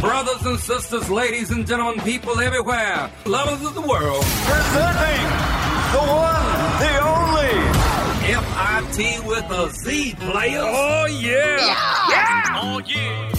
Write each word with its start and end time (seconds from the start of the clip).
Brothers 0.00 0.46
and 0.46 0.58
sisters, 0.58 1.10
ladies 1.10 1.50
and 1.50 1.66
gentlemen, 1.66 2.02
people 2.02 2.40
everywhere, 2.40 3.10
lovers 3.26 3.62
of 3.66 3.74
the 3.74 3.82
world, 3.82 4.24
Presenting 4.24 5.26
the 5.92 6.00
one, 6.08 6.80
the 6.80 6.92
only. 7.04 7.30
FIT 8.30 9.26
with 9.26 9.44
a 9.50 9.70
Z 9.70 10.14
player. 10.14 10.62
Oh, 10.62 11.06
yeah. 11.06 11.58
Yeah! 12.08 12.60
Oh, 12.62 12.80
yeah. 12.86 13.30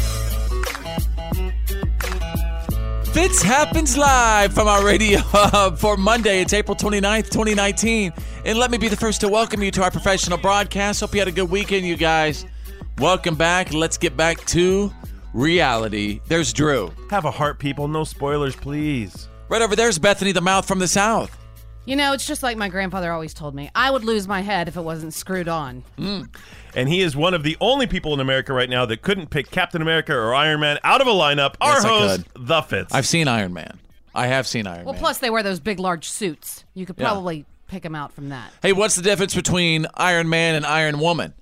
Fitz 3.11 3.41
happens 3.41 3.97
live 3.97 4.53
from 4.53 4.67
our 4.67 4.85
radio 4.85 5.19
hub 5.19 5.79
for 5.79 5.97
Monday. 5.97 6.41
It's 6.41 6.53
April 6.53 6.75
29th, 6.77 7.29
2019. 7.31 8.13
And 8.45 8.57
let 8.59 8.69
me 8.69 8.77
be 8.77 8.87
the 8.87 8.95
first 8.97 9.21
to 9.21 9.29
welcome 9.29 9.63
you 9.63 9.71
to 9.71 9.81
our 9.83 9.91
professional 9.91 10.37
broadcast. 10.37 10.99
Hope 11.01 11.13
you 11.13 11.21
had 11.21 11.27
a 11.27 11.31
good 11.31 11.49
weekend, 11.49 11.87
you 11.87 11.95
guys. 11.97 12.45
Welcome 12.99 13.35
back. 13.35 13.73
Let's 13.73 13.97
get 13.97 14.15
back 14.15 14.45
to 14.47 14.91
reality. 15.33 16.19
There's 16.27 16.53
Drew. 16.53 16.91
Have 17.09 17.25
a 17.25 17.31
heart, 17.31 17.59
people. 17.59 17.87
No 17.87 18.03
spoilers, 18.03 18.55
please. 18.55 19.27
Right 19.49 19.61
over 19.61 19.75
there's 19.75 19.99
Bethany 19.99 20.31
the 20.31 20.41
Mouth 20.41 20.67
from 20.67 20.79
the 20.79 20.87
South. 20.87 21.37
You 21.85 21.95
know, 21.95 22.13
it's 22.13 22.27
just 22.27 22.43
like 22.43 22.57
my 22.57 22.69
grandfather 22.69 23.11
always 23.11 23.33
told 23.33 23.55
me. 23.55 23.69
I 23.73 23.89
would 23.89 24.03
lose 24.03 24.27
my 24.27 24.41
head 24.41 24.67
if 24.67 24.77
it 24.77 24.81
wasn't 24.81 25.13
screwed 25.15 25.47
on. 25.47 25.83
Mm. 25.97 26.33
And 26.75 26.87
he 26.87 27.01
is 27.01 27.15
one 27.15 27.33
of 27.33 27.41
the 27.43 27.57
only 27.59 27.87
people 27.87 28.13
in 28.13 28.19
America 28.19 28.53
right 28.53 28.69
now 28.69 28.85
that 28.85 29.01
couldn't 29.01 29.31
pick 29.31 29.49
Captain 29.49 29.81
America 29.81 30.13
or 30.15 30.33
Iron 30.35 30.59
Man 30.59 30.77
out 30.83 31.01
of 31.01 31.07
a 31.07 31.11
lineup. 31.11 31.55
Our 31.59 31.73
Yes, 31.73 31.83
host, 31.83 32.21
The 32.35 32.61
Fitz. 32.61 32.93
I've 32.93 33.07
seen 33.07 33.27
Iron 33.27 33.51
Man. 33.53 33.79
I 34.13 34.27
have 34.27 34.45
seen 34.45 34.67
Iron 34.67 34.85
Well, 34.85 34.93
Man. 34.93 35.01
plus 35.01 35.17
they 35.17 35.29
wear 35.31 35.41
those 35.41 35.59
big, 35.59 35.79
large 35.79 36.07
suits. 36.07 36.65
You 36.75 36.85
could 36.85 36.97
Yeah. 36.99 37.05
probably 37.07 37.45
pick 37.67 37.81
them 37.81 37.95
out 37.95 38.13
from 38.13 38.29
that. 38.29 38.51
Hey, 38.61 38.73
what's 38.73 38.95
the 38.95 39.01
difference 39.01 39.33
between 39.33 39.87
Iron 39.95 40.29
Man 40.29 40.53
and 40.55 40.65
Iron 40.67 40.99
Woman? 40.99 41.33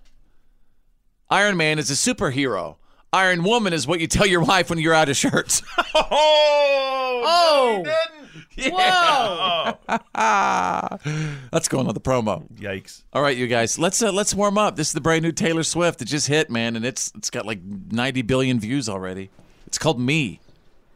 Iron 1.29 1.57
Man 1.57 1.79
is 1.79 1.91
a 1.91 1.95
superhero. 1.95 2.77
Iron 3.11 3.43
Woman 3.43 3.73
is 3.73 3.87
what 3.87 3.99
you 3.99 4.07
tell 4.07 4.25
your 4.27 4.41
wife 4.43 4.69
when 4.69 4.77
you're 4.79 4.93
out 4.93 5.09
of 5.09 5.17
shirts. 5.17 5.61
oh! 5.95 6.45
Oh! 7.31 7.81
no, 7.83 7.93
he 8.49 8.63
didn't. 8.63 8.73
Whoa! 8.75 9.77
That's 11.51 11.67
going 11.69 11.87
on 11.87 11.93
the 11.93 11.99
promo. 11.99 12.49
Yikes. 12.53 13.03
All 13.13 13.21
right, 13.21 13.35
you 13.35 13.47
guys, 13.47 13.77
let's 13.77 14.01
uh, 14.01 14.11
let's 14.11 14.33
warm 14.33 14.57
up. 14.57 14.75
This 14.77 14.87
is 14.87 14.93
the 14.93 15.01
brand 15.01 15.23
new 15.23 15.31
Taylor 15.33 15.63
Swift 15.63 15.99
that 15.99 16.05
just 16.05 16.27
hit, 16.27 16.49
man, 16.49 16.75
and 16.77 16.85
it's 16.85 17.11
it's 17.15 17.29
got 17.29 17.45
like 17.45 17.59
90 17.63 18.21
billion 18.23 18.59
views 18.59 18.87
already. 18.87 19.29
It's 19.67 19.77
called 19.77 19.99
Me. 19.99 20.39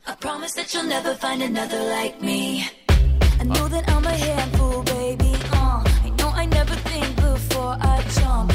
I 0.07 0.15
promise 0.15 0.53
that 0.53 0.73
you'll 0.73 0.83
never 0.83 1.13
find 1.15 1.43
another 1.43 1.79
like 1.83 2.21
me. 2.21 2.65
I 2.89 3.43
know 3.43 3.67
that 3.67 3.89
I'm 3.89 4.05
a 4.05 4.11
handful, 4.15 4.83
baby. 4.83 5.33
Uh, 5.51 5.83
I 5.85 6.09
know 6.17 6.29
I 6.29 6.45
never 6.45 6.73
think 6.75 7.15
before 7.17 7.77
I 7.81 8.01
jump. 8.15 8.52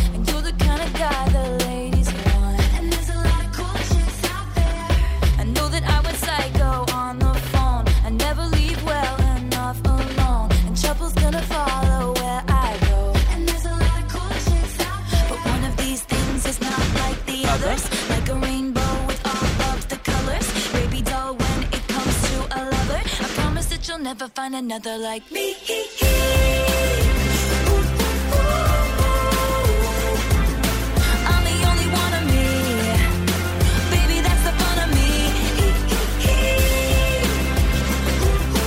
Fun 34.60 34.78
of 34.84 34.94
me. 34.94 35.14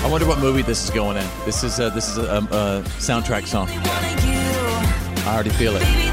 I 0.04 0.08
wonder 0.10 0.26
what 0.28 0.40
movie 0.40 0.64
this 0.64 0.84
is 0.84 0.90
going 0.90 1.18
in. 1.18 1.28
This 1.46 1.64
is 1.64 1.80
uh, 1.80 1.90
this 1.90 2.10
is 2.10 2.18
a, 2.18 2.36
um, 2.36 2.48
a 2.48 2.84
soundtrack 2.98 3.46
song. 3.46 3.68
One 3.68 3.78
of 3.78 4.26
you. 4.26 4.42
I 5.28 5.34
already 5.36 5.52
feel 5.52 5.76
it. 5.76 6.12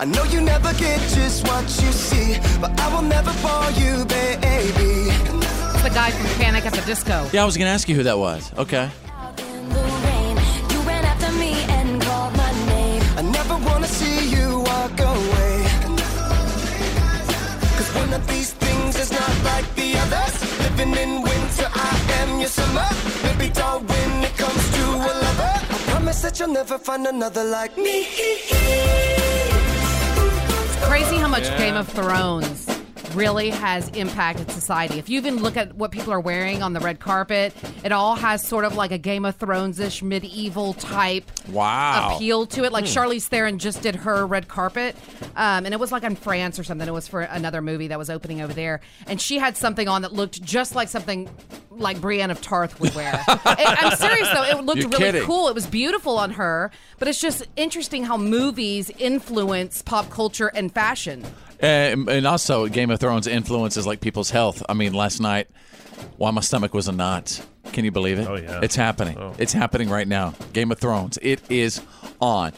I 0.00 0.04
know 0.04 0.24
you 0.24 0.40
never 0.40 0.72
get 0.74 0.98
just 1.16 1.46
what 1.46 1.64
you 1.82 1.92
see, 1.92 2.38
but 2.60 2.78
I 2.80 2.94
will 2.94 3.02
never 3.02 3.32
bore 3.42 3.70
you, 3.82 4.04
baby. 4.04 5.10
It's 5.74 5.82
the 5.82 5.90
guy 5.90 6.10
from 6.10 6.26
Panic 6.40 6.66
at 6.66 6.72
the 6.72 6.82
Disco. 6.82 7.28
Yeah, 7.32 7.42
I 7.42 7.46
was 7.46 7.56
gonna 7.56 7.70
ask 7.70 7.88
you 7.88 7.94
who 7.96 8.02
that 8.04 8.18
was. 8.18 8.52
Okay. 8.58 8.90
In 9.38 9.68
the 9.68 9.84
rain, 10.06 10.36
you 10.70 10.80
ran 10.88 11.04
after 11.04 11.30
me 11.32 11.52
and 11.76 12.02
called 12.02 12.36
my 12.36 12.52
name. 12.66 13.02
I 13.16 13.22
never 13.22 13.56
wanna 13.68 13.86
see 13.86 14.28
you 14.34 14.60
walk 14.60 14.98
away. 15.00 15.56
Cause 17.76 17.90
one 18.02 18.12
of 18.12 18.26
these 18.28 18.52
things 18.52 18.98
is 18.98 19.10
not 19.10 19.34
like 19.44 19.66
the 19.74 19.96
others. 20.04 20.34
Living 20.64 20.94
in 21.04 21.22
winter, 21.22 21.68
I 21.72 21.92
am 22.20 22.40
your 22.40 22.48
summer. 22.48 22.88
Baby 23.22 23.52
doll, 23.52 23.80
when 23.80 24.24
it 24.24 24.36
comes 24.36 24.64
to 24.76 24.84
a 25.10 25.12
lover, 25.24 25.54
I 25.74 25.78
promise 25.90 26.22
that 26.22 26.38
you'll 26.38 26.52
never 26.52 26.78
find 26.78 27.06
another 27.06 27.44
like 27.44 27.76
me. 27.76 28.06
Crazy 30.94 31.16
how 31.16 31.26
much 31.26 31.48
Game 31.58 31.74
of 31.74 31.88
Thrones 31.88 32.68
really 33.14 33.50
has 33.50 33.88
impacted 33.96 34.48
society. 34.52 34.96
If 34.96 35.08
you 35.08 35.18
even 35.18 35.38
look 35.38 35.56
at 35.56 35.74
what 35.74 35.90
people 35.90 36.12
are 36.12 36.20
wearing 36.20 36.62
on 36.62 36.72
the 36.72 36.78
red 36.78 37.00
carpet, 37.00 37.52
it 37.84 37.92
all 37.92 38.16
has 38.16 38.42
sort 38.44 38.64
of 38.64 38.74
like 38.74 38.90
a 38.90 38.98
Game 38.98 39.24
of 39.24 39.36
Thrones 39.36 39.78
ish 39.78 40.02
medieval 40.02 40.72
type 40.74 41.30
Wow. 41.50 42.16
appeal 42.16 42.46
to 42.46 42.64
it. 42.64 42.72
Like 42.72 42.86
Charlize 42.86 43.24
Theron 43.28 43.58
just 43.60 43.82
did 43.82 43.94
her 43.94 44.26
red 44.26 44.48
carpet, 44.48 44.96
um, 45.36 45.64
and 45.66 45.72
it 45.72 45.78
was 45.78 45.92
like 45.92 46.02
in 46.02 46.16
France 46.16 46.58
or 46.58 46.64
something. 46.64 46.88
It 46.88 46.92
was 46.92 47.06
for 47.06 47.20
another 47.20 47.60
movie 47.62 47.88
that 47.88 47.98
was 47.98 48.10
opening 48.10 48.40
over 48.40 48.52
there, 48.52 48.80
and 49.06 49.20
she 49.20 49.38
had 49.38 49.56
something 49.56 49.86
on 49.86 50.02
that 50.02 50.12
looked 50.12 50.42
just 50.42 50.74
like 50.74 50.88
something 50.88 51.28
like 51.70 52.00
Brienne 52.00 52.30
of 52.30 52.40
Tarth 52.40 52.80
would 52.80 52.94
wear. 52.94 53.22
It- 53.28 53.84
I'm 53.84 53.96
serious 53.96 54.28
though; 54.32 54.42
it 54.44 54.64
looked 54.64 54.80
You're 54.80 54.88
really 54.88 55.04
kidding. 55.04 55.22
cool. 55.24 55.48
It 55.48 55.54
was 55.54 55.66
beautiful 55.66 56.18
on 56.18 56.30
her, 56.32 56.70
but 56.98 57.06
it's 57.08 57.20
just 57.20 57.46
interesting 57.56 58.04
how 58.04 58.16
movies 58.16 58.90
influence 58.98 59.82
pop 59.82 60.08
culture 60.10 60.48
and 60.54 60.72
fashion. 60.72 61.24
And, 61.60 62.08
and 62.08 62.26
also, 62.26 62.66
Game 62.68 62.90
of 62.90 62.98
Thrones 63.00 63.26
influences 63.26 63.86
like 63.86 64.00
people's 64.00 64.30
health. 64.30 64.62
I 64.68 64.74
mean, 64.74 64.92
last 64.94 65.20
night, 65.20 65.48
why 66.16 66.30
my 66.30 66.40
stomach 66.40 66.74
was 66.74 66.88
a 66.88 66.92
knot. 66.92 67.44
Can 67.72 67.84
you 67.84 67.90
believe 67.90 68.18
it? 68.18 68.28
Oh, 68.28 68.36
yeah. 68.36 68.60
It's 68.62 68.76
happening. 68.76 69.18
Oh. 69.18 69.34
It's 69.38 69.52
happening 69.52 69.88
right 69.88 70.06
now. 70.06 70.34
Game 70.52 70.70
of 70.70 70.78
Thrones. 70.78 71.18
It 71.22 71.40
is 71.50 71.80
on. 72.20 72.52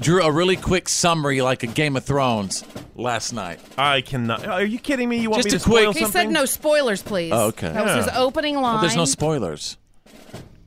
Drew, 0.00 0.22
a 0.22 0.30
really 0.30 0.56
quick 0.56 0.88
summary 0.88 1.42
like 1.42 1.62
a 1.62 1.66
Game 1.66 1.96
of 1.96 2.04
Thrones 2.04 2.64
last 2.96 3.32
night. 3.32 3.60
I 3.76 4.00
cannot. 4.00 4.46
Are 4.46 4.64
you 4.64 4.78
kidding 4.78 5.08
me? 5.08 5.18
You 5.18 5.30
want 5.30 5.42
Just 5.44 5.52
me 5.52 5.56
a 5.56 5.58
to 5.58 5.64
quick- 5.64 5.82
spoil 5.82 5.92
He 5.92 6.00
something? 6.00 6.12
said 6.28 6.30
no 6.30 6.44
spoilers, 6.44 7.02
please. 7.02 7.32
Oh, 7.32 7.48
okay. 7.48 7.72
That 7.72 7.84
was 7.84 8.04
his 8.06 8.14
opening 8.16 8.54
line. 8.56 8.74
Well, 8.74 8.80
there's 8.82 8.96
no 8.96 9.04
spoilers. 9.04 9.76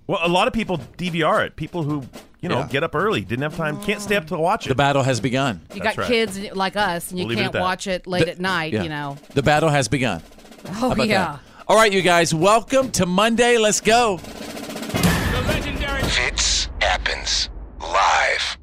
Well, 0.07 0.19
a 0.21 0.29
lot 0.29 0.47
of 0.47 0.53
people 0.53 0.77
DVR 0.97 1.45
it. 1.45 1.55
People 1.55 1.81
who, 1.83 2.03
you 2.39 2.47
know, 2.49 2.59
Yeah. 2.59 2.67
get 2.67 2.83
up 2.83 2.93
early, 2.93 3.21
didn't 3.21 3.41
have 3.43 3.55
time, 3.57 3.81
can't 3.81 3.99
stay 4.01 4.15
up 4.15 4.27
to 4.27 4.37
watch 4.37 4.67
it. 4.67 4.69
The 4.69 4.75
battle 4.75 5.01
has 5.03 5.19
begun. 5.19 5.61
You 5.73 5.81
That's 5.81 5.95
got 5.95 6.01
right. 6.03 6.07
kids 6.11 6.39
like 6.53 6.75
us, 6.75 7.09
and 7.09 7.19
you 7.19 7.25
We'll 7.25 7.29
leave 7.29 7.39
it 7.39 7.41
at 7.41 7.43
can't 7.45 7.53
that. 7.53 7.61
watch 7.61 7.87
it 7.87 8.05
late 8.07 8.25
The- 8.25 8.31
at 8.33 8.39
night. 8.39 8.73
Yeah. 8.73 8.83
You 8.83 8.89
know. 8.89 9.17
The 9.33 9.41
battle 9.41 9.69
has 9.69 9.87
begun. 9.87 10.21
Oh 10.67 10.71
How 10.71 10.91
about 10.91 11.07
yeah. 11.07 11.23
that? 11.23 11.39
All 11.67 11.75
right, 11.75 11.91
you 11.91 12.01
guys, 12.03 12.33
welcome 12.33 12.91
to 12.91 13.05
Monday. 13.07 13.57
Let's 13.57 13.81
go. 13.81 14.17
The 14.17 15.43
legendary 15.47 16.03
Fits 16.03 16.69
happens 16.79 17.49
live. 17.81 18.57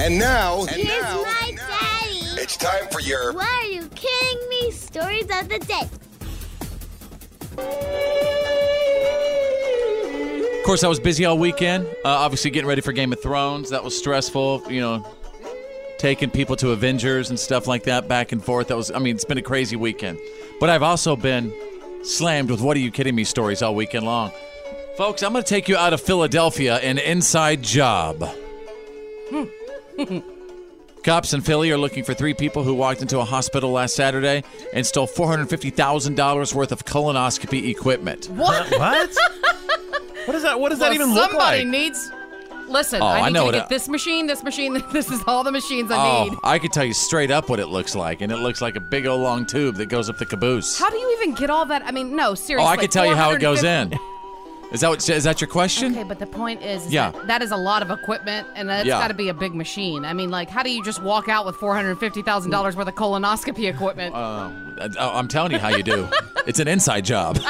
And 0.00 0.18
now, 0.18 0.64
Here's 0.64 0.88
my 0.88 1.54
daddy. 1.56 2.40
it's 2.42 2.56
time 2.56 2.88
for 2.90 3.00
your 3.00 3.32
Why 3.32 3.62
are 3.64 3.70
you 3.72 3.88
kidding 3.94 4.48
me? 4.48 4.72
Stories 4.72 5.22
of 5.24 5.48
the 5.48 5.60
day. 5.60 5.88
Of 10.58 10.66
course, 10.66 10.82
I 10.82 10.88
was 10.88 10.98
busy 10.98 11.24
all 11.24 11.38
weekend. 11.38 11.86
Uh, 12.04 12.08
obviously, 12.08 12.50
getting 12.50 12.68
ready 12.68 12.80
for 12.80 12.92
Game 12.92 13.12
of 13.12 13.22
Thrones. 13.22 13.70
That 13.70 13.84
was 13.84 13.96
stressful. 13.96 14.64
You 14.68 14.80
know, 14.80 15.06
taking 15.98 16.28
people 16.30 16.56
to 16.56 16.72
Avengers 16.72 17.30
and 17.30 17.38
stuff 17.38 17.68
like 17.68 17.84
that, 17.84 18.08
back 18.08 18.32
and 18.32 18.42
forth. 18.44 18.68
That 18.68 18.76
was, 18.76 18.90
I 18.90 18.98
mean, 18.98 19.14
it's 19.14 19.24
been 19.24 19.38
a 19.38 19.42
crazy 19.42 19.76
weekend. 19.76 20.18
But 20.58 20.70
I've 20.70 20.82
also 20.82 21.14
been 21.16 21.52
slammed 22.04 22.50
with 22.50 22.60
"What 22.60 22.76
are 22.76 22.80
you 22.80 22.90
kidding 22.90 23.14
me?" 23.14 23.24
stories 23.24 23.62
all 23.62 23.74
weekend 23.74 24.04
long. 24.04 24.30
Folks, 24.96 25.22
I'm 25.22 25.32
going 25.32 25.42
to 25.42 25.48
take 25.48 25.68
you 25.68 25.76
out 25.76 25.92
of 25.92 26.00
Philadelphia, 26.00 26.76
an 26.76 26.98
inside 26.98 27.62
job. 27.62 28.28
Cops 31.04 31.34
in 31.34 31.40
Philly 31.42 31.70
are 31.70 31.76
looking 31.76 32.04
for 32.04 32.14
three 32.14 32.32
people 32.32 32.62
who 32.62 32.74
walked 32.74 33.02
into 33.02 33.18
a 33.18 33.24
hospital 33.24 33.72
last 33.72 33.94
Saturday 33.94 34.42
and 34.72 34.86
stole 34.86 35.06
$450,000 35.06 36.54
worth 36.54 36.72
of 36.72 36.84
colonoscopy 36.84 37.68
equipment. 37.68 38.26
What? 38.30 38.70
What? 38.70 39.10
what 40.24 40.32
does 40.32 40.42
that? 40.44 40.58
What 40.60 40.70
does 40.70 40.78
that 40.78 40.94
even 40.94 41.12
look 41.12 41.34
like? 41.34 41.60
somebody 41.60 41.64
needs. 41.64 42.10
Listen, 42.68 43.02
Oh, 43.02 43.06
I 43.06 43.20
I 43.20 43.26
need 43.28 43.34
know 43.34 43.50
to 43.50 43.56
I- 43.56 43.60
get 43.60 43.68
this 43.68 43.88
machine, 43.88 44.26
this 44.26 44.42
machine. 44.42 44.82
This 44.92 45.10
is 45.10 45.22
all 45.26 45.44
the 45.44 45.52
machines 45.52 45.90
I 45.90 46.24
need. 46.24 46.32
Oh, 46.34 46.40
I 46.44 46.58
could 46.58 46.72
tell 46.72 46.84
you 46.84 46.94
straight 46.94 47.30
up 47.30 47.48
what 47.48 47.60
it 47.60 47.66
looks 47.66 47.94
like, 47.94 48.20
and 48.20 48.30
it 48.32 48.36
looks 48.36 48.60
like 48.60 48.76
a 48.76 48.80
big 48.80 49.06
old 49.06 49.20
long 49.20 49.44
tube 49.46 49.76
that 49.76 49.86
goes 49.86 50.08
up 50.08 50.18
the 50.18 50.26
caboose. 50.26 50.78
How 50.78 50.88
do 50.90 50.96
you 50.96 51.16
even 51.20 51.34
get 51.34 51.50
all 51.50 51.64
that? 51.66 51.82
I 51.84 51.90
mean, 51.90 52.14
no, 52.16 52.34
seriously. 52.34 52.66
Oh. 52.68 52.72
I 52.72 52.76
could 52.76 52.90
tell 52.90 53.06
you 53.06 53.14
how 53.16 53.32
it 53.32 53.40
goes 53.40 53.62
in. 53.64 53.92
Is 54.72 54.80
that 54.80 54.88
what, 54.88 55.08
is 55.08 55.22
that 55.24 55.40
your 55.40 55.46
question? 55.46 55.92
Okay, 55.92 56.02
but 56.02 56.18
the 56.18 56.26
point 56.26 56.60
is, 56.62 56.86
is 56.86 56.92
Yeah. 56.92 57.10
that, 57.12 57.26
that 57.28 57.42
is 57.42 57.52
a 57.52 57.56
lot 57.56 57.82
of 57.82 57.90
equipment, 57.92 58.48
and 58.56 58.68
that's 58.68 58.86
Yeah. 58.86 58.98
got 58.98 59.08
to 59.08 59.14
be 59.14 59.28
a 59.28 59.34
big 59.34 59.54
machine. 59.54 60.04
I 60.04 60.12
mean, 60.14 60.30
like, 60.30 60.50
how 60.50 60.62
do 60.64 60.70
you 60.70 60.82
just 60.82 61.00
walk 61.02 61.28
out 61.28 61.46
with 61.46 61.54
four 61.56 61.74
hundred 61.76 61.96
fifty 62.00 62.22
thousand 62.22 62.50
dollars 62.50 62.74
worth 62.74 62.88
of 62.88 62.94
colonoscopy 62.94 63.68
equipment? 63.72 64.14
Uh, 64.16 64.50
I'm 64.98 65.28
telling 65.28 65.52
you 65.52 65.58
how 65.58 65.68
you 65.68 65.82
do. 65.84 66.08
it's 66.46 66.58
an 66.58 66.66
inside 66.66 67.04
job. 67.04 67.38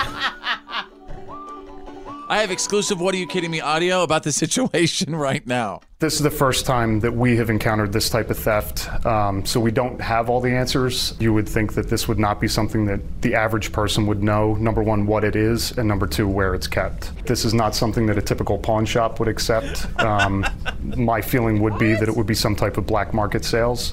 I 2.26 2.40
have 2.40 2.50
exclusive 2.50 3.02
What 3.02 3.14
Are 3.14 3.18
You 3.18 3.26
Kidding 3.26 3.50
Me 3.50 3.60
audio 3.60 4.02
about 4.02 4.22
the 4.22 4.32
situation 4.32 5.14
right 5.16 5.46
now. 5.46 5.80
This 5.98 6.14
is 6.14 6.20
the 6.20 6.30
first 6.30 6.64
time 6.64 7.00
that 7.00 7.12
we 7.12 7.36
have 7.36 7.50
encountered 7.50 7.92
this 7.92 8.08
type 8.08 8.30
of 8.30 8.38
theft, 8.38 8.88
um, 9.04 9.44
so 9.44 9.60
we 9.60 9.70
don't 9.70 10.00
have 10.00 10.30
all 10.30 10.40
the 10.40 10.50
answers. 10.50 11.14
You 11.20 11.34
would 11.34 11.46
think 11.46 11.74
that 11.74 11.88
this 11.88 12.08
would 12.08 12.18
not 12.18 12.40
be 12.40 12.48
something 12.48 12.86
that 12.86 13.00
the 13.20 13.34
average 13.34 13.72
person 13.72 14.06
would 14.06 14.22
know, 14.22 14.54
number 14.54 14.82
one, 14.82 15.06
what 15.06 15.22
it 15.22 15.36
is, 15.36 15.76
and 15.76 15.86
number 15.86 16.06
two, 16.06 16.26
where 16.26 16.54
it's 16.54 16.66
kept. 16.66 17.26
This 17.26 17.44
is 17.44 17.52
not 17.52 17.74
something 17.74 18.06
that 18.06 18.16
a 18.16 18.22
typical 18.22 18.58
pawn 18.58 18.86
shop 18.86 19.18
would 19.18 19.28
accept. 19.28 19.86
Um, 20.00 20.46
my 20.96 21.20
feeling 21.20 21.60
would 21.60 21.78
be 21.78 21.94
that 21.94 22.08
it 22.08 22.16
would 22.16 22.26
be 22.26 22.34
some 22.34 22.56
type 22.56 22.78
of 22.78 22.86
black 22.86 23.12
market 23.12 23.44
sales. 23.44 23.92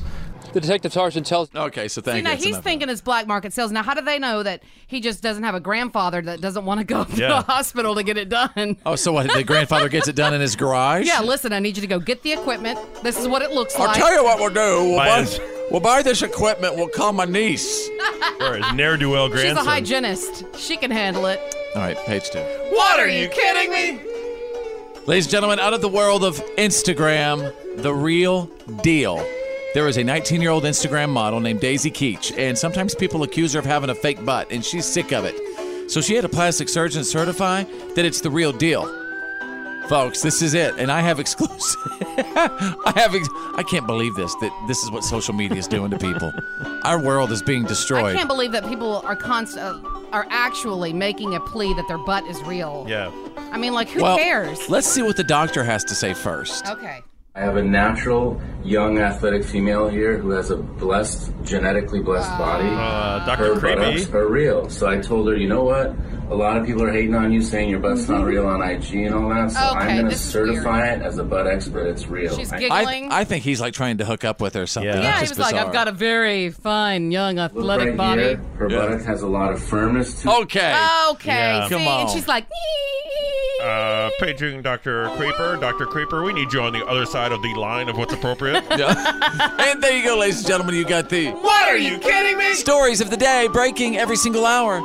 The 0.54 0.62
detective 0.62 0.92
sergeant 0.94 1.26
tells. 1.26 1.54
Okay, 1.56 1.88
so 1.88 2.02
See, 2.02 2.06
thank 2.12 2.24
now 2.24 2.32
you. 2.32 2.36
That's 2.36 2.44
he's 2.44 2.54
enough. 2.56 2.64
thinking 2.64 2.90
it's 2.90 3.02
black 3.02 3.26
market 3.28 3.54
sales. 3.54 3.72
Now, 3.72 3.84
how 3.84 3.94
do 3.94 4.02
they 4.02 4.20
know 4.20 4.44
that 4.44 4.64
he 4.88 5.00
just 5.00 5.22
doesn't 5.24 5.44
have 5.44 5.56
a 5.56 5.60
grandfather 5.60 6.22
that 6.22 6.42
doesn't 6.42 6.66
want 6.66 6.80
to 6.80 6.84
go 6.84 7.04
to 7.06 7.16
Yeah. 7.16 7.40
a 7.40 7.42
hospital 7.44 7.96
to 7.96 8.04
get 8.04 8.18
it 8.18 8.30
done? 8.30 8.78
Oh, 8.86 8.96
so 8.96 9.14
what? 9.14 9.32
The 9.34 9.44
grandfather 9.44 9.88
gets 9.90 10.08
it 10.08 10.16
done 10.16 10.34
in 10.34 10.42
his 10.42 10.56
garage? 10.56 11.08
Yeah, 11.08 11.22
listen, 11.22 11.54
I 11.54 11.60
need 11.60 11.78
you 11.78 11.82
to 11.82 11.88
go 11.88 12.00
get 12.00 12.22
the 12.24 12.34
equipment. 12.34 12.80
This 13.04 13.18
is 13.18 13.28
what 13.28 13.42
it 13.42 13.52
looks 13.52 13.74
like. 13.78 13.82
I'll 13.82 13.88
like. 13.88 13.98
tell 13.98 14.14
you 14.14 14.24
what 14.24 14.40
we'll 14.40 14.50
do. 14.50 14.90
We'll 14.90 14.98
Buy 14.98 15.24
buy, 15.24 15.68
we'll 15.72 15.80
buy 15.82 16.02
this 16.02 16.22
equipment. 16.22 16.76
We'll 16.76 16.90
call 16.90 17.14
my 17.14 17.26
niece. 17.26 17.90
Or 18.42 18.56
his 18.58 18.74
ne'er 18.74 18.98
do 18.98 19.10
well 19.10 19.30
She's 19.36 19.52
a 19.54 19.64
hygienist. 19.64 20.44
She 20.58 20.76
can 20.78 20.92
handle 20.92 21.26
it. 21.28 21.40
All 21.76 21.82
right, 21.82 21.98
page 22.06 22.30
two. 22.30 22.40
What 22.72 23.00
are 23.00 23.08
you 23.08 23.30
kidding 23.30 23.72
me? 23.72 24.02
Ladies 25.08 25.26
and 25.26 25.32
gentlemen, 25.32 25.60
out 25.60 25.74
of 25.74 25.82
the 25.82 25.88
world 25.90 26.24
of 26.24 26.38
Instagram, 26.58 27.54
the 27.82 27.94
real 27.94 28.46
deal. 28.84 29.18
There 29.74 29.88
is 29.88 29.98
a 29.98 30.04
19 30.04 30.42
year 30.42 30.52
old 30.52 30.66
Instagram 30.66 31.10
model 31.10 31.40
named 31.40 31.62
Daisy 31.62 31.90
Keech, 31.90 32.38
and 32.38 32.58
sometimes 32.58 32.94
people 32.94 33.24
accuse 33.24 33.54
her 33.54 33.60
of 33.60 33.66
having 33.66 33.90
a 33.90 33.96
fake 33.96 34.24
butt, 34.26 34.52
and 34.52 34.66
she's 34.66 34.86
sick 34.86 35.14
of 35.14 35.24
it. 35.24 35.90
So 35.90 36.02
she 36.02 36.14
had 36.14 36.26
a 36.26 36.30
plastic 36.30 36.68
surgeon 36.68 37.06
certify 37.06 37.64
that 37.96 38.04
it's 38.04 38.20
the 38.20 38.30
real 38.30 38.52
deal. 38.52 38.86
Folks, 39.88 40.22
this 40.22 40.42
is 40.42 40.54
it, 40.54 40.76
and 40.78 40.92
I 40.92 41.00
have 41.00 41.22
exclusive. 41.22 41.82
I 42.18 42.94
have. 42.96 43.16
Ex- 43.16 43.30
I 43.56 43.64
can't 43.64 43.88
believe 43.88 44.14
this. 44.16 44.34
That 44.36 44.52
this 44.68 44.78
is 44.84 44.92
what 44.92 45.06
social 45.06 45.34
media 45.34 45.58
is 45.58 45.68
doing 45.68 45.90
to 45.92 45.98
people. 45.98 46.34
Our 46.84 47.02
world 47.02 47.32
is 47.32 47.42
being 47.42 47.64
destroyed. 47.64 48.06
I 48.06 48.14
can't 48.14 48.30
believe 48.30 48.52
that 48.52 48.68
people 48.68 49.02
are 49.06 49.16
const- 49.16 49.58
uh, 49.58 49.80
are 50.12 50.28
actually 50.30 50.92
making 50.92 51.36
a 51.36 51.40
plea 51.40 51.74
that 51.76 51.88
their 51.88 51.98
butt 51.98 52.26
is 52.26 52.42
real. 52.44 52.86
Yeah. 52.90 53.10
I 53.52 53.58
mean, 53.58 53.74
like, 53.74 53.90
who 53.90 54.02
well, 54.02 54.18
cares? 54.18 54.70
let's 54.70 54.88
see 54.88 55.02
what 55.02 55.16
the 55.16 55.24
doctor 55.24 55.64
has 55.64 55.84
to 55.86 55.96
say 55.96 56.14
first. 56.14 56.68
Okay. 56.68 57.02
I 57.34 57.40
have 57.40 57.56
a 57.56 57.64
natural, 57.64 58.42
young, 58.62 59.00
athletic 59.00 59.46
female 59.46 59.88
here 59.88 60.18
who 60.18 60.32
has 60.32 60.52
a 60.52 60.58
blessed, 60.58 61.32
genetically 61.46 62.02
blessed 62.02 62.30
body. 62.38 62.68
Uh, 62.68 63.26
Dr. 63.26 63.56
Her 63.56 63.60
Creepy? 63.60 63.76
buttocks 63.78 64.14
are 64.14 64.28
real. 64.28 64.70
So 64.70 64.90
I 64.90 64.98
told 65.00 65.30
her, 65.30 65.38
you 65.38 65.48
know 65.48 65.64
what? 65.64 65.96
A 66.32 66.36
lot 66.36 66.56
of 66.56 66.66
people 66.66 66.82
are 66.84 66.92
hating 66.92 67.14
on 67.14 67.34
you, 67.34 67.42
saying 67.42 67.70
your 67.70 67.80
butt's 67.80 68.08
not 68.08 68.24
real 68.24 68.48
on 68.48 68.62
IG 68.64 68.94
and 68.96 69.14
all 69.14 69.28
that. 69.30 69.52
So 69.52 69.60
Okay, 69.60 69.80
I'm 69.80 69.98
going 70.00 70.12
to 70.12 70.18
certify 70.18 70.88
it 70.88 71.02
as 71.02 71.18
a 71.18 71.26
butt 71.26 71.46
expert. 71.46 71.88
It's 71.88 72.08
real. 72.08 72.34
She's 72.38 72.54
I- 72.54 72.60
giggling. 72.60 73.12
I, 73.12 73.20
I 73.20 73.24
think 73.26 73.44
he's 73.44 73.60
like 73.60 73.74
trying 73.74 73.98
to 73.98 74.06
hook 74.06 74.24
up 74.24 74.40
with 74.40 74.54
her 74.54 74.62
or 74.62 74.66
something. 74.68 74.90
yeah, 74.94 75.02
That's 75.02 75.20
he 75.20 75.28
just 75.28 75.38
was 75.40 75.52
like, 75.52 75.56
I've 75.62 75.74
got 75.74 75.90
a 75.90 75.92
very 75.92 76.50
fine, 76.52 77.12
young, 77.12 77.38
athletic 77.38 77.90
right 77.90 77.98
body. 77.98 78.22
here. 78.22 78.42
Her 78.58 78.70
buttock 78.70 79.02
has 79.02 79.24
a 79.24 79.28
lot 79.28 79.52
of 79.52 79.62
firmness 79.62 80.22
to 80.22 80.30
it. 80.30 80.40
Okay. 80.44 80.88
Okay, 81.12 81.28
Yeah. 81.36 81.68
see, 81.68 81.74
Come 81.76 81.82
and 81.82 82.10
she's 82.10 82.28
like, 82.30 82.46
Uh, 83.62 84.10
paging 84.20 84.62
Dr. 84.62 85.10
Creeper. 85.18 85.58
Dr. 85.60 85.86
Creeper, 85.86 86.24
we 86.24 86.32
need 86.32 86.52
you 86.54 86.62
on 86.62 86.72
the 86.72 86.86
other 86.86 87.06
side 87.06 87.34
of 87.34 87.42
the 87.42 87.54
line 87.56 87.90
of 87.90 87.98
what's 87.98 88.14
appropriate. 88.14 88.64
and 88.72 89.84
there 89.84 89.98
you 89.98 90.04
go, 90.06 90.18
ladies 90.18 90.38
and 90.40 90.48
gentlemen. 90.48 90.76
You 90.76 90.86
got 90.86 91.10
the 91.10 91.32
What 91.32 91.68
are 91.68 91.78
you 91.78 91.98
kidding 92.00 92.38
me? 92.38 92.54
stories 92.54 93.02
of 93.02 93.10
the 93.10 93.18
day 93.18 93.50
breaking 93.52 93.98
every 93.98 94.16
single 94.16 94.46
hour. 94.46 94.80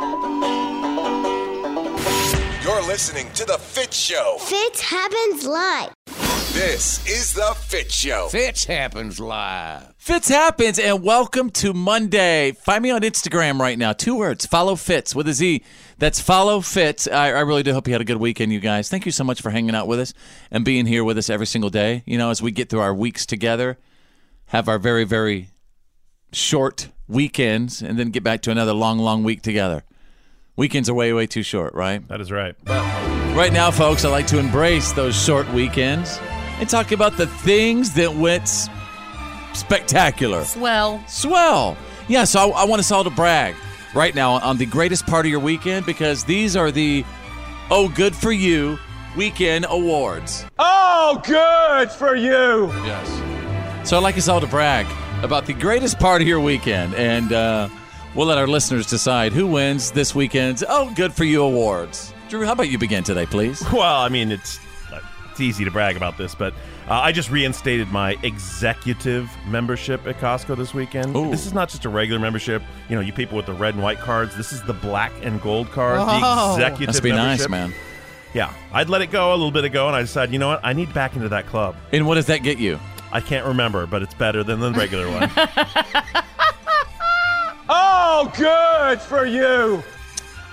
You're 2.67 2.83
listening 2.83 3.31
to 3.35 3.45
The 3.45 3.59
Fit 3.59 3.95
Show. 3.95 4.39
Fitz 4.41 4.81
happens 4.81 5.47
live. 5.47 5.95
This 6.53 6.99
is 7.07 7.33
The 7.33 7.55
Fit 7.61 7.93
Show. 7.93 8.27
Fitz 8.29 8.65
happens 8.65 9.21
live. 9.21 9.95
Fitz 9.99 10.29
happens, 10.29 10.81
and 10.81 11.05
welcome 11.05 11.51
to 11.51 11.73
Monday. 11.73 12.51
Find 12.51 12.83
me 12.83 12.91
on 12.91 13.03
Instagram 13.03 13.61
right 13.61 13.79
now. 13.79 13.93
Two 13.93 14.17
words: 14.17 14.47
follow 14.47 14.75
Fitz 14.75 15.15
with 15.15 15.29
a 15.29 15.33
Z. 15.33 15.63
That's 15.99 16.19
follow 16.19 16.61
Fitz. 16.61 17.07
I, 17.07 17.29
I 17.29 17.41
really 17.43 17.63
do 17.63 17.73
hope 17.73 17.87
you 17.87 17.95
had 17.95 18.01
a 18.01 18.05
good 18.05 18.17
weekend, 18.17 18.53
you 18.53 18.59
guys. 18.59 18.89
Thank 18.89 19.07
you 19.07 19.13
so 19.13 19.23
much 19.23 19.43
for 19.43 19.51
hanging 19.51 19.77
out 19.77 19.87
with 19.87 20.01
us 20.01 20.13
and 20.51 20.65
being 20.65 20.87
here 20.87 21.05
with 21.05 21.19
us 21.19 21.31
every 21.31 21.47
single 21.47 21.71
day. 21.71 22.03
You 22.05 22.19
know, 22.19 22.31
as 22.31 22.43
we 22.43 22.51
get 22.51 22.69
through 22.69 22.81
our 22.81 22.93
weeks 22.95 23.27
together, 23.27 23.79
have 24.47 24.69
our 24.69 24.81
very 24.81 25.05
very 25.05 25.51
short 26.33 26.89
weekends, 27.07 27.81
and 27.81 27.97
then 27.97 28.11
get 28.11 28.25
back 28.25 28.43
to 28.43 28.51
another 28.51 28.73
long 28.73 28.99
long 28.99 29.23
week 29.23 29.43
together. 29.43 29.85
Weekends 30.57 30.89
are 30.89 30.95
way 30.95 31.13
way 31.13 31.27
too 31.27 31.43
short, 31.43 31.75
right? 31.75 32.07
That 32.09 32.21
is 32.21 32.33
right. 32.33 32.55
Right 32.67 33.53
now, 33.53 33.71
folks, 33.71 34.07
I 34.07 34.09
like 34.09 34.27
to 34.29 34.39
embrace 34.39 34.93
those 34.93 35.15
short 35.15 35.47
weekends 35.53 36.19
and 36.59 36.67
talk 36.67 36.93
about 36.93 37.19
the 37.19 37.27
things 37.27 37.93
that 37.95 38.15
went 38.15 38.49
spectacular. 39.53 40.45
swell. 40.45 41.05
Swell. 41.07 41.77
Yeah, 42.09 42.25
so 42.25 42.53
I, 42.53 42.63
I 42.63 42.65
want 42.65 42.81
us 42.81 42.91
all 42.91 43.05
to 43.05 43.11
brag 43.11 43.55
right 43.95 44.15
now 44.15 44.33
on 44.33 44.57
the 44.57 44.65
greatest 44.65 45.07
part 45.07 45.27
of 45.27 45.31
your 45.31 45.41
weekend 45.41 45.85
because 45.85 46.25
these 46.25 46.57
are 46.57 46.71
the 46.71 47.05
Oh 47.71 47.91
Good 47.91 48.17
For 48.17 48.33
You 48.33 48.79
weekend 49.15 49.67
awards. 49.69 50.47
Oh, 50.59 51.21
good 51.23 51.91
for 51.91 52.17
you. 52.17 52.69
Yes. 52.87 53.89
So 53.89 53.99
I'd 53.99 54.03
like 54.03 54.17
us 54.17 54.29
all 54.29 54.41
to 54.41 54.47
brag 54.47 54.87
about 55.23 55.45
the 55.45 55.53
greatest 55.53 55.99
part 55.99 56.23
of 56.23 56.29
your 56.29 56.41
weekend, 56.41 56.95
and 56.95 57.33
uh, 57.33 57.69
we'll 58.17 58.27
let 58.27 58.39
our 58.39 58.47
listeners 58.47 58.87
decide 58.87 59.33
who 59.33 59.47
wins 59.47 59.91
this 59.93 60.15
weekend's 60.15 60.65
Oh 60.69 60.93
Good 60.95 61.13
For 61.13 61.25
You 61.25 61.43
awards. 61.45 62.13
Drew, 62.29 62.45
how 62.45 62.53
about 62.53 62.69
you 62.69 62.79
begin 62.79 63.05
today, 63.05 63.27
please? 63.27 63.63
Well, 63.73 64.01
I 64.01 64.09
mean, 64.09 64.33
it's 64.33 64.59
it's 65.31 65.41
easy 65.41 65.65
to 65.67 65.71
brag 65.71 65.97
about 65.97 66.17
this, 66.17 66.35
but 66.35 66.55
uh, 66.89 66.95
I 66.95 67.13
just 67.13 67.31
reinstated 67.31 67.89
my 67.93 68.17
executive 68.23 69.31
membership 69.47 70.07
at 70.07 70.19
Costco 70.19 70.57
this 70.57 70.73
weekend. 70.73 71.15
This 71.31 71.45
is 71.45 71.53
not 71.53 71.69
just 71.69 71.85
a 71.85 71.91
regular 71.91 72.19
membership. 72.19 72.63
You 72.89 72.97
know, 72.97 73.03
you 73.03 73.13
people 73.13 73.37
with 73.37 73.45
the 73.47 73.53
red 73.53 73.75
and 73.75 73.83
white 73.83 73.99
cards. 73.99 74.35
This 74.35 74.53
is 74.53 74.63
the 74.63 74.73
black 74.73 75.13
and 75.23 75.41
gold 75.43 75.71
card, 75.73 75.99
Oh. 76.01 76.57
the 76.57 76.63
executive 76.63 76.89
Must 76.95 77.03
be 77.03 77.13
nice, 77.13 77.49
man. 77.51 77.75
Yeah, 78.33 78.53
I'd 78.73 78.89
let 78.89 79.03
it 79.03 79.11
go 79.11 79.31
a 79.31 79.37
little 79.37 79.51
bit 79.51 79.65
ago, 79.65 79.87
and 79.89 79.95
I 79.97 80.01
decided, 80.01 80.33
you 80.33 80.39
know 80.39 80.49
what, 80.49 80.61
I 80.65 80.73
need 80.73 80.93
back 80.95 81.17
into 81.17 81.29
that 81.29 81.47
club. 81.47 81.77
And 81.93 82.07
what 82.07 82.15
does 82.15 82.27
that 82.27 82.43
get 82.43 82.59
you? 82.59 82.79
I 83.13 83.21
can't 83.21 83.47
remember, 83.47 83.87
but 83.87 84.03
it's 84.03 84.15
better 84.15 84.43
than 84.43 84.61
the 84.61 84.73
regular 84.73 85.07
one. 85.11 85.31
Oh, 87.69 88.33
good 88.37 89.01
for 89.01 89.27
you. 89.27 89.83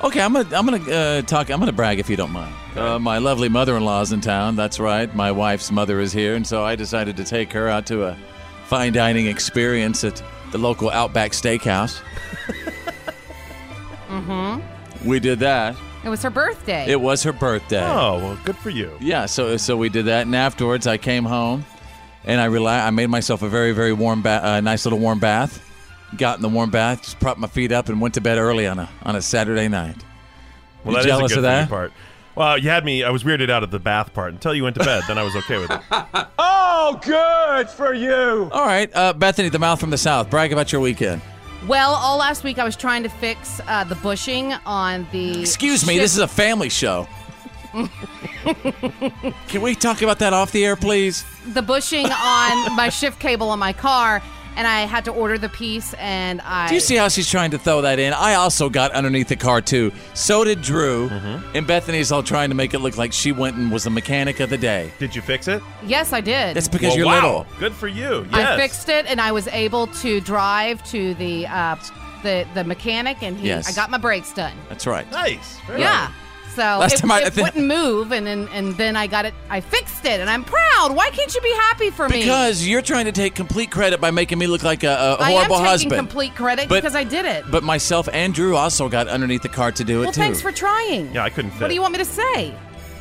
Okay, 0.03 0.21
I'm 0.21 0.33
gonna 0.33 0.55
I'm 0.57 0.65
gonna 0.65 0.91
uh, 0.91 1.21
talk. 1.21 1.49
I'm 1.49 1.59
gonna 1.59 1.71
brag 1.71 1.99
if 1.99 2.09
you 2.09 2.15
don't 2.17 2.31
mind. 2.31 2.53
Uh, 2.75 2.99
my 2.99 3.19
lovely 3.19 3.49
mother-in-law's 3.49 4.11
in 4.11 4.19
town. 4.21 4.55
That's 4.55 4.79
right. 4.79 5.13
My 5.15 5.31
wife's 5.31 5.71
mother 5.71 5.99
is 5.99 6.11
here, 6.11 6.35
and 6.35 6.45
so 6.45 6.63
I 6.63 6.75
decided 6.75 7.15
to 7.17 7.23
take 7.23 7.53
her 7.53 7.69
out 7.69 7.85
to 7.87 8.05
a 8.05 8.17
fine 8.65 8.91
dining 8.93 9.27
experience 9.27 10.03
at 10.03 10.21
the 10.51 10.57
local 10.57 10.89
Outback 10.89 11.31
Steakhouse. 11.31 12.01
Mm-hmm. 14.09 15.07
We 15.07 15.19
did 15.19 15.39
that. 15.39 15.75
It 16.03 16.09
was 16.09 16.21
her 16.21 16.29
birthday. 16.29 16.85
It 16.87 17.01
was 17.01 17.23
her 17.23 17.33
birthday. 17.33 17.81
Oh, 17.83 18.17
well, 18.19 18.39
good 18.45 18.55
for 18.57 18.69
you. 18.69 18.95
Yeah, 18.99 19.25
so 19.25 19.57
so 19.57 19.75
we 19.75 19.89
did 19.89 20.05
that, 20.05 20.27
and 20.27 20.35
afterwards 20.35 20.85
I 20.85 20.97
came 20.97 21.23
home, 21.25 21.65
and 22.23 22.39
I 22.39 22.47
rela- 22.47 22.85
I 22.85 22.91
made 22.91 23.09
myself 23.09 23.41
a 23.41 23.49
very 23.49 23.71
very 23.71 23.91
warm 23.91 24.21
bath, 24.21 24.43
uh, 24.43 24.61
nice 24.61 24.85
little 24.85 24.99
warm 24.99 25.17
bath. 25.19 25.67
Got 26.17 26.37
in 26.37 26.41
the 26.41 26.49
warm 26.49 26.69
bath, 26.69 27.03
just 27.03 27.19
propped 27.19 27.39
my 27.39 27.47
feet 27.47 27.71
up, 27.71 27.89
and 27.89 27.99
went 28.01 28.13
to 28.15 28.21
bed 28.21 28.37
early 28.37 28.67
on 28.67 28.79
a 28.79 28.89
on 29.03 29.15
a 29.15 29.21
Saturday 29.21 29.67
night. 29.67 29.95
Well, 30.83 30.93
You 30.93 30.97
that 30.97 30.99
is 30.99 31.05
jealous 31.05 31.31
a 31.31 31.35
good 31.35 31.37
of 31.39 31.43
that? 31.43 31.69
part. 31.69 31.91
Well, 32.35 32.57
you 32.57 32.69
had 32.69 32.83
me. 32.83 33.03
I 33.03 33.09
was 33.11 33.23
weirded 33.23 33.49
out 33.49 33.63
at 33.63 33.71
the 33.71 33.79
bath 33.79 34.13
part 34.13 34.33
until 34.33 34.53
you 34.55 34.63
went 34.63 34.75
to 34.75 34.83
bed. 34.83 35.03
then 35.07 35.17
I 35.17 35.23
was 35.23 35.35
okay 35.35 35.57
with 35.59 35.71
it. 35.71 35.81
Oh, 36.85 36.99
good 37.01 37.69
for 37.69 37.93
you. 37.93 38.49
All 38.51 38.65
right, 38.65 38.89
uh, 38.93 39.13
Bethany, 39.13 39.47
the 39.47 39.59
mouth 39.59 39.79
from 39.79 39.89
the 39.89 39.97
south. 39.97 40.29
Brag 40.29 40.51
about 40.51 40.71
your 40.73 40.81
weekend. 40.81 41.21
well, 41.65 41.91
all 41.93 42.17
last 42.17 42.43
week 42.43 42.59
I 42.59 42.65
was 42.65 42.75
trying 42.75 43.03
to 43.03 43.09
fix 43.09 43.61
uh, 43.67 43.85
the 43.85 43.95
bushing 43.95 44.51
on 44.65 45.07
the. 45.13 45.39
Excuse 45.41 45.87
me, 45.87 45.97
this 45.97 46.11
is 46.13 46.19
a 46.19 46.27
family 46.27 46.67
show. 46.69 47.07
Can 49.47 49.61
we 49.61 49.75
talk 49.75 50.01
about 50.01 50.19
that 50.19 50.33
off 50.33 50.51
the 50.51 50.65
air, 50.65 50.75
please? 50.75 51.23
the 51.53 51.61
bushing 51.61 52.05
on 52.05 52.75
my 52.75 52.89
shift 52.89 53.19
cable 53.19 53.49
on 53.49 53.59
my 53.59 53.73
car, 53.73 54.21
and 54.55 54.67
I 54.67 54.81
had 54.81 55.05
to 55.05 55.11
order 55.11 55.37
the 55.37 55.49
piece, 55.49 55.93
and 55.95 56.41
I. 56.41 56.67
Do 56.67 56.75
you 56.75 56.79
see 56.79 56.95
how 56.95 57.07
she's 57.09 57.29
trying 57.29 57.51
to 57.51 57.57
throw 57.57 57.81
that 57.81 57.99
in? 57.99 58.13
I 58.13 58.35
also 58.35 58.69
got 58.69 58.91
underneath 58.91 59.27
the 59.27 59.35
car 59.35 59.61
too. 59.61 59.91
So 60.13 60.43
did 60.43 60.61
Drew. 60.61 61.09
Mm-hmm. 61.09 61.55
And 61.57 61.67
Bethany's 61.67 62.11
all 62.11 62.23
trying 62.23 62.49
to 62.49 62.55
make 62.55 62.73
it 62.73 62.79
look 62.79 62.97
like 62.97 63.13
she 63.13 63.31
went 63.31 63.55
and 63.57 63.71
was 63.71 63.83
the 63.83 63.89
mechanic 63.89 64.39
of 64.39 64.49
the 64.49 64.57
day. 64.57 64.91
Did 64.99 65.15
you 65.15 65.21
fix 65.21 65.47
it? 65.47 65.61
Yes, 65.85 66.13
I 66.13 66.21
did. 66.21 66.55
That's 66.55 66.67
because 66.67 66.89
Well, 66.89 66.97
you're 66.97 67.05
wow. 67.05 67.15
little. 67.15 67.45
Good 67.59 67.73
for 67.73 67.87
you. 67.87 68.27
I 68.31 68.57
fixed 68.57 68.89
it, 68.89 69.05
and 69.07 69.19
I 69.21 69.31
was 69.31 69.47
able 69.49 69.87
to 69.87 70.19
drive 70.21 70.83
to 70.89 71.13
the 71.15 71.47
uh, 71.47 71.75
the 72.23 72.45
the 72.53 72.63
mechanic, 72.63 73.21
and 73.21 73.37
he, 73.37 73.47
Yes. 73.47 73.67
I 73.69 73.73
got 73.73 73.89
my 73.89 73.97
brakes 73.97 74.33
done. 74.33 74.55
That's 74.69 74.87
right. 74.87 75.09
Nice. 75.11 75.59
Very 75.67 75.81
Yeah. 75.81 76.11
So 76.55 76.61
Last 76.61 76.93
it, 76.93 76.97
time 76.99 77.11
I- 77.11 77.15
I 77.15 77.19
it 77.27 77.33
think- 77.33 77.47
wouldn't 77.47 77.67
move, 77.67 78.11
and 78.11 78.25
then 78.27 78.47
and 78.53 78.75
then 78.77 78.95
I 78.95 79.07
got 79.07 79.25
it. 79.25 79.33
I 79.49 79.59
fixed 79.61 80.05
it, 80.05 80.19
and 80.19 80.29
I'm 80.29 80.43
proud. 80.43 80.93
Why 80.95 81.09
can't 81.09 81.33
you 81.33 81.41
be 81.41 81.53
happy 81.53 81.89
for 81.89 82.07
me? 82.09 82.19
Because 82.21 82.67
you're 82.67 82.81
trying 82.81 83.05
to 83.05 83.11
take 83.11 83.33
complete 83.35 83.71
credit 83.71 83.99
by 83.99 84.11
making 84.11 84.37
me 84.37 84.45
look 84.47 84.61
like 84.63 84.83
a, 84.83 84.87
a 84.87 85.13
I 85.15 85.29
am 85.29 85.33
horrible 85.33 85.55
taking 85.57 85.65
husband. 85.69 85.95
complete 85.95 86.35
credit 86.35 86.69
But- 86.69 86.75
because 86.75 86.95
I 86.95 87.03
did 87.03 87.25
it. 87.25 87.45
But 87.49 87.63
myself 87.63 88.07
and 88.13 88.33
Drew 88.33 88.55
also 88.55 88.87
got 88.89 89.07
underneath 89.07 89.41
the 89.41 89.49
car 89.49 89.71
to 89.71 89.83
do 89.83 90.01
it 90.01 90.03
well, 90.05 90.11
too. 90.11 90.21
thanks 90.21 90.41
for 90.41 90.51
trying. 90.51 91.13
Yeah, 91.13 91.23
I 91.23 91.29
couldn't 91.29 91.51
fit. 91.51 91.57
It. 91.59 91.63
What 91.63 91.67
do 91.69 91.73
you 91.75 91.81
want 91.81 91.93
me 91.93 91.99
to 91.99 92.05
say? 92.05 92.53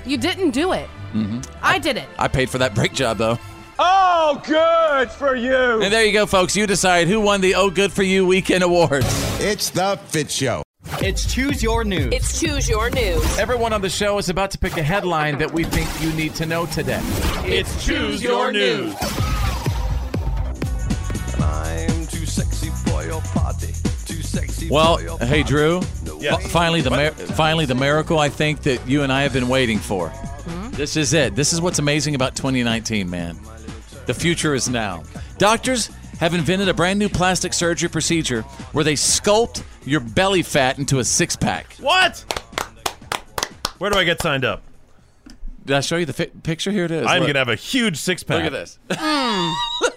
You 0.07 0.17
didn't 0.17 0.51
do 0.51 0.73
it. 0.73 0.87
hmm 1.13 1.41
I 1.63 1.79
did 1.79 1.97
it. 1.97 2.09
I 2.19 2.29
paid 2.29 2.49
for 2.51 2.59
that 2.59 2.75
brake 2.75 2.95
job 2.95 3.19
though. 3.19 3.39
Oh, 3.79 4.41
good 4.47 5.11
for 5.11 5.35
you. 5.35 5.83
And 5.83 5.93
there 5.93 6.05
you 6.05 6.13
go, 6.13 6.25
folks. 6.27 6.55
You 6.57 6.67
decide 6.67 7.09
who 7.09 7.21
won 7.21 7.41
the 7.41 7.55
Oh 7.55 7.69
Good 7.71 7.93
for 7.93 8.03
You 8.03 8.27
Weekend 8.27 8.63
Awards. 8.63 9.07
It's 9.41 9.71
the 9.71 9.99
Fit 10.07 10.31
Show. 10.31 10.63
It's 11.01 11.33
Choose 11.33 11.63
Your 11.63 11.85
News. 11.85 12.13
It's 12.13 12.39
Choose 12.41 12.69
Your 12.69 12.91
News. 12.91 13.39
Everyone 13.39 13.73
on 13.73 13.81
the 13.81 13.91
show 13.91 14.19
is 14.19 14.29
about 14.29 14.51
to 14.53 14.59
pick 14.59 14.77
a 14.77 14.83
headline 14.83 15.39
that 15.39 15.53
we 15.53 15.65
think 15.65 15.89
you 16.01 16.13
need 16.13 16.35
to 16.37 16.47
know 16.47 16.67
today. 16.67 17.01
It's 17.45 17.85
Choose 17.85 18.23
Your 18.23 18.53
News. 18.53 18.95
I'm 21.41 22.07
too 22.07 22.27
sexy 22.27 22.69
for 22.89 23.03
your 23.05 23.21
party. 23.23 23.73
Too 24.07 24.23
sexy 24.23 24.69
Well, 24.71 24.99
for 24.99 25.03
your 25.03 25.19
hey 25.19 25.43
Drew. 25.43 25.81
Yeah. 26.21 26.37
Fi- 26.37 26.49
Finally, 26.49 26.81
the 26.83 26.91
mir- 26.91 27.13
finally 27.13 27.65
the 27.67 27.75
miracle 27.75 28.19
I 28.19 28.29
think 28.29 28.63
that 28.63 28.87
you 28.87 29.03
and 29.03 29.13
I 29.13 29.23
have 29.23 29.33
been 29.33 29.49
waiting 29.49 29.79
for. 29.79 30.11
Hmm? 30.11 30.71
This 30.73 30.97
is 30.97 31.15
it. 31.15 31.35
This 31.35 31.53
is 31.53 31.61
what's 31.61 31.79
amazing 31.81 32.15
about 32.15 32.37
2019, 32.37 33.09
man. 33.11 33.39
The 34.07 34.15
future 34.15 34.55
is 34.55 34.69
now. 34.69 35.03
Doctors 35.39 35.91
have 36.23 36.35
invented 36.35 36.69
a 36.69 36.75
brand 36.75 37.01
new 37.01 37.09
plastic 37.09 37.53
surgery 37.53 37.89
procedure 37.89 38.43
where 38.71 38.85
they 38.85 38.95
sculpt 38.95 39.65
your 39.85 39.99
belly 39.99 40.41
fat 40.43 40.79
into 40.79 41.01
a 41.01 41.05
six 41.05 41.35
pack. 41.35 41.75
What? 41.81 42.25
Where 43.79 43.91
do 43.91 43.99
I 43.99 44.05
get 44.05 44.23
signed 44.23 44.45
up? 44.45 44.63
Did 45.67 45.77
I 45.77 45.81
show 45.81 45.97
you 45.97 46.07
the 46.07 46.13
fi- 46.13 46.27
picture? 46.27 46.71
Here 46.71 46.85
it 46.85 46.93
is. 46.93 47.07
I'm 47.09 47.21
Look. 47.21 47.29
gonna 47.31 47.41
have 47.41 47.49
a 47.49 47.57
huge 47.57 47.97
six 47.97 48.23
pack. 48.23 48.37
Look 48.45 48.47
at 48.47 48.53
this. 48.53 48.79
Hmm. 48.99 49.53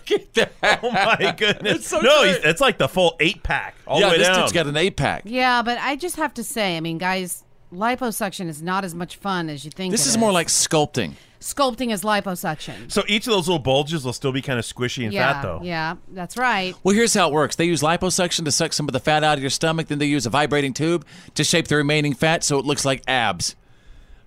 Oh 0.64 0.92
my 0.92 1.34
goodness! 1.38 1.78
It's 1.78 1.88
so 1.88 2.00
no, 2.02 2.22
great. 2.22 2.32
he's- 2.34 2.42
it's 2.44 2.62
like 2.62 2.78
the 2.80 2.88
full 2.88 3.16
eight 3.20 3.42
pack 3.44 3.76
all 3.88 4.00
yeah, 4.00 4.08
the 4.08 4.12
way 4.14 4.18
this 4.18 4.28
down. 4.28 4.40
dude's 4.40 4.52
got 4.52 4.68
an 4.68 4.78
eight 4.78 4.96
pack. 4.96 5.24
Yeah, 5.26 5.62
but 5.62 5.78
I 5.80 5.96
just 5.96 6.16
have 6.18 6.34
to 6.36 6.44
say, 6.44 6.76
I 6.78 6.80
mean, 6.80 6.98
guys, 6.98 7.44
liposuction 7.74 8.48
is 8.48 8.62
not 8.62 8.84
as 8.84 8.94
much 8.96 9.16
fun 9.18 9.50
as 9.50 9.64
you 9.66 9.72
think. 9.72 9.92
This 9.92 10.06
it 10.06 10.10
is 10.10 10.18
more 10.18 10.32
like 10.32 10.48
sculpting. 10.48 11.14
Sculpting 11.40 11.92
is 11.92 12.04
liposuction. 12.04 12.92
so 12.92 13.04
each 13.08 13.28
of 13.28 13.34
those 13.34 13.48
little 13.48 13.60
bulges 13.62 14.04
will 14.06 14.14
still 14.14 14.32
be 14.32 14.42
kind 14.42 14.58
of 14.60 14.66
squishy 14.66 15.04
and 15.04 15.14
yeah, 15.14 15.34
fat, 15.34 15.42
though. 15.42 15.60
yeah, 15.64 15.96
that's 16.14 16.38
right. 16.38 16.74
Well, 16.84 16.96
here's 16.96 17.14
how 17.14 17.28
it 17.30 17.34
works. 17.34 17.56
They 17.56 17.66
use 17.66 17.82
liposuction 17.82 18.46
to 18.46 18.52
suck 18.52 18.74
some 18.74 18.88
of 18.88 18.94
the 18.94 19.00
fat 19.00 19.24
out 19.24 19.38
of 19.38 19.44
your 19.44 19.50
stomach. 19.50 19.88
Then 19.88 20.00
they 20.00 20.06
use 20.06 20.26
a 20.26 20.30
vibrating 20.30 20.74
tube 20.74 21.06
to 21.36 21.44
shape 21.44 21.68
the 21.68 21.76
remaining 21.76 22.14
fat 22.14 22.44
so 22.44 22.58
it 22.60 22.66
looks 22.66 22.86
like 22.86 23.02
abs. 23.08 23.56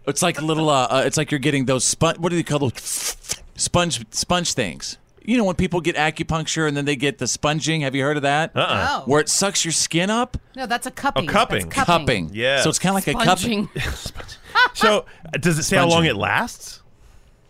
It's 0.06 0.22
like 0.22 0.40
a 0.40 0.44
little. 0.44 0.70
Uh, 0.70 0.86
uh, 0.90 1.02
it's 1.04 1.16
like 1.18 1.30
you're 1.30 1.38
getting 1.38 1.66
those 1.66 1.84
sponge. 1.84 2.18
What 2.18 2.30
do 2.30 2.36
they 2.36 2.42
call 2.42 2.58
those 2.60 2.72
sponge 3.56 4.04
sponge 4.10 4.54
things? 4.54 4.96
You 5.22 5.36
know 5.36 5.44
when 5.44 5.56
people 5.56 5.82
get 5.82 5.96
acupuncture 5.96 6.66
and 6.66 6.74
then 6.74 6.86
they 6.86 6.96
get 6.96 7.18
the 7.18 7.26
sponging. 7.26 7.82
Have 7.82 7.94
you 7.94 8.02
heard 8.02 8.16
of 8.16 8.22
that? 8.22 8.56
Uh-uh. 8.56 8.88
Oh. 8.90 9.02
Where 9.10 9.20
it 9.20 9.28
sucks 9.28 9.62
your 9.66 9.72
skin 9.72 10.08
up. 10.08 10.38
No, 10.56 10.64
that's 10.64 10.86
a 10.86 10.90
cupping. 10.90 11.28
Oh, 11.28 11.32
cupping. 11.32 11.68
That's 11.68 11.84
Cupping. 11.84 12.30
Yeah. 12.32 12.62
So 12.62 12.70
it's 12.70 12.78
kind 12.78 12.96
of 12.96 13.06
like 13.06 13.14
a 13.14 13.22
cupping. 13.24 13.68
So 14.74 15.04
uh, 15.26 15.38
does 15.38 15.58
it 15.58 15.64
say 15.64 15.76
how 15.76 15.88
long 15.88 16.04
it 16.04 16.16
lasts? 16.16 16.82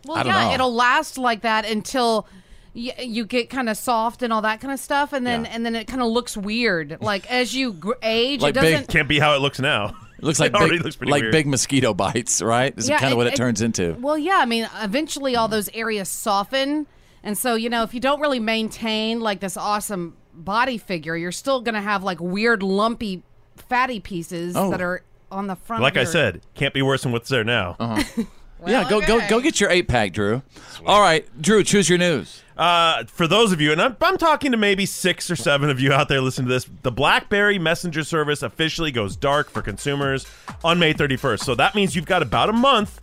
Well, 0.07 0.17
I 0.17 0.23
don't 0.23 0.33
yeah, 0.33 0.49
know. 0.49 0.55
it'll 0.55 0.75
last 0.75 1.19
like 1.19 1.43
that 1.43 1.65
until 1.65 2.27
y- 2.75 2.95
you 2.99 3.25
get 3.27 3.51
kind 3.51 3.69
of 3.69 3.77
soft 3.77 4.23
and 4.23 4.33
all 4.33 4.43
that 4.43 4.61
kind 4.61 4.73
of 4.73 4.81
stuff, 4.81 5.13
and 5.13 5.27
then 5.27 5.45
Yeah. 5.45 5.51
and 5.53 5.67
then 5.67 5.75
it 5.77 5.87
kind 5.87 6.01
of 6.03 6.09
looks 6.09 6.37
weird. 6.37 6.99
Like 7.01 7.31
as 7.31 7.55
you 7.55 7.73
gr- 7.73 7.93
age, 8.03 8.41
Like 8.41 8.57
it 8.57 8.61
big- 8.61 8.73
doesn't. 8.73 8.89
Can't 8.89 9.09
be 9.09 9.19
how 9.19 9.35
it 9.35 9.41
looks 9.41 9.59
now. 9.61 9.95
It 10.19 10.25
looks 10.25 10.41
like 10.41 10.51
It 10.53 10.57
already 10.57 10.77
big, 10.79 10.85
looks 10.85 10.97
pretty 10.97 11.11
like 11.13 11.23
weird. 11.23 11.33
big 11.33 11.47
mosquito 11.47 11.95
bites, 11.95 12.41
right? 12.43 12.75
This 12.75 12.85
is 12.89 12.91
kind 12.99 13.13
of 13.13 13.17
what 13.19 13.27
it, 13.27 13.37
turns 13.37 13.61
into. 13.63 13.97
Well, 14.01 14.17
yeah, 14.19 14.39
I 14.39 14.47
mean, 14.47 14.69
eventually 14.83 15.37
all 15.37 15.49
those 15.49 15.69
areas 15.75 16.09
soften, 16.09 16.87
and 17.23 17.37
so 17.37 17.55
you 17.55 17.69
know, 17.69 17.83
if 17.83 17.93
you 17.95 18.01
don't 18.01 18.21
really 18.21 18.41
maintain 18.41 19.21
like 19.21 19.41
this 19.41 19.57
awesome 19.57 20.17
body 20.33 20.79
figure, 20.79 21.17
you're 21.17 21.33
still 21.33 21.61
gonna 21.61 21.83
have 21.83 22.03
like 22.05 22.21
weird 22.21 22.63
lumpy 22.63 23.23
fatty 23.57 23.99
pieces 24.01 24.57
Oh. 24.57 24.71
that 24.71 24.81
are 24.81 25.03
on 25.31 25.47
the 25.49 25.57
front. 25.57 25.83
Like 25.83 25.97
of 25.97 26.03
I 26.03 26.05
said, 26.05 26.41
can't 26.55 26.73
be 26.73 26.81
worse 26.81 27.03
than 27.03 27.11
what's 27.13 27.29
there 27.29 27.45
now. 27.45 27.77
Uh-huh. 27.81 28.23
yeah, 28.67 28.89
go 28.89 29.01
go 29.01 29.17
okay. 29.19 29.29
go 29.29 29.41
get 29.41 29.61
your 29.61 29.71
eight 29.71 29.89
pack, 29.89 30.13
Drew. 30.13 30.43
All 30.87 31.01
right, 31.01 31.27
Drew, 31.41 31.63
choose 31.63 31.89
your 31.89 31.99
news. 31.99 32.43
Uh, 32.57 33.05
for 33.05 33.29
those 33.29 33.53
of 33.53 33.61
you, 33.61 33.71
and 33.71 33.81
I'm, 33.81 33.97
I'm 34.01 34.19
talking 34.19 34.51
to 34.51 34.57
maybe 34.57 34.85
six 34.85 35.31
or 35.31 35.37
seven 35.37 35.71
of 35.71 35.79
you 35.79 35.93
out 35.93 36.09
there 36.09 36.21
listening 36.21 36.49
to 36.49 36.55
this, 36.55 36.69
the 36.83 36.91
BlackBerry 36.91 37.57
Messenger 37.57 38.03
service 38.03 38.43
officially 38.43 38.91
goes 38.91 39.15
dark 39.15 39.49
for 39.49 39.63
consumers 39.63 40.27
on 40.65 40.81
May 40.81 40.93
31st. 40.93 41.45
So 41.45 41.55
that 41.55 41.77
means 41.77 41.95
you've 41.95 42.07
got 42.07 42.21
about 42.21 42.49
a 42.49 42.53
month 42.53 42.99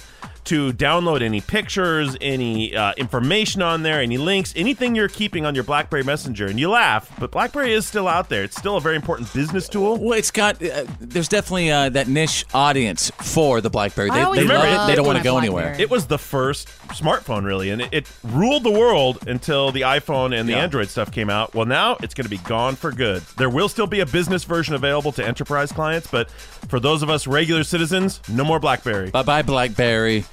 to 0.46 0.72
download 0.74 1.22
any 1.22 1.42
pictures, 1.42 2.16
any 2.22 2.76
uh, 2.76 2.94
information 2.98 3.62
on 3.62 3.84
there, 3.84 4.02
any 4.02 4.18
links, 4.18 4.54
anything 4.56 4.96
you're 4.96 5.08
keeping 5.08 5.46
on 5.46 5.56
your 5.56 5.64
BlackBerry 5.64 6.04
Messenger. 6.04 6.48
And 6.48 6.60
you 6.60 6.70
laugh, 6.70 7.12
but 7.20 7.32
BlackBerry 7.32 7.74
is 7.74 7.86
still 7.86 8.08
out 8.08 8.30
there. 8.30 8.44
It's 8.44 8.56
still 8.56 8.78
a 8.78 8.82
very 8.82 8.96
important 8.96 9.32
business 9.34 9.68
tool. 9.68 9.98
Well, 9.98 10.18
it's 10.18 10.32
got. 10.32 10.62
Uh, 10.64 10.86
there's 11.00 11.28
definitely 11.28 11.72
uh, 11.72 11.90
that 11.90 12.08
niche 12.08 12.46
audience 12.54 13.12
for 13.22 13.62
the 13.62 13.70
BlackBerry. 13.70 14.10
I 14.10 14.16
They, 14.16 14.22
always 14.24 14.42
they 14.42 14.48
love 14.48 14.66
it. 14.84 14.88
They 14.92 14.96
don't 14.96 15.06
want 15.06 15.18
to 15.18 15.24
go 15.24 15.38
anywhere. 15.38 15.76
It 15.80 15.90
was 15.90 16.08
the 16.08 16.18
first 16.20 16.68
smartphone, 16.90 17.44
really, 17.44 17.70
and 17.72 17.82
it, 17.82 17.90
it 17.92 18.12
ruled 18.24 18.64
the 18.64 18.72
world 18.72 19.28
until 19.28 19.72
the 19.72 19.82
iPhone 19.82 20.38
and 20.38 20.48
the 20.48 20.54
Yeah. 20.54 20.64
Android 20.64 20.88
stuff 20.90 21.12
came 21.12 21.30
out. 21.30 21.54
Well, 21.54 21.66
now 21.66 21.98
it's 22.02 22.14
going 22.14 22.26
to 22.26 22.30
be 22.30 22.38
gone 22.38 22.76
for 22.76 22.92
good. 22.92 23.22
There 23.38 23.50
will 23.50 23.68
still 23.70 23.88
be 23.88 24.00
a 24.00 24.06
business 24.06 24.44
version 24.44 24.76
available 24.76 25.12
to 25.14 25.26
enterprise 25.26 25.72
clients, 25.72 26.08
but 26.08 26.30
for 26.32 26.80
those 26.80 27.04
of 27.04 27.10
us 27.10 27.28
regular 27.28 27.64
citizens, 27.64 28.22
no 28.30 28.44
more 28.44 28.60
BlackBerry. 28.60 29.10
Bye 29.12 29.24
bye, 29.24 29.42
BlackBerry. 29.42 30.26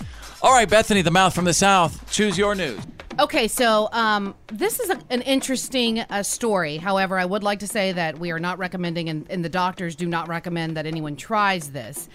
All 0.42 0.52
right, 0.52 0.68
Bethany, 0.68 1.02
the 1.02 1.10
mouth 1.12 1.32
from 1.36 1.44
the 1.44 1.54
south. 1.54 2.10
Choose 2.10 2.36
your 2.36 2.56
news. 2.56 2.80
Okay, 3.20 3.46
so 3.46 3.88
um, 3.92 4.34
this 4.48 4.80
is 4.80 4.90
a, 4.90 4.98
an 5.08 5.22
interesting 5.22 6.00
uh, 6.00 6.24
story. 6.24 6.78
However, 6.78 7.16
I 7.16 7.24
would 7.24 7.44
like 7.44 7.60
to 7.60 7.68
say 7.68 7.92
that 7.92 8.18
we 8.18 8.32
are 8.32 8.40
not 8.40 8.58
recommending, 8.58 9.08
and, 9.08 9.24
and 9.30 9.44
the 9.44 9.48
doctors 9.48 9.94
do 9.94 10.08
not 10.08 10.26
recommend 10.26 10.76
that 10.76 10.84
anyone 10.84 11.14
tries 11.14 11.70
this. 11.70 12.08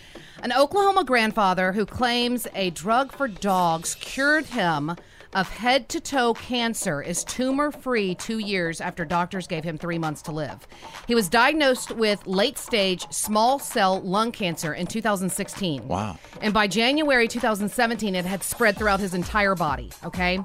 An 0.44 0.52
Oklahoma 0.52 1.06
grandfather 1.06 1.72
who 1.72 1.86
claims 1.86 2.48
a 2.54 2.70
drug 2.72 3.14
for 3.14 3.30
dogs 3.30 3.96
cured 3.96 4.48
him 4.48 4.98
of 5.34 5.50
head 5.50 5.90
to 5.90 6.00
toe 6.00 6.34
cancer 6.34 7.02
is 7.02 7.24
tumor 7.24 7.72
free 7.72 8.16
two 8.16 8.40
years 8.40 8.82
after 8.82 9.06
doctors 9.06 9.48
gave 9.48 9.64
him 9.64 9.78
three 9.78 9.98
months 9.98 10.22
to 10.24 10.32
live. 10.32 10.68
He 11.08 11.16
was 11.16 11.30
diagnosed 11.30 11.92
with 11.92 12.26
late 12.26 12.58
stage 12.58 13.06
small 13.12 13.60
cell 13.60 14.02
lung 14.02 14.32
cancer 14.32 14.74
in 14.74 14.88
2016. 14.88 15.88
Wow. 15.88 16.18
And 16.42 16.54
by 16.54 16.68
January 16.68 17.28
2017, 17.28 18.16
it 18.16 18.26
had 18.26 18.44
spread 18.44 18.78
throughout 18.78 19.00
his 19.00 19.14
entire 19.14 19.56
body. 19.56 19.92
Okay. 20.04 20.40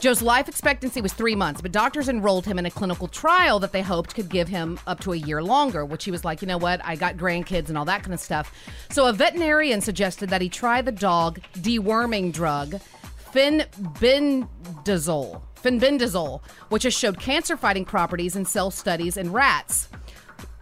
Joe's 0.00 0.22
life 0.22 0.48
expectancy 0.48 1.00
was 1.00 1.12
three 1.12 1.34
months, 1.34 1.60
but 1.60 1.72
doctors 1.72 2.08
enrolled 2.08 2.46
him 2.46 2.58
in 2.58 2.66
a 2.66 2.70
clinical 2.70 3.08
trial 3.08 3.58
that 3.58 3.72
they 3.72 3.82
hoped 3.82 4.14
could 4.14 4.28
give 4.28 4.48
him 4.48 4.78
up 4.86 5.00
to 5.00 5.12
a 5.12 5.16
year 5.16 5.42
longer, 5.42 5.84
which 5.84 6.04
he 6.04 6.10
was 6.10 6.24
like, 6.24 6.40
you 6.40 6.48
know 6.48 6.58
what? 6.58 6.80
I 6.84 6.96
got 6.96 7.16
grandkids 7.16 7.68
and 7.68 7.76
all 7.76 7.84
that 7.86 8.02
kind 8.02 8.14
of 8.14 8.20
stuff. 8.20 8.54
So 8.90 9.06
a 9.06 9.12
veterinarian 9.12 9.80
suggested 9.80 10.30
that 10.30 10.40
he 10.40 10.48
try 10.48 10.82
the 10.82 10.92
dog 10.92 11.40
deworming 11.54 12.32
drug, 12.32 12.80
fenbendazole. 13.32 15.40
finbendazole, 15.62 16.42
which 16.68 16.82
has 16.84 16.94
showed 16.94 17.18
cancer 17.18 17.56
fighting 17.56 17.84
properties 17.84 18.36
in 18.36 18.44
cell 18.44 18.70
studies 18.70 19.16
in 19.16 19.32
rats. 19.32 19.88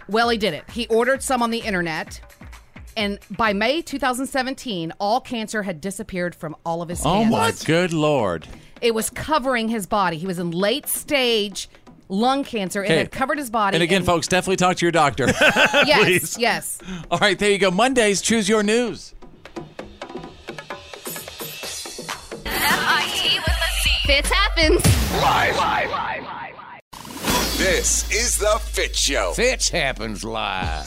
Well, 0.09 0.29
he 0.29 0.39
did 0.39 0.55
it. 0.55 0.69
He 0.71 0.87
ordered 0.89 1.23
some 1.23 1.43
on 1.43 1.51
the 1.51 1.59
internet. 1.59 2.21
And 2.97 3.19
by 3.37 3.53
May 3.53 3.83
2017, 3.83 4.93
all 4.99 5.21
cancer 5.21 5.63
had 5.63 5.81
disappeared 5.83 6.35
from 6.35 6.57
all 6.65 6.81
of 6.81 6.89
his 6.89 7.03
Oh 7.05 7.25
my 7.25 7.53
good 7.67 7.93
lord. 7.93 8.47
It 8.81 8.95
was 8.95 9.11
covering 9.11 9.69
his 9.69 9.87
body. 9.87 10.17
He 10.17 10.27
was 10.27 10.39
in 10.39 10.51
late 10.51 10.87
stage 10.87 11.69
lung 12.09 12.45
cancer. 12.45 12.83
And 12.83 12.91
it 12.93 12.95
Okay. 12.95 12.99
had 13.01 13.13
covered 13.13 13.37
his 13.39 13.51
body. 13.51 13.75
And 13.75 13.83
again, 13.83 14.03
folks, 14.05 14.29
definitely 14.29 14.57
talk 14.57 14.77
to 14.77 14.85
your 14.87 14.93
doctor. 14.93 15.27
yes, 15.85 16.39
yes. 16.39 16.79
All 17.11 17.19
right, 17.19 17.39
there 17.39 17.51
you 17.51 17.59
go. 17.59 17.71
Mondays, 17.71 18.23
choose 18.23 18.49
your 18.49 18.63
news. 18.63 19.13
Fits 24.17 24.31
happens. 24.31 24.83
This 27.59 28.11
is 28.11 28.39
the 28.39 28.59
Fit 28.63 28.97
Show. 28.97 29.35
Fitz 29.35 29.69
happens 29.69 30.25
live. 30.25 30.87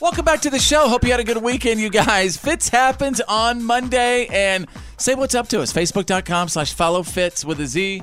Welcome 0.00 0.24
back 0.24 0.40
to 0.40 0.50
the 0.50 0.58
show. 0.58 0.88
Hope 0.88 1.04
you 1.04 1.12
had 1.12 1.20
a 1.20 1.24
good 1.24 1.40
weekend, 1.44 1.78
you 1.78 1.90
guys. 1.90 2.36
Fitz 2.36 2.68
happens 2.68 3.20
on 3.20 3.62
Monday, 3.62 4.26
and 4.32 4.66
say 4.96 5.14
what's 5.14 5.36
up 5.36 5.46
to 5.50 5.60
us. 5.62 5.72
Facebook.com 5.72 6.48
slash 6.48 6.72
follow 6.74 7.04
Fitz 7.04 7.44
with 7.44 7.60
a 7.60 7.66
Z. 7.66 8.02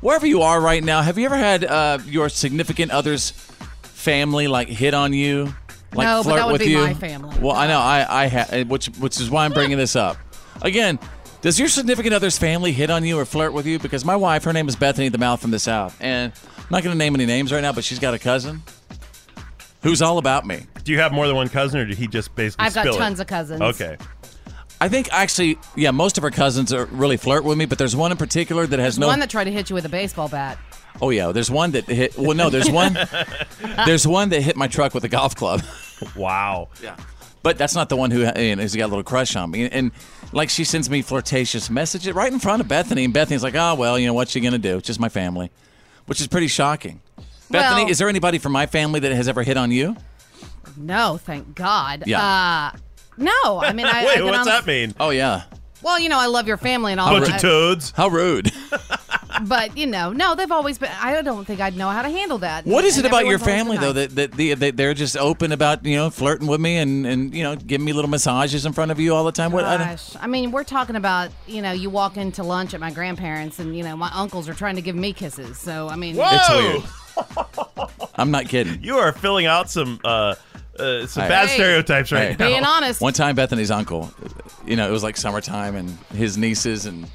Wherever 0.00 0.26
you 0.26 0.42
are 0.42 0.60
right 0.60 0.82
now, 0.82 1.02
have 1.02 1.18
you 1.18 1.26
ever 1.26 1.36
had 1.36 1.62
uh, 1.64 1.98
your 2.04 2.28
significant 2.28 2.90
other's 2.90 3.30
family 3.82 4.48
like 4.48 4.66
hit 4.66 4.92
on 4.92 5.12
you? 5.12 5.54
Like 5.94 6.06
No, 6.06 6.16
but 6.18 6.22
flirt 6.24 6.36
that 6.38 6.46
would 6.46 6.52
with 6.54 6.62
be 6.62 6.70
you? 6.70 6.78
my 6.78 6.94
family. 6.94 7.38
Well, 7.38 7.54
I 7.54 7.68
know. 7.68 7.78
I, 7.78 8.24
I 8.24 8.26
ha- 8.26 8.64
which 8.64 8.86
which 8.98 9.20
is 9.20 9.30
why 9.30 9.44
I'm 9.44 9.52
bringing 9.52 9.78
this 9.78 9.94
up. 9.94 10.16
Again, 10.62 10.98
does 11.46 11.60
your 11.60 11.68
significant 11.68 12.12
other's 12.12 12.36
family 12.36 12.72
hit 12.72 12.90
on 12.90 13.04
you 13.04 13.16
or 13.16 13.24
flirt 13.24 13.52
with 13.52 13.66
you? 13.66 13.78
Because 13.78 14.04
my 14.04 14.16
wife, 14.16 14.42
her 14.42 14.52
name 14.52 14.66
is 14.66 14.74
Bethany 14.74 15.08
the 15.10 15.16
Mouth 15.18 15.40
from 15.40 15.52
the 15.52 15.60
South, 15.60 15.96
and 16.00 16.32
I'm 16.58 16.64
not 16.72 16.82
going 16.82 16.92
to 16.92 16.98
name 16.98 17.14
any 17.14 17.24
names 17.24 17.52
right 17.52 17.60
now, 17.60 17.72
but 17.72 17.84
she's 17.84 18.00
got 18.00 18.14
a 18.14 18.18
cousin 18.18 18.64
who's 19.80 20.02
all 20.02 20.18
about 20.18 20.44
me. 20.44 20.66
Do 20.82 20.90
you 20.90 20.98
have 20.98 21.12
more 21.12 21.28
than 21.28 21.36
one 21.36 21.48
cousin, 21.48 21.78
or 21.78 21.84
did 21.84 21.98
he 21.98 22.08
just 22.08 22.34
basically 22.34 22.66
I've 22.66 22.74
got 22.74 22.80
spill 22.82 22.96
it? 22.96 22.98
tons 22.98 23.20
of 23.20 23.28
cousins. 23.28 23.60
Okay. 23.62 23.96
I 24.80 24.88
think 24.88 25.08
actually, 25.12 25.56
yeah, 25.76 25.92
most 25.92 26.18
of 26.18 26.22
her 26.24 26.32
cousins 26.32 26.72
are 26.72 26.86
really 26.86 27.16
flirt 27.16 27.44
with 27.44 27.56
me, 27.56 27.64
but 27.64 27.78
there's 27.78 27.94
one 27.94 28.10
in 28.10 28.18
particular 28.18 28.66
that 28.66 28.80
has 28.80 28.96
There's 28.96 28.98
no. 28.98 29.06
one 29.06 29.20
that 29.20 29.30
tried 29.30 29.44
to 29.44 29.52
hit 29.52 29.70
you 29.70 29.74
with 29.74 29.84
a 29.84 29.88
baseball 29.88 30.28
bat. 30.28 30.58
oh 31.00 31.10
yeah, 31.10 31.30
there's 31.30 31.48
one 31.48 31.70
that 31.70 31.84
hit. 31.84 32.18
Well, 32.18 32.36
no, 32.36 32.50
there's 32.50 32.68
one. 32.72 32.98
there's 33.86 34.04
one 34.04 34.30
that 34.30 34.42
hit 34.42 34.56
my 34.56 34.66
truck 34.66 34.94
with 34.94 35.04
a 35.04 35.08
golf 35.08 35.36
club. 35.36 35.62
Wow. 36.16 36.70
Yeah. 36.82 36.96
But 37.46 37.58
that's 37.58 37.76
not 37.76 37.88
the 37.88 37.94
one 37.94 38.10
who 38.10 38.22
you 38.40 38.56
know, 38.56 38.62
has 38.62 38.74
got 38.74 38.86
a 38.86 38.88
little 38.88 39.04
crush 39.04 39.36
on 39.36 39.52
me. 39.52 39.70
And, 39.70 39.92
like 40.32 40.50
she 40.50 40.64
sends 40.64 40.90
me 40.90 41.00
flirtatious 41.00 41.70
messages 41.70 42.12
right 42.12 42.32
in 42.32 42.40
front 42.40 42.60
of 42.60 42.66
Bethany, 42.66 43.04
and 43.04 43.14
Bethany's 43.14 43.44
like, 43.44 43.54
"Oh 43.54 43.76
well, 43.76 43.96
you 43.96 44.08
know 44.08 44.14
what 44.14 44.34
you 44.34 44.40
gonna 44.40 44.58
do? 44.58 44.78
It's 44.78 44.86
just 44.88 44.98
my 44.98 45.08
family," 45.08 45.52
which 46.06 46.20
is 46.20 46.26
pretty 46.26 46.48
shocking. 46.48 47.00
Bethany, 47.48 47.82
Well- 47.84 47.90
is 47.92 47.98
there 47.98 48.08
anybody 48.08 48.38
from 48.38 48.50
my 48.50 48.66
family 48.66 48.98
that 48.98 49.12
has 49.12 49.28
ever 49.28 49.44
hit 49.44 49.56
on 49.56 49.70
you? 49.70 49.94
No, 50.76 51.18
thank 51.22 51.54
God. 51.54 52.02
Yeah. 52.04 52.72
Uh, 52.74 52.78
no, 53.16 53.60
I 53.62 53.72
mean, 53.72 53.86
I. 53.86 54.04
Wait, 54.06 54.18
I've 54.18 54.24
what's 54.24 54.38
on- 54.38 54.46
that 54.46 54.66
mean? 54.66 54.92
Oh 54.98 55.10
yeah. 55.10 55.44
Well, 55.82 56.00
you 56.00 56.08
know, 56.08 56.18
I 56.18 56.26
love 56.26 56.48
your 56.48 56.56
family 56.56 56.90
and 56.90 57.00
all. 57.00 57.12
Bunch 57.12 57.32
of 57.32 57.40
toads. 57.40 57.92
How 57.92 58.08
rude. 58.08 58.50
But 59.42 59.76
you 59.76 59.86
know, 59.86 60.12
no, 60.12 60.34
they've 60.34 60.50
always 60.50 60.78
been. 60.78 60.90
I 61.00 61.20
don't 61.22 61.44
think 61.44 61.60
I'd 61.60 61.76
know 61.76 61.88
how 61.90 62.02
to 62.02 62.08
handle 62.10 62.38
that. 62.38 62.64
What 62.66 62.84
is 62.84 62.96
And 62.96 63.04
it 63.04 63.08
about 63.08 63.26
your 63.26 63.38
family 63.38 63.76
though 63.76 63.92
that 63.92 64.14
that, 64.14 64.32
the, 64.32 64.54
that 64.54 64.76
they're 64.76 64.94
just 64.94 65.16
open 65.16 65.52
about 65.52 65.84
you 65.84 65.96
know 65.96 66.10
flirting 66.10 66.46
with 66.46 66.60
me 66.60 66.76
and 66.76 67.06
and 67.06 67.34
you 67.34 67.42
know 67.42 67.54
giving 67.56 67.84
me 67.84 67.92
little 67.92 68.10
massages 68.10 68.64
in 68.66 68.72
front 68.72 68.90
of 68.90 68.98
you 69.00 69.14
all 69.14 69.24
the 69.24 69.32
time? 69.32 69.52
What? 69.52 69.64
I 69.64 69.76
Gosh, 69.78 70.16
I 70.20 70.26
mean, 70.26 70.50
we're 70.52 70.64
talking 70.64 70.96
about 70.96 71.30
you 71.46 71.60
know, 71.62 71.72
you 71.72 71.90
walk 71.90 72.16
into 72.16 72.42
lunch 72.42 72.72
at 72.74 72.80
my 72.80 72.90
grandparents, 72.90 73.58
and 73.58 73.76
you 73.76 73.82
know, 73.84 73.96
my 73.96 74.10
uncles 74.14 74.48
are 74.48 74.54
trying 74.54 74.76
to 74.76 74.82
give 74.82 74.96
me 74.96 75.12
kisses. 75.12 75.58
So 75.58 75.88
I 75.88 75.96
mean, 75.96 76.16
It's 76.18 76.48
weird. 76.50 76.82
I'm 78.14 78.30
not 78.30 78.48
kidding. 78.48 78.82
You 78.82 78.96
are 78.98 79.12
filling 79.12 79.46
out 79.46 79.70
some 79.70 80.00
uh, 80.04 80.34
uh, 80.78 81.06
some 81.06 81.24
Hey. 81.24 81.28
bad 81.28 81.50
stereotypes 81.50 82.12
right 82.12 82.28
Hey. 82.30 82.36
now. 82.38 82.46
being 82.48 82.64
honest. 82.64 83.00
One 83.00 83.12
time, 83.12 83.36
Bethany's 83.36 83.70
uncle, 83.70 84.10
you 84.66 84.76
know, 84.76 84.88
it 84.88 84.92
was 84.92 85.02
like 85.02 85.16
summertime, 85.16 85.76
and 85.76 85.90
his 86.14 86.36
nieces 86.38 86.86
and 86.86 87.06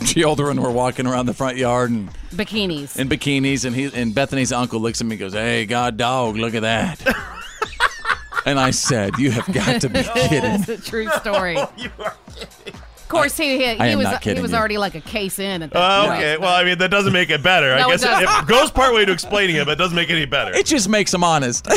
children 0.04 0.60
were 0.60 0.70
walking 0.70 1.06
around 1.06 1.26
the 1.26 1.34
front 1.34 1.56
yard 1.56 1.90
and 1.90 2.10
bikinis. 2.30 2.98
in 2.98 3.08
bikinis, 3.08 3.64
and 3.64 3.74
he 3.76 3.90
and 3.94 4.14
Bethany's 4.14 4.52
uncle 4.52 4.80
looks 4.80 5.00
at 5.00 5.06
me 5.06 5.14
and 5.14 5.20
goes, 5.20 5.32
"Hey, 5.34 5.66
God, 5.66 5.96
dog, 5.96 6.36
look 6.36 6.54
at 6.54 6.62
that." 6.62 7.00
and 8.46 8.58
I 8.58 8.70
said, 8.70 9.18
"You 9.18 9.30
have 9.32 9.52
got 9.52 9.80
to 9.82 9.88
be 9.88 10.02
kidding." 10.14 10.50
It's 10.52 10.68
a 10.68 10.78
true 10.78 11.08
story. 11.20 11.56
Of 11.58 13.08
course, 13.08 13.36
he 13.36 13.58
he, 13.58 13.66
I 13.66 13.90
he 13.90 13.96
was 13.96 14.08
he 14.22 14.40
was 14.40 14.52
you. 14.52 14.56
already 14.56 14.78
like 14.78 14.94
a 14.94 15.00
case 15.02 15.38
in 15.38 15.62
at 15.62 15.70
that 15.72 15.78
Oh, 15.78 16.06
point. 16.08 16.18
okay. 16.18 16.38
Well, 16.38 16.54
I 16.54 16.64
mean, 16.64 16.78
that 16.78 16.90
doesn't 16.90 17.12
make 17.12 17.28
it 17.28 17.42
better. 17.42 17.76
No, 17.76 17.88
I 17.88 17.90
guess 17.90 18.02
it, 18.02 18.06
doesn't. 18.06 18.44
it 18.44 18.48
goes 18.48 18.70
part 18.70 18.94
way 18.94 19.04
to 19.04 19.12
explaining 19.12 19.56
it, 19.56 19.66
but 19.66 19.72
it 19.72 19.78
doesn't 19.78 19.94
make 19.96 20.08
it 20.08 20.14
any 20.14 20.24
better. 20.24 20.54
It 20.54 20.64
just 20.64 20.88
makes 20.88 21.12
him 21.12 21.22
honest. 21.22 21.68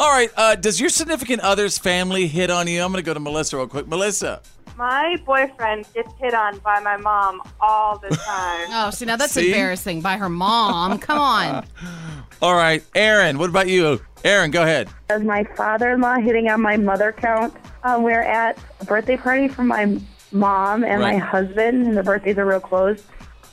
All 0.00 0.10
right. 0.10 0.30
Uh, 0.36 0.54
does 0.54 0.80
your 0.80 0.88
significant 0.90 1.40
other's 1.42 1.76
family 1.78 2.26
hit 2.26 2.50
on 2.50 2.66
you? 2.68 2.82
I'm 2.82 2.90
going 2.90 3.02
to 3.02 3.06
go 3.06 3.12
to 3.14 3.20
Melissa 3.20 3.56
real 3.58 3.66
quick. 3.66 3.86
Melissa. 3.86 4.40
My 4.76 5.16
boyfriend 5.24 5.86
gets 5.94 6.12
hit 6.18 6.34
on 6.34 6.58
by 6.58 6.80
my 6.80 6.98
mom 6.98 7.40
all 7.60 7.98
the 7.98 8.08
time. 8.08 8.66
Oh, 8.70 8.90
see 8.90 9.06
now 9.06 9.16
that's 9.16 9.32
See? 9.32 9.46
embarrassing 9.48 10.02
by 10.02 10.18
her 10.18 10.28
mom. 10.28 10.98
Come 10.98 11.18
on. 11.18 11.64
All 12.42 12.54
right, 12.54 12.84
Aaron. 12.94 13.38
What 13.38 13.48
about 13.48 13.68
you? 13.68 14.02
Aaron, 14.22 14.50
go 14.50 14.62
ahead. 14.62 14.90
As 15.08 15.22
my 15.22 15.44
father-in-law 15.56 16.16
hitting 16.16 16.50
on 16.50 16.60
my 16.60 16.76
mother 16.76 17.12
count. 17.12 17.54
Um, 17.84 18.02
we're 18.02 18.20
at 18.20 18.58
a 18.80 18.84
birthday 18.84 19.16
party 19.16 19.48
for 19.48 19.62
my 19.62 19.98
mom 20.32 20.84
and 20.84 21.00
my 21.00 21.16
husband, 21.16 21.86
and 21.86 21.96
the 21.96 22.02
birthdays 22.02 22.36
are 22.36 22.44
real 22.44 22.60
close. 22.60 23.02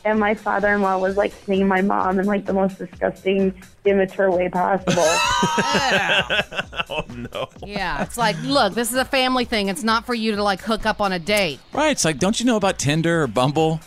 And 0.05 0.19
my 0.19 0.33
father-in-law 0.33 0.97
was 0.97 1.15
like 1.15 1.33
hitting 1.45 1.65
my 1.67 1.81
mom 1.81 2.19
in 2.19 2.25
like 2.25 2.45
the 2.45 2.51
most 2.53 2.77
disgusting, 2.77 3.53
immature 3.85 4.29
way 4.29 4.49
possible. 4.49 4.93
oh 6.89 7.05
no. 7.09 7.47
Yeah, 7.65 8.03
it's 8.03 8.17
like, 8.17 8.35
look, 8.43 8.73
this 8.73 8.91
is 8.91 8.97
a 8.97 9.05
family 9.05 9.45
thing. 9.45 9.69
It's 9.69 9.83
not 9.83 10.05
for 10.05 10.13
you 10.13 10.35
to 10.35 10.43
like 10.43 10.59
hook 10.61 10.85
up 10.85 10.99
on 10.99 11.13
a 11.13 11.19
date. 11.19 11.59
Right. 11.71 11.91
It's 11.91 12.03
like, 12.03 12.19
don't 12.19 12.37
you 12.37 12.45
know 12.45 12.57
about 12.57 12.79
Tinder 12.79 13.23
or 13.23 13.27
Bumble? 13.27 13.79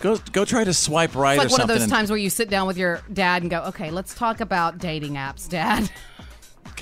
Go 0.00 0.16
go 0.32 0.46
try 0.46 0.64
to 0.64 0.72
swipe 0.72 1.14
right 1.14 1.34
It's 1.34 1.44
or 1.44 1.48
like 1.48 1.52
one 1.52 1.60
of 1.60 1.68
those 1.68 1.82
and- 1.82 1.92
times 1.92 2.08
where 2.08 2.18
you 2.18 2.30
sit 2.30 2.48
down 2.48 2.66
with 2.66 2.78
your 2.78 3.02
dad 3.12 3.42
and 3.42 3.50
go, 3.50 3.60
okay, 3.64 3.90
let's 3.90 4.14
talk 4.14 4.40
about 4.40 4.78
dating 4.78 5.14
apps, 5.14 5.48
Dad. 5.48 5.90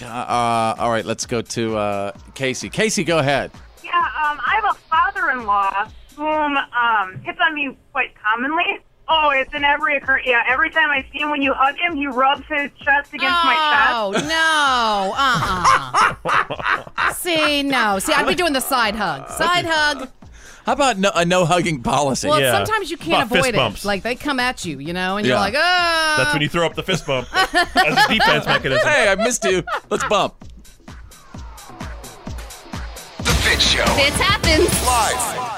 Uh, 0.02 0.74
all 0.78 0.90
right, 0.90 1.04
let's 1.06 1.26
go 1.26 1.40
to 1.42 1.76
uh, 1.76 2.12
Casey. 2.34 2.68
Casey, 2.68 3.02
go 3.02 3.18
ahead. 3.18 3.50
Yeah, 3.82 3.92
um, 3.92 4.38
I 4.46 4.60
have 4.62 4.76
a 4.76 4.78
father-in-law 4.90 5.88
whom 6.16 6.56
um, 6.56 7.20
hits 7.22 7.38
on 7.40 7.54
me 7.54 7.76
quite 7.92 8.14
commonly. 8.20 8.80
Oh, 9.08 9.30
it's 9.30 9.54
in 9.54 9.62
every 9.64 9.96
occur. 9.98 10.20
Yeah, 10.24 10.42
every 10.48 10.68
time 10.70 10.90
I 10.90 11.06
see 11.12 11.18
him, 11.20 11.30
when 11.30 11.40
you 11.40 11.52
hug 11.54 11.76
him, 11.76 11.94
he 11.94 12.08
rubs 12.08 12.42
his 12.48 12.70
chest 12.82 13.14
against 13.14 13.44
my 13.44 13.54
chest. 13.54 13.92
Oh 13.92 14.10
no! 14.26 15.14
Uh 15.16 16.14
uh 16.24 17.12
See, 17.12 17.62
no. 17.62 18.00
See, 18.00 18.12
I'd 18.12 18.26
be 18.26 18.34
doing 18.34 18.52
the 18.52 18.60
side 18.60 18.96
hug. 18.96 19.28
Side 19.30 19.64
hug. 19.64 20.08
How 20.64 20.72
about 20.72 20.98
no, 20.98 21.12
a 21.14 21.24
no 21.24 21.44
hugging 21.44 21.80
policy? 21.84 22.26
Well, 22.28 22.40
sometimes 22.52 22.90
you 22.90 22.96
can't 22.96 23.22
About 23.22 23.28
fist 23.28 23.38
avoid 23.46 23.54
it. 23.54 23.58
bumps. 23.58 23.84
Like 23.84 24.02
they 24.02 24.16
come 24.16 24.40
at 24.40 24.64
you, 24.64 24.80
you 24.80 24.92
know, 24.92 25.16
and 25.18 25.24
you're 25.24 25.36
Yeah. 25.36 25.40
like, 25.40 25.54
ah. 25.56 26.14
That's 26.18 26.32
when 26.32 26.42
you 26.42 26.48
throw 26.48 26.66
up 26.66 26.74
the 26.74 26.82
fist 26.82 27.06
bump 27.06 27.28
as 27.32 27.54
a 27.54 28.12
defense 28.12 28.44
mechanism. 28.46 28.88
Hey, 28.88 29.08
I 29.08 29.14
missed 29.14 29.44
you. 29.44 29.62
Let's 29.88 30.02
bump. 30.08 30.34
The 33.18 33.32
Fit 33.44 33.60
Show. 33.62 33.84
Fits 33.86 34.16
happens. 34.16 34.68
Live. 34.84 35.55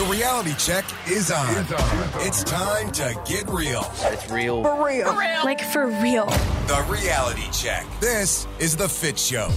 The 0.00 0.06
reality 0.06 0.54
check 0.54 0.86
is 1.10 1.30
on. 1.30 1.46
It's 2.26 2.42
time 2.42 2.90
to 2.92 3.14
get 3.26 3.46
real. 3.50 3.82
It's 4.04 4.30
real. 4.30 4.62
For 4.62 4.82
real. 4.82 5.14
Like 5.44 5.60
for 5.60 5.88
real. 5.88 6.24
The 6.24 6.86
reality 6.88 7.42
check. 7.52 7.84
This 8.00 8.46
is 8.58 8.74
The 8.74 8.88
Fit 8.88 9.18
Show. 9.18 9.50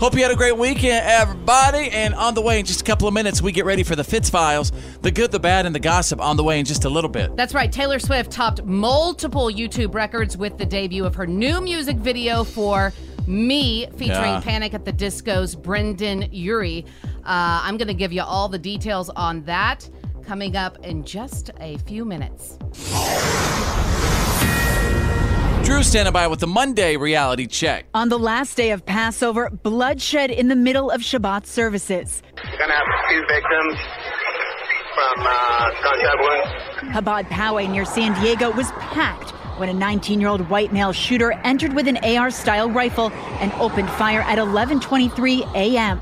Hope 0.00 0.14
you 0.14 0.22
had 0.24 0.32
a 0.32 0.34
great 0.34 0.58
weekend, 0.58 1.06
everybody. 1.06 1.90
And 1.90 2.12
on 2.16 2.34
the 2.34 2.42
way 2.42 2.58
in 2.58 2.66
just 2.66 2.80
a 2.80 2.84
couple 2.84 3.06
of 3.06 3.14
minutes, 3.14 3.40
we 3.40 3.52
get 3.52 3.64
ready 3.64 3.84
for 3.84 3.94
the 3.94 4.02
Fitz 4.02 4.28
Files, 4.28 4.72
the 5.02 5.12
good, 5.12 5.30
the 5.30 5.38
bad, 5.38 5.64
and 5.64 5.72
the 5.72 5.80
gossip 5.80 6.20
on 6.20 6.36
the 6.36 6.42
way 6.42 6.58
in 6.58 6.64
just 6.64 6.84
a 6.84 6.90
little 6.90 7.08
bit. 7.08 7.36
That's 7.36 7.54
right. 7.54 7.70
Taylor 7.70 8.00
Swift 8.00 8.32
topped 8.32 8.64
multiple 8.64 9.46
YouTube 9.46 9.94
records 9.94 10.36
with 10.36 10.58
the 10.58 10.66
debut 10.66 11.04
of 11.04 11.14
her 11.14 11.28
new 11.28 11.60
music 11.60 11.98
video 11.98 12.42
for 12.42 12.92
Me, 13.26 13.86
featuring 13.96 14.34
Yeah. 14.34 14.40
Panic 14.40 14.74
at 14.74 14.84
the 14.84 14.92
Disco's 14.92 15.54
Brendon 15.54 16.28
Urie. 16.30 16.84
Uh, 17.24 17.60
I'm 17.62 17.76
going 17.76 17.88
to 17.88 17.94
give 17.94 18.12
you 18.12 18.22
all 18.22 18.48
the 18.48 18.58
details 18.58 19.08
on 19.10 19.42
that 19.44 19.88
coming 20.26 20.56
up 20.56 20.78
in 20.84 21.04
just 21.04 21.50
a 21.60 21.76
few 21.78 22.04
minutes. 22.04 22.58
Drew 25.64 25.82
standing 25.82 26.12
by 26.12 26.26
with 26.26 26.40
the 26.40 26.46
Monday 26.46 26.96
reality 26.98 27.46
check. 27.46 27.86
On 27.94 28.10
the 28.10 28.18
last 28.18 28.54
day 28.56 28.70
of 28.70 28.84
Passover, 28.84 29.48
bloodshed 29.48 30.30
in 30.30 30.48
the 30.48 30.56
middle 30.56 30.90
of 30.90 31.00
Shabbat 31.00 31.46
services. 31.46 32.22
We're 32.36 32.58
gonna 32.58 32.74
have 32.74 32.86
two 33.10 33.24
victims 33.26 33.78
from 34.94 35.26
uh, 35.26 35.70
gunshot 35.82 36.18
wounds. 36.20 36.94
Chabad 36.94 37.24
Poway 37.28 37.70
near 37.70 37.86
San 37.86 38.12
Diego 38.20 38.50
was 38.50 38.70
packed 38.72 39.32
when 39.58 39.68
a 39.68 39.74
19 39.74 40.20
year 40.20 40.28
old 40.28 40.48
white 40.48 40.72
male 40.72 40.92
shooter 40.92 41.32
entered 41.44 41.72
with 41.72 41.88
an 41.88 41.98
AR 41.98 42.30
style 42.30 42.70
rifle 42.70 43.10
and 43.40 43.52
opened 43.54 43.90
fire 43.90 44.20
at 44.22 44.38
11:23 44.38 45.54
a.m. 45.54 46.00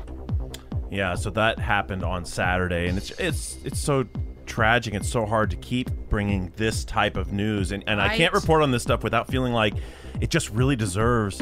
Yeah, 0.91 1.15
so 1.15 1.29
that 1.31 1.57
happened 1.57 2.03
on 2.03 2.25
Saturday, 2.25 2.87
and 2.87 2.97
it's 2.97 3.11
it's 3.11 3.57
it's 3.63 3.79
so 3.79 4.05
tragic. 4.45 4.93
It's 4.93 5.09
so 5.09 5.25
hard 5.25 5.49
to 5.49 5.55
keep 5.57 5.89
bringing 6.09 6.51
this 6.55 6.85
type 6.85 7.17
of 7.17 7.33
news, 7.33 7.71
and 7.71 7.83
and 7.87 8.01
I 8.01 8.15
can't 8.15 8.33
report 8.33 8.61
on 8.61 8.71
this 8.71 8.83
stuff 8.83 9.03
without 9.03 9.27
feeling 9.27 9.53
like 9.53 9.73
it 10.21 10.29
just 10.29 10.49
really 10.51 10.75
deserves 10.75 11.41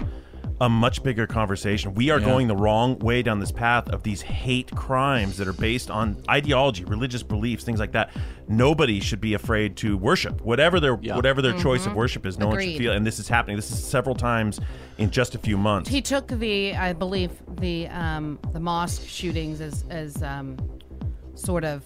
a 0.61 0.69
much 0.69 1.01
bigger 1.01 1.25
conversation. 1.25 1.93
We 1.95 2.11
are 2.11 2.19
Yeah. 2.19 2.25
going 2.27 2.47
the 2.47 2.55
wrong 2.55 2.99
way 2.99 3.23
down 3.23 3.39
this 3.39 3.51
path 3.51 3.89
of 3.89 4.03
these 4.03 4.21
hate 4.21 4.69
crimes 4.75 5.37
that 5.37 5.47
are 5.47 5.53
based 5.53 5.89
on 5.89 6.17
ideology, 6.29 6.85
religious 6.85 7.23
beliefs, 7.23 7.63
things 7.63 7.79
like 7.79 7.93
that. 7.93 8.11
Nobody 8.47 8.99
should 8.99 9.19
be 9.19 9.33
afraid 9.33 9.75
to 9.77 9.97
worship 9.97 10.39
whatever 10.41 10.79
their 10.79 10.99
Yeah. 11.01 11.15
whatever 11.15 11.41
their 11.41 11.57
choice 11.57 11.87
of 11.87 11.95
worship 11.95 12.27
is. 12.27 12.37
No 12.37 12.47
one 12.47 12.61
should 12.61 12.77
feel, 12.77 12.91
and 12.93 13.05
this 13.07 13.17
is 13.17 13.27
happening. 13.27 13.55
This 13.55 13.71
is 13.71 13.83
several 13.83 14.15
times 14.15 14.59
in 14.99 15.09
just 15.09 15.33
a 15.33 15.39
few 15.39 15.57
months. 15.57 15.89
He 15.89 15.99
took 15.99 16.27
the, 16.27 16.75
I 16.75 16.93
believe, 16.93 17.31
the 17.59 17.87
um, 17.87 18.37
the 18.53 18.59
mosque 18.59 19.01
shootings 19.07 19.61
as 19.61 19.83
as 19.89 20.21
um, 20.21 20.57
sort 21.33 21.63
of 21.63 21.81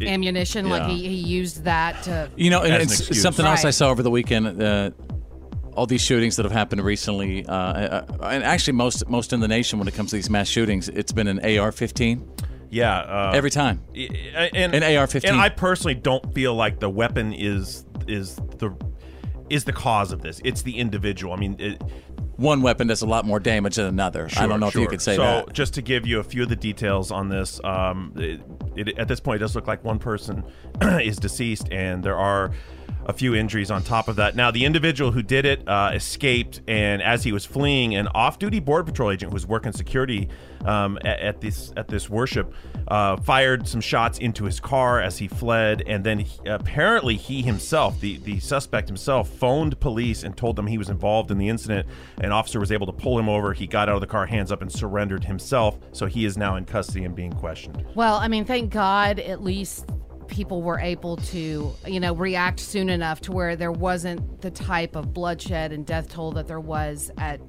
it- 0.00 0.08
ammunition. 0.08 0.70
Like 0.70 0.88
he, 0.88 1.06
he 1.06 1.16
used 1.16 1.64
that 1.64 2.02
to. 2.04 2.30
You 2.34 2.48
know, 2.48 2.62
and 2.62 2.72
an 2.76 2.80
it's 2.80 2.98
excuse. 2.98 3.20
something 3.20 3.44
else 3.44 3.66
I 3.66 3.70
saw 3.70 3.90
over 3.90 4.02
the 4.02 4.10
weekend. 4.10 4.62
Uh, 4.62 4.90
all 5.74 5.86
these 5.86 6.00
shootings 6.02 6.36
that 6.36 6.44
have 6.44 6.52
happened 6.52 6.82
recently, 6.82 7.44
uh, 7.46 7.52
uh, 7.52 8.06
and 8.22 8.44
actually 8.44 8.74
most 8.74 9.08
most 9.08 9.32
in 9.32 9.40
the 9.40 9.48
nation 9.48 9.78
when 9.78 9.88
it 9.88 9.94
comes 9.94 10.10
to 10.10 10.16
these 10.16 10.30
mass 10.30 10.48
shootings, 10.48 10.88
it's 10.88 11.12
been 11.12 11.28
an 11.28 11.38
AR-15. 11.38 12.44
Yeah, 12.70 12.98
uh, 12.98 13.32
Every 13.34 13.50
time. 13.50 13.82
and 13.94 14.74
An 14.74 14.82
AR-15. 14.82 15.28
And 15.28 15.36
I 15.36 15.48
personally 15.48 15.94
don't 15.94 16.34
feel 16.34 16.54
like 16.54 16.80
the 16.80 16.90
weapon 16.90 17.32
is 17.32 17.84
is 18.08 18.36
the 18.58 18.76
is 19.50 19.64
the 19.64 19.72
cause 19.72 20.12
of 20.12 20.22
this. 20.22 20.40
It's 20.44 20.62
the 20.62 20.78
individual. 20.78 21.32
I 21.32 21.36
mean, 21.36 21.56
it, 21.58 21.82
One 22.36 22.62
weapon 22.62 22.88
does 22.88 23.02
a 23.02 23.06
lot 23.06 23.24
more 23.24 23.38
damage 23.38 23.76
than 23.76 23.86
another. 23.86 24.28
I 24.36 24.46
don't 24.46 24.58
know 24.58 24.68
if 24.68 24.74
you 24.74 24.88
could 24.88 25.02
say 25.02 25.16
so, 25.16 25.22
that. 25.22 25.46
So, 25.46 25.52
just 25.52 25.74
to 25.74 25.82
give 25.82 26.06
you 26.06 26.18
a 26.18 26.24
few 26.24 26.42
of 26.42 26.48
the 26.48 26.56
details 26.56 27.12
on 27.12 27.28
this, 27.28 27.60
um, 27.62 28.12
it, 28.16 28.40
it, 28.74 28.98
at 28.98 29.06
this 29.06 29.20
point, 29.20 29.36
it 29.36 29.40
does 29.40 29.54
look 29.54 29.68
like 29.68 29.84
one 29.84 29.98
person 29.98 30.42
is 30.82 31.16
deceased, 31.16 31.68
and 31.70 32.02
there 32.02 32.16
are 32.16 32.50
a 33.06 33.12
few 33.12 33.34
injuries 33.34 33.70
on 33.70 33.82
top 33.82 34.08
of 34.08 34.16
that. 34.16 34.36
Now, 34.36 34.50
the 34.50 34.64
individual 34.64 35.12
who 35.12 35.22
did 35.22 35.44
it 35.44 35.66
uh, 35.68 35.92
escaped, 35.94 36.60
and 36.66 37.02
as 37.02 37.24
he 37.24 37.32
was 37.32 37.44
fleeing, 37.44 37.94
an 37.94 38.08
off-duty 38.08 38.60
border 38.60 38.84
patrol 38.84 39.10
agent 39.10 39.30
who 39.30 39.34
was 39.34 39.46
working 39.46 39.72
security 39.72 40.28
um, 40.64 40.98
at, 41.04 41.20
at 41.20 41.40
this 41.40 41.72
at 41.76 41.88
this 41.88 42.08
worship 42.08 42.54
uh, 42.88 43.16
fired 43.18 43.68
some 43.68 43.80
shots 43.80 44.18
into 44.18 44.44
his 44.44 44.60
car 44.60 45.00
as 45.00 45.18
he 45.18 45.28
fled, 45.28 45.82
and 45.86 46.04
then 46.04 46.20
he, 46.20 46.38
apparently 46.46 47.16
he 47.16 47.42
himself, 47.42 48.00
the 48.00 48.18
the 48.18 48.40
suspect 48.40 48.88
himself, 48.88 49.28
phoned 49.28 49.78
police 49.80 50.22
and 50.22 50.36
told 50.36 50.56
them 50.56 50.66
he 50.66 50.78
was 50.78 50.88
involved 50.88 51.30
in 51.30 51.38
the 51.38 51.48
incident. 51.48 51.86
An 52.18 52.32
officer 52.32 52.60
was 52.60 52.72
able 52.72 52.86
to 52.86 52.92
pull 52.92 53.18
him 53.18 53.28
over. 53.28 53.52
He 53.52 53.66
got 53.66 53.88
out 53.88 53.96
of 53.96 54.00
the 54.00 54.06
car, 54.06 54.26
hands 54.26 54.50
up, 54.50 54.62
and 54.62 54.72
surrendered 54.72 55.24
himself. 55.24 55.78
So 55.92 56.06
he 56.06 56.24
is 56.24 56.36
now 56.36 56.56
in 56.56 56.64
custody 56.64 57.04
and 57.04 57.14
being 57.14 57.32
questioned. 57.32 57.84
Well, 57.94 58.16
I 58.16 58.28
mean, 58.28 58.44
thank 58.44 58.72
God 58.72 59.18
at 59.18 59.42
least 59.42 59.90
people 60.28 60.62
were 60.62 60.78
able 60.78 61.16
to, 61.16 61.72
you 61.86 62.00
know, 62.00 62.14
react 62.14 62.60
soon 62.60 62.88
enough 62.88 63.20
to 63.22 63.32
where 63.32 63.56
there 63.56 63.72
wasn't 63.72 64.40
the 64.40 64.50
type 64.50 64.96
of 64.96 65.12
bloodshed 65.14 65.72
and 65.72 65.84
death 65.86 66.08
toll 66.08 66.32
that 66.32 66.46
there 66.46 66.60
was 66.60 67.10
at, 67.18 67.40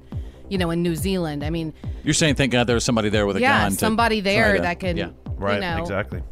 you 0.48 0.58
know, 0.58 0.70
in 0.70 0.82
New 0.82 0.94
Zealand. 0.96 1.44
I 1.44 1.50
mean, 1.50 1.72
You're 2.04 2.14
saying, 2.14 2.36
thank 2.36 2.52
God 2.52 2.66
there 2.66 2.74
was 2.74 2.84
somebody 2.84 3.08
there 3.08 3.26
with 3.26 3.36
a 3.36 3.40
yeah, 3.40 3.62
gun. 3.64 3.72
to 3.72 3.78
somebody 3.78 4.20
there 4.20 4.56
to- 4.56 4.62
that 4.62 4.80
can, 4.80 4.96
yeah. 4.96 5.10
Right, 5.38 5.56
you 5.56 5.60
know, 5.60 5.82
exactly. 5.82 6.22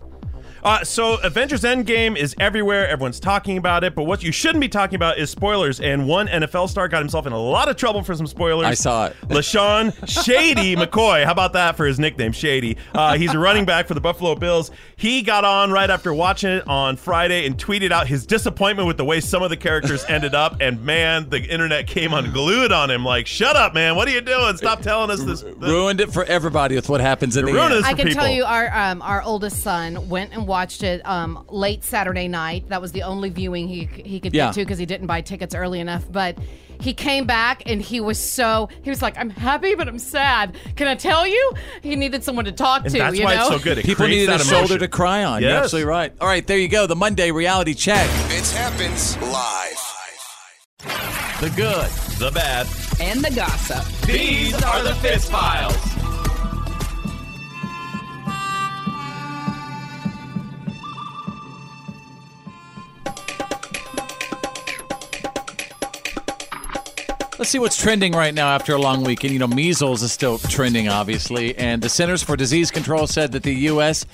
Uh, 0.64 0.82
so 0.82 1.16
Avengers 1.16 1.60
Endgame 1.62 2.16
is 2.16 2.34
everywhere. 2.40 2.88
Everyone's 2.88 3.20
talking 3.20 3.58
about 3.58 3.84
it, 3.84 3.94
but 3.94 4.04
what 4.04 4.22
you 4.22 4.32
shouldn't 4.32 4.62
be 4.62 4.68
talking 4.68 4.96
about 4.96 5.18
is 5.18 5.28
spoilers. 5.28 5.78
And 5.78 6.08
one 6.08 6.26
NFL 6.26 6.70
star 6.70 6.88
got 6.88 7.00
himself 7.00 7.26
in 7.26 7.34
a 7.34 7.38
lot 7.38 7.68
of 7.68 7.76
trouble 7.76 8.02
for 8.02 8.14
some 8.14 8.26
spoilers. 8.26 8.66
I 8.66 8.72
saw 8.72 9.06
it. 9.06 9.16
LeSean 9.28 9.92
Shady 10.08 10.74
McCoy. 10.74 11.24
How 11.24 11.32
about 11.32 11.52
that 11.52 11.76
for 11.76 11.84
his 11.84 11.98
nickname, 11.98 12.32
Shady? 12.32 12.78
Uh, 12.94 13.18
he's 13.18 13.34
a 13.34 13.38
running 13.38 13.66
back 13.66 13.86
for 13.86 13.92
the 13.92 14.00
Buffalo 14.00 14.34
Bills. 14.34 14.70
He 14.96 15.20
got 15.20 15.44
on 15.44 15.70
right 15.70 15.90
after 15.90 16.14
watching 16.14 16.50
it 16.50 16.66
on 16.66 16.96
Friday 16.96 17.44
and 17.46 17.58
tweeted 17.58 17.90
out 17.90 18.06
his 18.06 18.24
disappointment 18.24 18.88
with 18.88 18.96
the 18.96 19.04
way 19.04 19.20
some 19.20 19.42
of 19.42 19.50
the 19.50 19.58
characters 19.58 20.02
ended 20.08 20.34
up. 20.34 20.56
And 20.62 20.82
man, 20.82 21.28
the 21.28 21.42
internet 21.42 21.86
came 21.86 22.14
unglued 22.14 22.72
on 22.72 22.90
him. 22.90 23.04
Like, 23.04 23.26
shut 23.26 23.54
up, 23.54 23.74
man! 23.74 23.96
What 23.96 24.08
are 24.08 24.12
you 24.12 24.22
doing? 24.22 24.56
Stop 24.56 24.80
telling 24.80 25.10
us 25.10 25.22
this. 25.22 25.42
this. 25.42 25.54
Ruined 25.58 26.00
it 26.00 26.10
for 26.10 26.24
everybody 26.24 26.74
with 26.74 26.88
what 26.88 27.02
happens 27.02 27.36
in 27.36 27.44
the 27.44 27.52
Ruined 27.52 27.74
end. 27.74 27.84
it 27.84 27.86
I 27.86 27.92
can 27.92 28.08
people. 28.08 28.22
tell 28.22 28.32
you, 28.32 28.44
our 28.44 28.74
um, 28.74 29.02
our 29.02 29.22
oldest 29.22 29.62
son 29.62 30.08
went 30.08 30.32
and 30.32 30.46
watched 30.46 30.53
it 30.82 31.04
um, 31.06 31.44
late 31.48 31.82
Saturday 31.84 32.28
night. 32.28 32.68
That 32.68 32.80
was 32.80 32.92
the 32.92 33.02
only 33.02 33.30
viewing 33.30 33.68
he 33.68 33.84
he 33.86 34.20
could 34.20 34.34
Yeah. 34.34 34.46
get 34.46 34.54
to 34.54 34.60
because 34.60 34.78
he 34.78 34.86
didn't 34.86 35.06
buy 35.06 35.20
tickets 35.20 35.54
early 35.54 35.80
enough. 35.80 36.04
But 36.10 36.38
he 36.80 36.92
came 36.94 37.24
back 37.26 37.62
and 37.66 37.80
he 37.80 38.00
was 38.00 38.18
so 38.18 38.68
he 38.82 38.90
was 38.90 39.00
like, 39.02 39.16
"I'm 39.18 39.30
happy, 39.30 39.74
but 39.74 39.88
I'm 39.88 39.98
sad." 39.98 40.56
Can 40.76 40.86
I 40.88 40.94
tell 40.94 41.26
you? 41.26 41.52
He 41.82 41.96
needed 41.96 42.24
someone 42.24 42.44
to 42.46 42.52
talk 42.52 42.84
And 42.84 42.92
to. 42.92 42.98
that's 42.98 43.16
you 43.18 43.24
why 43.24 43.34
know? 43.36 43.40
it's 43.48 43.50
so 43.50 43.58
good. 43.58 43.78
It 43.78 43.84
People 43.84 44.06
creates 44.06 44.28
needed 44.28 44.34
a 44.34 44.38
that 44.38 44.46
shoulder 44.46 44.78
to 44.78 44.88
cry 44.88 45.24
on. 45.24 45.42
You're 45.42 45.50
absolutely 45.52 45.88
right. 45.88 46.12
All 46.20 46.26
right, 46.28 46.46
there 46.46 46.58
you 46.58 46.68
go. 46.68 46.86
The 46.86 46.96
Monday 46.96 47.30
reality 47.30 47.74
check. 47.74 48.08
It 48.30 48.46
happens 48.50 49.16
live. 49.18 49.80
The 51.40 51.50
good. 51.56 51.90
The 52.18 52.30
bad. 52.32 52.66
And 53.00 53.22
the 53.24 53.30
gossip. 53.34 53.84
These 54.06 54.54
are 54.62 54.82
the 54.82 54.94
Fitz 54.96 55.28
Files. 55.28 55.93
Let's 67.36 67.50
see 67.50 67.58
what's 67.58 67.76
trending 67.76 68.12
right 68.12 68.32
now 68.32 68.48
after 68.54 68.74
a 68.74 68.78
long 68.78 69.02
weekend. 69.02 69.32
You 69.32 69.40
know, 69.40 69.48
measles 69.48 70.02
is 70.02 70.12
still 70.12 70.38
trending, 70.38 70.88
obviously, 70.88 71.56
and 71.56 71.82
the 71.82 71.88
Centers 71.88 72.22
for 72.22 72.36
Disease 72.36 72.70
Control 72.70 73.06
said 73.08 73.32
that 73.32 73.42
the 73.42 73.54
U.S. 73.54 74.06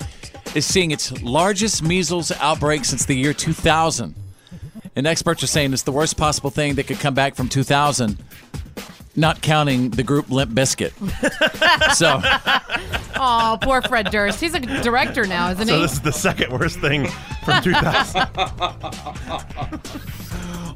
is 0.55 0.65
seeing 0.65 0.89
its 0.91 1.11
largest 1.21 1.83
measles 1.83 2.31
outbreak 2.31 2.83
since 2.83 3.05
the 3.05 3.15
year 3.15 3.33
2000. 3.33 4.15
And 4.95 5.07
experts 5.07 5.43
are 5.43 5.47
saying 5.47 5.71
it's 5.73 5.83
the 5.83 5.91
worst 5.91 6.17
possible 6.17 6.49
thing 6.49 6.75
that 6.75 6.87
could 6.87 6.99
come 6.99 7.13
back 7.13 7.35
from 7.35 7.47
2000, 7.47 8.17
not 9.15 9.41
counting 9.41 9.91
the 9.91 10.03
group 10.03 10.29
Limp 10.31 10.51
Bizkit. 10.51 10.91
so, 11.95 12.19
Oh, 13.23 13.57
poor 13.61 13.83
Fred 13.83 14.09
Durst. 14.09 14.41
He's 14.41 14.55
a 14.55 14.59
director 14.59 15.27
now, 15.27 15.51
isn't 15.51 15.67
he? 15.67 15.69
So 15.69 15.75
he? 15.75 15.81
this 15.83 15.93
is 15.93 16.01
the 16.01 16.11
second 16.11 16.51
worst 16.51 16.79
thing 16.79 17.07
from 17.45 17.61
2000. 17.61 18.27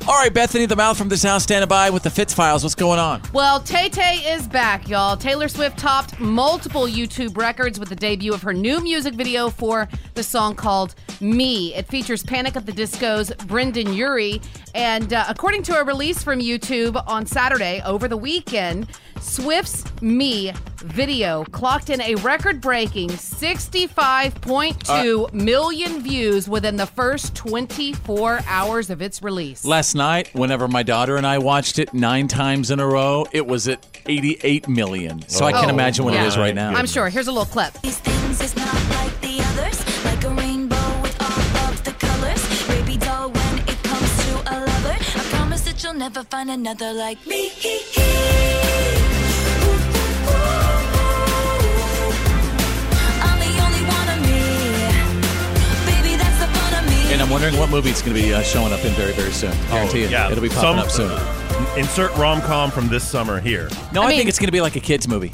all 0.07 0.13
right, 0.13 0.31
Bethany 0.31 0.67
the 0.67 0.75
Mouth 0.75 0.97
from 0.97 1.09
this 1.09 1.23
house 1.23 1.43
standing 1.43 1.67
by 1.67 1.89
with 1.89 2.03
the 2.03 2.11
Fitz 2.11 2.31
files. 2.31 2.61
What's 2.61 2.75
going 2.75 2.99
on? 2.99 3.23
Well, 3.33 3.59
Tay 3.59 3.89
Tay 3.89 4.17
is 4.17 4.47
back, 4.47 4.87
y'all. 4.87 5.17
Taylor 5.17 5.47
Swift 5.47 5.79
topped 5.79 6.19
multiple 6.19 6.83
YouTube 6.83 7.35
records 7.35 7.79
with 7.79 7.89
the 7.89 7.95
debut 7.95 8.31
of 8.31 8.43
her 8.43 8.53
new 8.53 8.81
music 8.81 9.15
video 9.15 9.49
for 9.49 9.89
the 10.13 10.21
song 10.21 10.53
called 10.53 10.93
Me. 11.21 11.73
It 11.73 11.87
features 11.87 12.21
Panic 12.21 12.55
at 12.55 12.67
the 12.67 12.71
Disco's 12.71 13.31
Brendon 13.47 13.93
Urie. 13.93 14.41
And 14.75 15.11
uh, 15.11 15.25
according 15.27 15.63
to 15.63 15.79
a 15.79 15.83
release 15.83 16.21
from 16.21 16.39
YouTube 16.39 17.01
on 17.07 17.25
Saturday 17.25 17.81
over 17.83 18.07
the 18.07 18.17
weekend, 18.17 18.87
Swift's 19.19 19.83
Me 20.01 20.51
video 20.77 21.43
clocked 21.45 21.89
in 21.89 21.99
a 22.01 22.15
record 22.15 22.61
breaking 22.61 23.09
65.2 23.09 24.87
uh, 24.89 25.29
million 25.35 26.01
views 26.01 26.47
within 26.47 26.75
the 26.75 26.85
first 26.85 27.33
24 27.35 28.41
hours 28.47 28.89
of 28.89 29.01
its 29.01 29.21
release. 29.23 29.65
Last 29.65 29.95
night, 29.95 30.29
whenever 30.33 30.67
my 30.67 30.83
daughter 30.83 31.17
and 31.17 31.25
I 31.25 31.37
watched 31.39 31.79
it 31.79 31.93
nine 31.93 32.27
times 32.27 32.69
in 32.71 32.79
a 32.79 32.85
row, 32.87 33.25
it 33.31 33.47
was 33.47 33.67
at 33.67 33.85
88 34.05 34.67
million. 34.67 35.27
So 35.27 35.45
I 35.45 35.51
can 35.53 35.65
Oh, 35.65 35.69
imagine 35.69 36.05
what 36.05 36.13
it 36.13 36.17
yeah. 36.17 36.27
is 36.27 36.37
right 36.37 36.53
now. 36.53 36.73
I'm 36.73 36.85
sure. 36.87 37.09
Here's 37.09 37.27
a 37.27 37.31
little 37.31 37.45
clip. 37.45 37.73
These 37.81 37.99
things 37.99 38.41
is 38.41 38.55
not 38.55 38.73
like 38.89 39.11
And 57.15 57.21
I'm 57.21 57.29
wondering 57.29 57.55
what 57.57 57.69
movie 57.69 57.89
it's 57.91 58.01
going 58.01 58.13
to 58.13 58.21
be 58.21 58.33
uh, 58.33 58.41
showing 58.41 58.73
up 58.73 58.83
in 58.83 58.91
very, 58.91 59.13
very 59.13 59.31
soon. 59.31 59.53
Guarantee 59.69 60.01
you. 60.01 60.07
Oh, 60.07 60.09
yeah. 60.09 60.29
It'll 60.29 60.41
be 60.41 60.49
popping 60.49 60.83
Some- 60.91 61.07
up 61.09 61.17
soon. 61.71 61.79
Insert 61.79 62.13
rom 62.17 62.41
com 62.41 62.69
from 62.71 62.89
this 62.89 63.07
summer 63.07 63.39
here. 63.39 63.69
No, 63.93 64.01
I, 64.01 64.07
I 64.07 64.07
mean- 64.09 64.17
think 64.17 64.27
it's 64.27 64.37
going 64.37 64.47
to 64.47 64.51
be 64.51 64.59
like 64.59 64.75
a 64.75 64.81
kid's 64.81 65.07
movie. 65.07 65.31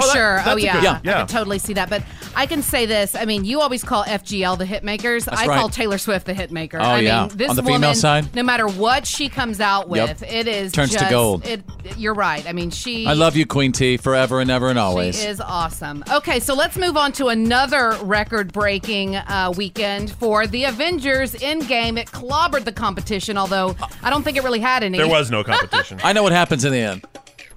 For 0.00 0.04
Oh, 0.04 0.06
that- 0.06 0.12
sure. 0.14 0.36
that's 0.36 0.48
oh 0.48 0.56
yeah. 0.56 0.72
good- 0.74 0.82
Yeah. 0.82 0.92
I 0.92 1.00
yeah. 1.04 1.12
can 1.18 1.26
totally 1.26 1.58
see 1.58 1.74
that. 1.74 1.88
But 1.90 2.02
I 2.36 2.46
can 2.46 2.62
say 2.62 2.86
this. 2.86 3.14
I 3.14 3.24
mean, 3.24 3.44
you 3.44 3.60
always 3.60 3.82
call 3.84 4.04
FGL 4.04 4.56
the 4.58 4.64
hitmakers. 4.64 5.28
I 5.30 5.46
right. 5.46 5.58
call 5.58 5.68
Taylor 5.68 5.98
Swift 5.98 6.26
the 6.26 6.32
hitmaker. 6.34 6.74
Oh, 6.74 6.84
I 6.84 7.00
yeah. 7.00 7.26
mean, 7.26 7.36
this 7.36 7.50
On 7.50 7.56
the 7.56 7.62
female 7.62 7.80
woman, 7.80 7.94
side? 7.94 8.34
no 8.34 8.42
matter 8.42 8.66
what 8.66 9.06
she 9.06 9.28
comes 9.28 9.60
out 9.60 9.88
with, 9.88 10.22
Yep. 10.22 10.32
it 10.32 10.48
is 10.48 10.72
Turns 10.72 10.94
to 10.96 11.06
gold. 11.10 11.46
It, 11.46 11.62
you're 11.96 12.14
right. 12.14 12.44
I 12.48 12.52
mean, 12.52 12.70
she. 12.70 13.06
I 13.06 13.12
love 13.12 13.36
you, 13.36 13.46
Queen 13.46 13.72
T, 13.72 13.96
forever 13.96 14.40
and 14.40 14.50
ever 14.50 14.68
and 14.68 14.78
always. 14.78 15.20
She 15.20 15.26
is 15.28 15.40
awesome. 15.40 16.02
Okay, 16.12 16.40
so 16.40 16.54
let's 16.54 16.76
move 16.76 16.96
on 16.96 17.12
to 17.12 17.28
another 17.28 17.96
record-breaking 18.02 19.16
uh, 19.16 19.52
weekend 19.56 20.10
for 20.12 20.46
the 20.46 20.64
Avengers 20.64 21.34
Endgame. 21.34 21.98
It 21.98 22.08
clobbered 22.08 22.64
the 22.64 22.72
competition, 22.72 23.36
although 23.38 23.76
I 24.02 24.10
don't 24.10 24.22
think 24.22 24.36
it 24.36 24.42
really 24.44 24.60
had 24.60 24.82
any. 24.82 24.98
There 24.98 25.08
was 25.08 25.30
no 25.30 25.44
competition. 25.44 26.00
I 26.04 26.12
know 26.12 26.22
what 26.22 26.32
happens 26.32 26.64
in 26.64 26.72
the 26.72 26.78
end. 26.80 27.04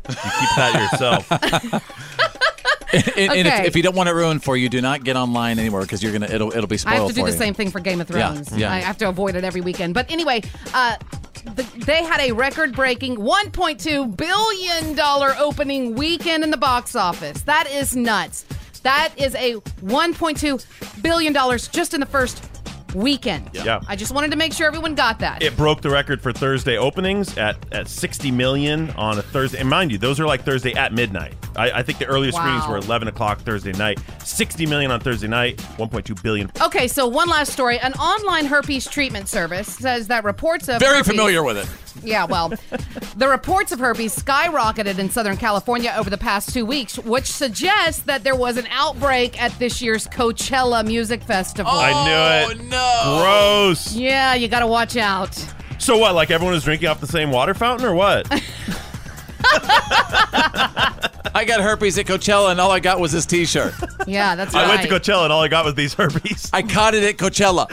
You 0.09 0.15
keep 0.15 0.49
that 0.55 0.89
yourself. 0.91 1.27
And, 2.93 3.07
and 3.17 3.47
if, 3.47 3.53
Okay. 3.53 3.67
if 3.67 3.75
you 3.75 3.83
don't 3.83 3.95
want 3.95 4.07
it 4.09 4.13
ruined 4.13 4.43
for 4.43 4.55
you, 4.55 4.69
do 4.69 4.81
not 4.81 5.03
get 5.03 5.15
online 5.15 5.59
anymore 5.59 5.81
because 5.81 6.01
you're 6.01 6.11
gonna 6.13 6.27
it'll 6.27 6.51
it'll 6.51 6.67
be 6.67 6.77
spoiled. 6.77 6.95
I 6.95 6.99
have 6.99 7.07
to 7.09 7.13
do 7.13 7.23
the 7.25 7.31
you. 7.31 7.37
same 7.37 7.53
thing 7.53 7.69
for 7.71 7.79
Game 7.79 7.99
of 8.01 8.09
Yeah, 8.09 8.31
Thrones. 8.33 8.55
yeah. 8.57 8.71
I 8.71 8.77
have 8.79 8.97
to 8.99 9.09
avoid 9.09 9.35
it 9.35 9.43
every 9.43 9.61
weekend. 9.61 9.93
But 9.93 10.09
anyway, 10.11 10.41
uh, 10.73 10.95
the, 11.55 11.63
they 11.85 12.03
had 12.03 12.19
a 12.21 12.31
record-breaking 12.33 13.17
1.2 13.17 14.15
billion 14.17 14.95
dollar 14.95 15.35
opening 15.39 15.95
weekend 15.95 16.43
in 16.43 16.51
the 16.51 16.57
box 16.57 16.95
office. 16.95 17.41
That 17.43 17.69
is 17.69 17.95
nuts. 17.95 18.45
That 18.83 19.11
is 19.17 19.35
a 19.35 19.55
1.2 19.83 21.01
billion 21.03 21.33
dollars 21.33 21.67
just 21.67 21.93
in 21.93 21.99
the 21.99 22.05
first 22.05 22.56
weekend. 22.95 23.49
Yeah. 23.53 23.81
I 23.87 23.95
just 23.95 24.13
wanted 24.13 24.31
to 24.31 24.37
make 24.37 24.53
sure 24.53 24.67
everyone 24.67 24.95
got 24.95 25.19
that. 25.19 25.41
It 25.41 25.55
broke 25.57 25.81
the 25.81 25.89
record 25.89 26.21
for 26.21 26.31
Thursday 26.31 26.77
openings 26.77 27.37
at, 27.37 27.57
at 27.71 27.87
60 27.87 28.31
million 28.31 28.89
on 28.91 29.17
a 29.17 29.21
Thursday. 29.21 29.59
And 29.59 29.69
mind 29.69 29.91
you, 29.91 29.97
those 29.97 30.19
are 30.19 30.25
like 30.25 30.43
Thursday 30.43 30.73
at 30.73 30.93
midnight. 30.93 31.33
I, 31.55 31.71
I 31.71 31.83
think 31.83 31.99
the 31.99 32.05
earliest 32.05 32.37
Wow. 32.37 32.43
screenings 32.43 32.67
were 32.69 32.77
11 32.77 33.07
o'clock 33.07 33.39
Thursday 33.39 33.71
night. 33.73 33.99
60 34.23 34.65
million 34.65 34.91
on 34.91 34.99
Thursday 34.99 35.27
night, 35.27 35.57
1.2 35.77 36.21
billion. 36.21 36.51
Okay, 36.61 36.87
so 36.87 37.07
one 37.07 37.29
last 37.29 37.51
story. 37.51 37.79
An 37.79 37.93
online 37.93 38.45
herpes 38.45 38.85
treatment 38.87 39.27
service 39.27 39.67
says 39.67 40.07
that 40.07 40.23
reports 40.23 40.67
of 40.69 40.79
Very 40.79 40.97
herpes- 40.97 41.07
familiar 41.07 41.43
with 41.43 41.57
it. 41.57 41.67
Yeah, 42.03 42.25
well, 42.25 42.49
the 43.15 43.27
reports 43.27 43.71
of 43.71 43.79
herpes 43.79 44.15
skyrocketed 44.15 44.99
in 44.99 45.09
Southern 45.09 45.37
California 45.37 45.93
over 45.97 46.09
the 46.09 46.17
past 46.17 46.53
two 46.53 46.65
weeks, 46.65 46.97
which 46.99 47.25
suggests 47.25 48.03
that 48.03 48.23
there 48.23 48.35
was 48.35 48.57
an 48.57 48.67
outbreak 48.71 49.41
at 49.41 49.57
this 49.59 49.81
year's 49.81 50.07
Coachella 50.07 50.85
Music 50.85 51.23
Festival. 51.23 51.71
I 51.71 51.91
knew 51.91 52.11
oh, 52.11 52.51
it. 52.51 52.59
Oh 52.59 52.63
no. 52.69 53.21
Gross. 53.21 53.93
Yeah, 53.93 54.33
you 54.33 54.47
got 54.47 54.59
to 54.59 54.67
watch 54.67 54.95
out. 54.97 55.35
So 55.79 55.97
what? 55.97 56.15
Like 56.15 56.31
everyone 56.31 56.53
was 56.53 56.63
drinking 56.63 56.87
off 56.89 56.99
the 56.99 57.07
same 57.07 57.31
water 57.31 57.53
fountain, 57.53 57.85
or 57.85 57.93
what? 57.93 58.27
I 61.35 61.45
got 61.45 61.61
herpes 61.61 61.97
at 61.99 62.05
Coachella, 62.07 62.51
and 62.51 62.59
all 62.59 62.71
I 62.71 62.79
got 62.79 62.99
was 62.99 63.11
this 63.11 63.25
T-shirt. 63.25 63.73
Yeah, 64.07 64.35
that's 64.35 64.55
I 64.55 64.67
went 64.67 64.81
to 64.81 64.87
Coachella 64.87 65.25
and 65.25 65.33
all 65.33 65.43
I 65.43 65.47
got 65.47 65.65
was 65.65 65.75
these 65.75 65.93
herpes. 65.93 66.49
I 66.51 66.61
caught 66.63 66.95
it 66.95 67.03
at 67.03 67.17
Coachella. 67.17 67.67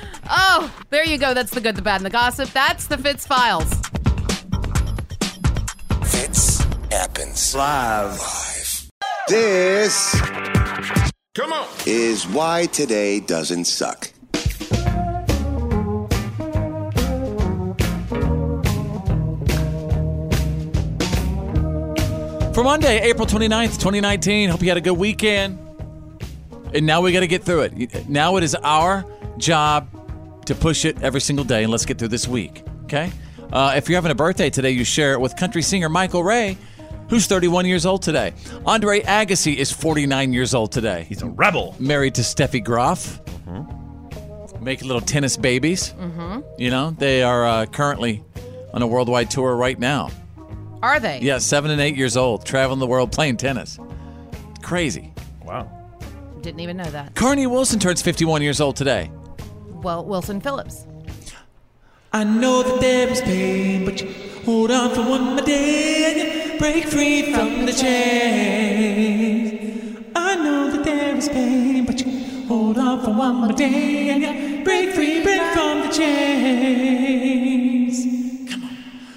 Oh, 0.28 0.74
there 0.90 1.04
you 1.04 1.18
go. 1.18 1.34
That's 1.34 1.50
the 1.52 1.60
good, 1.60 1.76
the 1.76 1.82
bad, 1.82 1.96
and 1.96 2.06
the 2.06 2.10
gossip. 2.10 2.50
That's 2.50 2.86
the 2.86 2.98
Fitz 2.98 3.26
Files. 3.26 3.72
Fits 6.04 6.64
happens 6.90 7.54
live. 7.54 8.18
Live. 8.18 8.90
This 9.28 10.20
Come 11.34 11.52
on. 11.52 11.66
is 11.86 12.26
why 12.28 12.66
today 12.66 13.20
doesn't 13.20 13.64
suck. 13.66 14.12
For 22.54 22.64
Monday, 22.64 23.00
April 23.02 23.26
29th, 23.26 23.74
2019, 23.74 24.48
hope 24.48 24.62
you 24.62 24.68
had 24.68 24.78
a 24.78 24.80
good 24.80 24.96
weekend. 24.96 25.58
And 26.72 26.86
now 26.86 27.02
we 27.02 27.12
got 27.12 27.20
to 27.20 27.26
get 27.26 27.44
through 27.44 27.62
it. 27.62 28.08
Now 28.08 28.36
it 28.36 28.44
is 28.44 28.54
our 28.54 29.04
job 29.36 29.88
to 30.46 30.54
push 30.54 30.84
it 30.84 31.02
every 31.02 31.20
single 31.20 31.44
day, 31.44 31.62
and 31.62 31.70
let's 31.70 31.84
get 31.84 31.98
through 31.98 32.08
this 32.08 32.26
week, 32.26 32.64
okay? 32.84 33.10
Uh, 33.52 33.74
if 33.76 33.88
you're 33.88 33.96
having 33.96 34.10
a 34.10 34.16
birthday 34.16 34.50
today, 34.50 34.70
you 34.70 34.84
share 34.84 35.12
it 35.12 35.20
with 35.20 35.36
country 35.36 35.62
singer 35.62 35.88
Michael 35.88 36.24
Ray, 36.24 36.56
who's 37.08 37.26
31 37.26 37.66
years 37.66 37.86
old 37.86 38.02
today. 38.02 38.32
Andre 38.64 39.00
Agassi 39.02 39.56
is 39.56 39.70
49 39.72 40.32
years 40.32 40.54
old 40.54 40.72
today. 40.72 41.04
He's 41.08 41.22
a 41.22 41.28
rebel. 41.28 41.76
Married 41.78 42.14
to 42.16 42.22
Steffi 42.22 42.62
Graf. 42.62 43.20
Making 44.60 44.88
little 44.88 45.00
tennis 45.00 45.36
babies. 45.36 45.92
Mm-hmm. 45.92 46.40
You 46.58 46.70
know, 46.70 46.90
they 46.90 47.22
are 47.22 47.46
uh, 47.46 47.66
currently 47.66 48.24
on 48.74 48.82
a 48.82 48.86
worldwide 48.86 49.30
tour 49.30 49.54
right 49.54 49.78
now. 49.78 50.10
Are 50.82 50.98
they? 50.98 51.20
Yeah, 51.20 51.38
seven 51.38 51.70
and 51.70 51.80
eight 51.80 51.96
years 51.96 52.16
old, 52.16 52.44
traveling 52.44 52.80
the 52.80 52.86
world 52.86 53.12
playing 53.12 53.36
tennis. 53.36 53.78
Crazy. 54.62 55.14
Wow. 55.44 55.70
Didn't 56.40 56.60
even 56.60 56.76
know 56.76 56.90
that. 56.90 57.14
Carnie 57.14 57.46
Wilson 57.46 57.78
turns 57.78 58.02
51 58.02 58.42
years 58.42 58.60
old 58.60 58.74
today. 58.74 59.08
Well, 59.82 60.04
Wilson 60.04 60.40
Phillips. 60.40 60.86
I 62.12 62.24
know 62.24 62.62
that 62.62 62.80
there 62.80 63.08
is 63.08 63.20
pain, 63.20 63.84
but 63.84 64.00
you 64.00 64.08
hold 64.44 64.70
on 64.70 64.94
for 64.94 65.02
one 65.02 65.22
more 65.34 65.44
day 65.44 66.56
break 66.58 66.86
free 66.86 67.32
from 67.32 67.66
the 67.66 67.72
chains. 67.72 69.16
I 70.14 70.36
know 70.36 70.70
that 70.70 70.84
there 70.84 71.16
is 71.16 71.28
pain, 71.28 71.84
but 71.84 72.00
you 72.00 72.46
hold 72.46 72.78
on 72.78 73.02
for 73.04 73.10
one 73.10 73.36
more 73.36 73.52
day 73.52 74.08
and 74.10 74.64
break 74.64 74.94
free, 74.94 75.22
break 75.22 75.42
from 75.52 75.82
the 75.82 75.88
chains. 75.92 76.96
Come 78.50 78.64
on. 78.64 78.70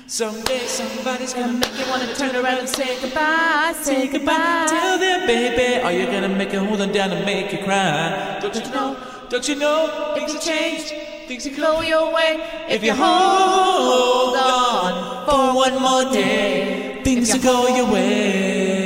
Someday 0.08 0.60
somebody's 0.60 1.34
gonna 1.34 1.54
make 1.54 1.78
you 1.80 1.86
wanna 1.89 2.13
turn 2.15 2.36
around 2.36 2.60
and 2.60 2.69
say 2.69 3.00
goodbye, 3.02 3.74
say 3.82 4.08
goodbye. 4.08 4.65
Tell 4.69 4.98
them, 5.00 5.26
baby, 5.28 5.82
are 5.82 5.93
you 5.93 6.06
gonna 6.08 6.30
make 6.30 6.54
it 6.54 6.58
hold 6.58 6.80
them 6.80 6.91
down 6.91 7.12
and 7.12 7.26
make 7.26 7.52
you 7.54 7.60
cry? 7.63 8.39
Don't 8.41 8.56
you 8.56 8.62
know? 8.72 8.98
Don't 9.30 9.48
you 9.48 9.56
know? 9.56 10.13
Things 10.15 10.34
have 10.34 10.42
changed. 10.44 10.94
Things 11.28 11.46
will 11.46 11.56
go 11.56 11.82
your 11.82 12.12
way 12.13 12.42
if 12.68 12.84
you 12.84 12.92
hold 12.94 14.36
on 14.36 15.26
for 15.26 15.56
one 15.56 15.80
more 15.80 16.12
day. 16.12 17.02
Things 17.04 17.32
will 17.34 17.42
go 17.42 17.68
your 17.76 17.92
way. 17.92 18.80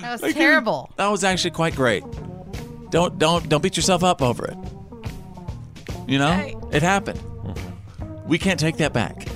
That 0.00 0.12
was 0.12 0.22
Like, 0.22 0.34
terrible. 0.34 0.90
That 0.96 1.08
was 1.08 1.22
actually 1.24 1.50
quite 1.50 1.76
great. 1.76 2.02
Don't 2.90 3.18
don't 3.18 3.48
don't 3.48 3.62
beat 3.62 3.76
yourself 3.76 4.02
up 4.02 4.22
over 4.22 4.46
it. 4.46 4.56
You 6.08 6.18
know, 6.18 6.70
it 6.72 6.82
happened. 6.82 7.20
We 8.26 8.38
can't 8.38 8.58
take 8.58 8.78
that 8.78 8.92
back. 8.92 9.28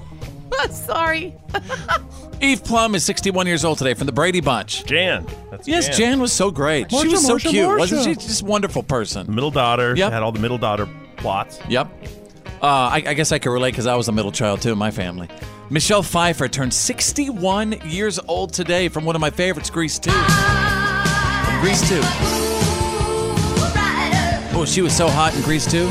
Sorry. 0.70 1.34
Eve 2.40 2.64
Plumb 2.64 2.94
is 2.94 3.04
61 3.04 3.46
years 3.46 3.64
old 3.64 3.78
today 3.78 3.94
from 3.94 4.06
the 4.06 4.12
Brady 4.12 4.40
Bunch. 4.40 4.84
Jan. 4.86 5.26
That's 5.50 5.68
yes, 5.68 5.88
Jan. 5.88 5.96
Jan 5.96 6.20
was 6.20 6.32
so 6.32 6.50
great. 6.50 6.90
she 6.90 7.08
was 7.08 7.24
so 7.24 7.36
Marsha, 7.36 7.50
cute, 7.50 7.78
wasn't 7.78 8.04
she? 8.04 8.10
Marsha. 8.12 8.26
Just 8.26 8.42
a 8.42 8.44
wonderful 8.46 8.82
person. 8.82 9.32
Middle 9.32 9.50
daughter. 9.50 9.94
Yep. 9.94 10.12
Had 10.12 10.22
all 10.22 10.32
the 10.32 10.40
middle 10.40 10.58
daughter 10.58 10.88
plots. 11.16 11.60
Yep. 11.68 11.88
Uh, 12.62 12.66
I, 12.66 13.02
I 13.06 13.14
guess 13.14 13.32
I 13.32 13.38
could 13.38 13.50
relate 13.50 13.72
because 13.72 13.86
I 13.86 13.94
was 13.94 14.08
a 14.08 14.12
middle 14.12 14.32
child 14.32 14.62
too 14.62 14.72
in 14.72 14.78
my 14.78 14.90
family. 14.90 15.28
Michelle 15.70 16.02
Pfeiffer 16.02 16.48
turned 16.48 16.74
61 16.74 17.72
years 17.84 18.18
old 18.26 18.52
today 18.52 18.88
from 18.88 19.04
one 19.04 19.14
of 19.14 19.20
my 19.20 19.30
favorites, 19.30 19.70
Grease 19.70 19.98
2. 19.98 20.10
From 20.10 21.60
Grease 21.60 21.88
2. 21.88 22.00
Oh, 24.52 24.64
she 24.66 24.82
was 24.82 24.94
so 24.94 25.08
hot 25.08 25.34
in 25.34 25.42
Grease 25.42 25.70
2. 25.70 25.88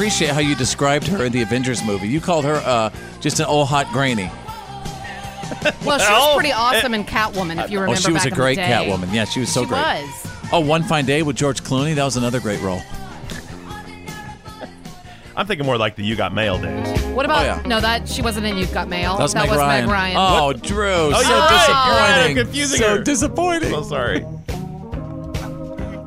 I 0.00 0.04
appreciate 0.04 0.30
how 0.30 0.40
you 0.40 0.54
described 0.54 1.06
her 1.08 1.26
in 1.26 1.32
the 1.32 1.42
Avengers 1.42 1.84
movie. 1.84 2.08
You 2.08 2.22
called 2.22 2.46
her 2.46 2.54
uh, 2.64 2.88
just 3.20 3.38
an 3.38 3.44
old 3.44 3.68
hot 3.68 3.86
granny. 3.92 4.30
Well, 5.84 5.98
she 5.98 6.10
was 6.10 6.34
pretty 6.36 6.52
awesome 6.52 6.94
in 6.94 7.04
Catwoman, 7.04 7.62
if 7.62 7.70
you 7.70 7.80
remember 7.80 7.98
oh, 7.98 8.00
she 8.00 8.10
was 8.10 8.22
back 8.24 8.32
a 8.32 8.34
great. 8.34 8.56
Catwoman. 8.56 9.12
Yeah, 9.12 9.26
she 9.26 9.40
was 9.40 9.52
so 9.52 9.64
She 9.64 9.68
great. 9.68 9.78
was. 9.78 10.26
Oh, 10.52 10.60
One 10.60 10.84
Fine 10.84 11.04
Day 11.04 11.22
with 11.22 11.36
George 11.36 11.62
Clooney. 11.62 11.94
That 11.94 12.04
was 12.04 12.16
another 12.16 12.40
great 12.40 12.62
role. 12.62 12.80
I'm 15.36 15.46
thinking 15.46 15.66
more 15.66 15.76
like 15.76 15.96
the 15.96 16.02
You 16.02 16.16
Got 16.16 16.32
Mail 16.32 16.58
days. 16.58 16.88
What 17.08 17.26
about 17.26 17.42
Oh, 17.42 17.44
yeah. 17.44 17.62
no? 17.66 17.78
That 17.78 18.08
she 18.08 18.22
wasn't 18.22 18.46
in 18.46 18.56
You've 18.56 18.72
Got 18.72 18.88
Mail. 18.88 19.18
That 19.18 19.24
was 19.24 19.34
Meg 19.34 19.50
Ryan. 19.50 19.86
Ryan. 19.90 20.16
Oh, 20.18 20.54
Drew, 20.54 20.86
Oh, 20.88 21.12
so 21.12 21.20
you're 21.28 21.38
right. 21.40 21.66
disappointing. 21.66 22.38
I'm 22.38 22.44
confusing 22.46 22.80
so 22.80 22.96
her. 22.96 23.02
disappointing. 23.04 23.68
So 23.70 23.82
sorry. 23.82 24.20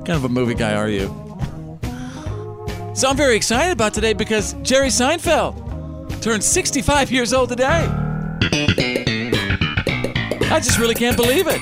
kind 0.04 0.18
of 0.18 0.26
a 0.26 0.30
movie 0.30 0.56
guy 0.56 0.74
are 0.74 0.90
you? 0.90 1.14
So 2.94 3.10
I'm 3.10 3.18
very 3.18 3.36
excited 3.36 3.72
about 3.74 3.94
today 3.94 4.14
because 4.14 4.54
Jerry 4.62 4.88
Seinfeld 4.90 6.22
turned 6.22 6.44
65 6.44 7.12
years 7.12 7.34
old 7.34 7.50
today. 7.50 7.88
I 10.52 10.60
just 10.62 10.78
really 10.78 10.94
can't 10.94 11.18
believe 11.18 11.48
it. 11.48 11.60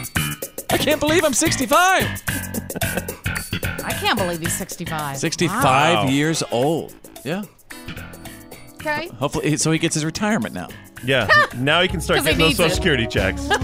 I 0.69 0.77
can't 0.77 0.99
believe 0.99 1.23
I'm 1.23 1.33
65. 1.33 2.21
I 3.83 3.93
can't 3.99 4.17
believe 4.19 4.39
he's 4.41 4.53
65. 4.57 5.17
65 5.17 5.63
Wow. 5.63 6.07
years 6.09 6.43
old. 6.51 6.93
Yeah. 7.23 7.43
Okay. 8.73 9.07
Hopefully, 9.19 9.55
so 9.57 9.71
he 9.71 9.79
gets 9.79 9.93
his 9.95 10.03
retirement 10.03 10.53
now. 10.53 10.67
Yeah. 11.05 11.27
now 11.55 11.81
he 11.81 11.87
can 11.87 12.01
start 12.01 12.23
getting 12.23 12.39
those 12.39 12.57
Social 12.57 12.71
it. 12.71 12.75
Security 12.75 13.07
checks. 13.07 13.47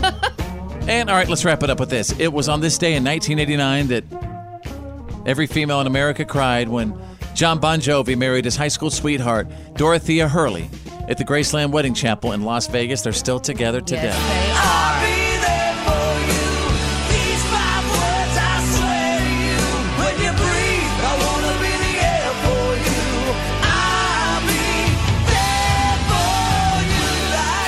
And 0.90 1.10
all 1.10 1.18
right, 1.18 1.28
let's 1.28 1.44
wrap 1.44 1.64
it 1.64 1.70
up 1.70 1.82
with 1.82 1.90
this. 1.90 2.18
It 2.18 2.32
was 2.32 2.48
on 2.48 2.62
this 2.62 2.78
day 2.78 2.96
in 2.96 3.04
1989 3.04 3.88
that 3.90 5.24
every 5.26 5.46
female 5.46 5.82
in 5.82 5.88
America 5.88 6.24
cried 6.24 6.70
when 6.70 6.98
John 7.38 7.60
Bon 7.60 7.80
Jovi 7.80 8.18
married 8.18 8.46
his 8.46 8.56
high 8.56 8.68
school 8.68 8.90
sweetheart, 8.90 9.48
Dorothea 9.76 10.28
Hurley, 10.28 10.72
at 11.08 11.20
the 11.20 11.24
Graceland 11.24 11.70
Wedding 11.70 11.94
Chapel 11.94 12.32
in 12.32 12.42
Las 12.42 12.66
Vegas. 12.66 13.04
They're 13.04 13.14
still 13.14 13.40
together 13.40 13.80
today. 13.80 14.06
Yes, 14.06 15.28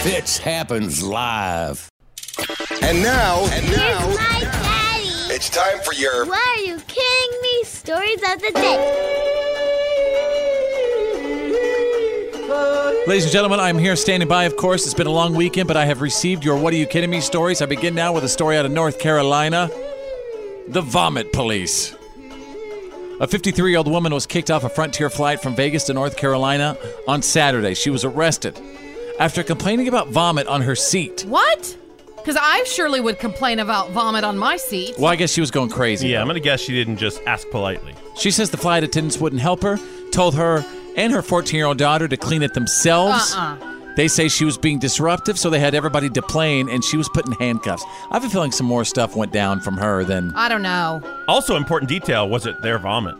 Fitz 0.03 0.37
happens 0.37 1.03
live. 1.03 1.89
And 2.81 3.03
now, 3.03 3.43
and 3.51 3.65
Here's 3.65 3.77
now, 3.77 4.07
my 4.07 4.39
daddy. 4.41 5.33
it's 5.33 5.49
time 5.49 5.79
for 5.83 5.93
your 5.93 6.25
Why 6.25 6.55
are 6.57 6.63
you 6.63 6.79
kidding 6.87 7.41
me? 7.41 7.63
Stories 7.65 8.21
of 8.33 8.41
the 8.41 8.51
day. 8.55 9.38
Ladies 13.07 13.23
and 13.23 13.33
gentlemen, 13.33 13.59
I'm 13.59 13.77
here 13.77 13.95
standing 13.95 14.29
by, 14.29 14.43
of 14.43 14.55
course. 14.55 14.85
It's 14.85 14.93
been 14.93 15.07
a 15.07 15.11
long 15.11 15.33
weekend, 15.33 15.67
but 15.67 15.77
I 15.77 15.85
have 15.85 16.01
received 16.01 16.43
your 16.43 16.57
What 16.57 16.73
Are 16.73 16.77
You 16.77 16.85
Kidding 16.85 17.09
Me 17.09 17.21
stories. 17.21 17.61
I 17.61 17.65
begin 17.65 17.95
now 17.95 18.13
with 18.13 18.23
a 18.23 18.29
story 18.29 18.55
out 18.57 18.65
of 18.65 18.71
North 18.71 18.99
Carolina 18.99 19.69
The 20.67 20.81
Vomit 20.81 21.33
Police. 21.33 21.95
A 23.19 23.27
53 23.27 23.71
year 23.71 23.79
old 23.79 23.87
woman 23.87 24.13
was 24.13 24.25
kicked 24.25 24.51
off 24.51 24.63
a 24.63 24.69
Frontier 24.69 25.09
flight 25.09 25.41
from 25.41 25.55
Vegas 25.55 25.85
to 25.85 25.93
North 25.93 26.17
Carolina 26.17 26.77
on 27.07 27.21
Saturday. 27.21 27.73
She 27.73 27.89
was 27.89 28.05
arrested 28.05 28.61
after 29.19 29.43
complaining 29.43 29.87
about 29.87 30.09
vomit 30.09 30.47
on 30.47 30.61
her 30.61 30.75
seat. 30.75 31.25
What? 31.27 31.75
Because 32.15 32.37
I 32.39 32.63
surely 32.65 33.01
would 33.01 33.17
complain 33.17 33.59
about 33.59 33.89
vomit 33.89 34.23
on 34.23 34.37
my 34.37 34.55
seat. 34.57 34.95
Well, 34.97 35.07
I 35.07 35.15
guess 35.15 35.31
she 35.31 35.41
was 35.41 35.51
going 35.51 35.69
crazy. 35.69 36.09
Yeah, 36.09 36.21
I'm 36.21 36.27
gonna 36.27 36.39
guess 36.39 36.61
she 36.61 36.73
didn't 36.73 36.97
just 36.97 37.21
ask 37.25 37.49
politely. 37.49 37.95
She 38.15 38.29
says 38.29 38.51
the 38.51 38.57
flight 38.57 38.83
attendants 38.83 39.17
wouldn't 39.17 39.41
help 39.41 39.63
her, 39.63 39.79
told 40.11 40.35
her 40.35 40.63
and 40.95 41.13
her 41.13 41.21
14 41.21 41.57
year 41.57 41.65
old 41.65 41.77
daughter 41.77 42.07
to 42.07 42.17
clean 42.17 42.41
it 42.41 42.53
themselves. 42.53 43.35
Uh-uh. 43.35 43.57
They 43.95 44.07
say 44.07 44.29
she 44.29 44.45
was 44.45 44.57
being 44.57 44.79
disruptive, 44.79 45.37
so 45.37 45.49
they 45.49 45.59
had 45.59 45.75
everybody 45.75 46.07
deplane, 46.07 46.69
and 46.69 46.83
she 46.83 46.95
was 46.95 47.09
put 47.09 47.25
in 47.25 47.33
handcuffs. 47.33 47.83
I 48.09 48.13
have 48.13 48.23
a 48.23 48.29
feeling 48.29 48.51
some 48.51 48.65
more 48.65 48.85
stuff 48.85 49.15
went 49.15 49.33
down 49.33 49.59
from 49.59 49.75
her 49.75 50.05
than. 50.05 50.33
I 50.35 50.47
don't 50.47 50.61
know. 50.61 51.01
Also, 51.27 51.57
important 51.57 51.89
detail 51.89 52.29
was 52.29 52.45
it 52.45 52.61
their 52.61 52.79
vomit? 52.79 53.15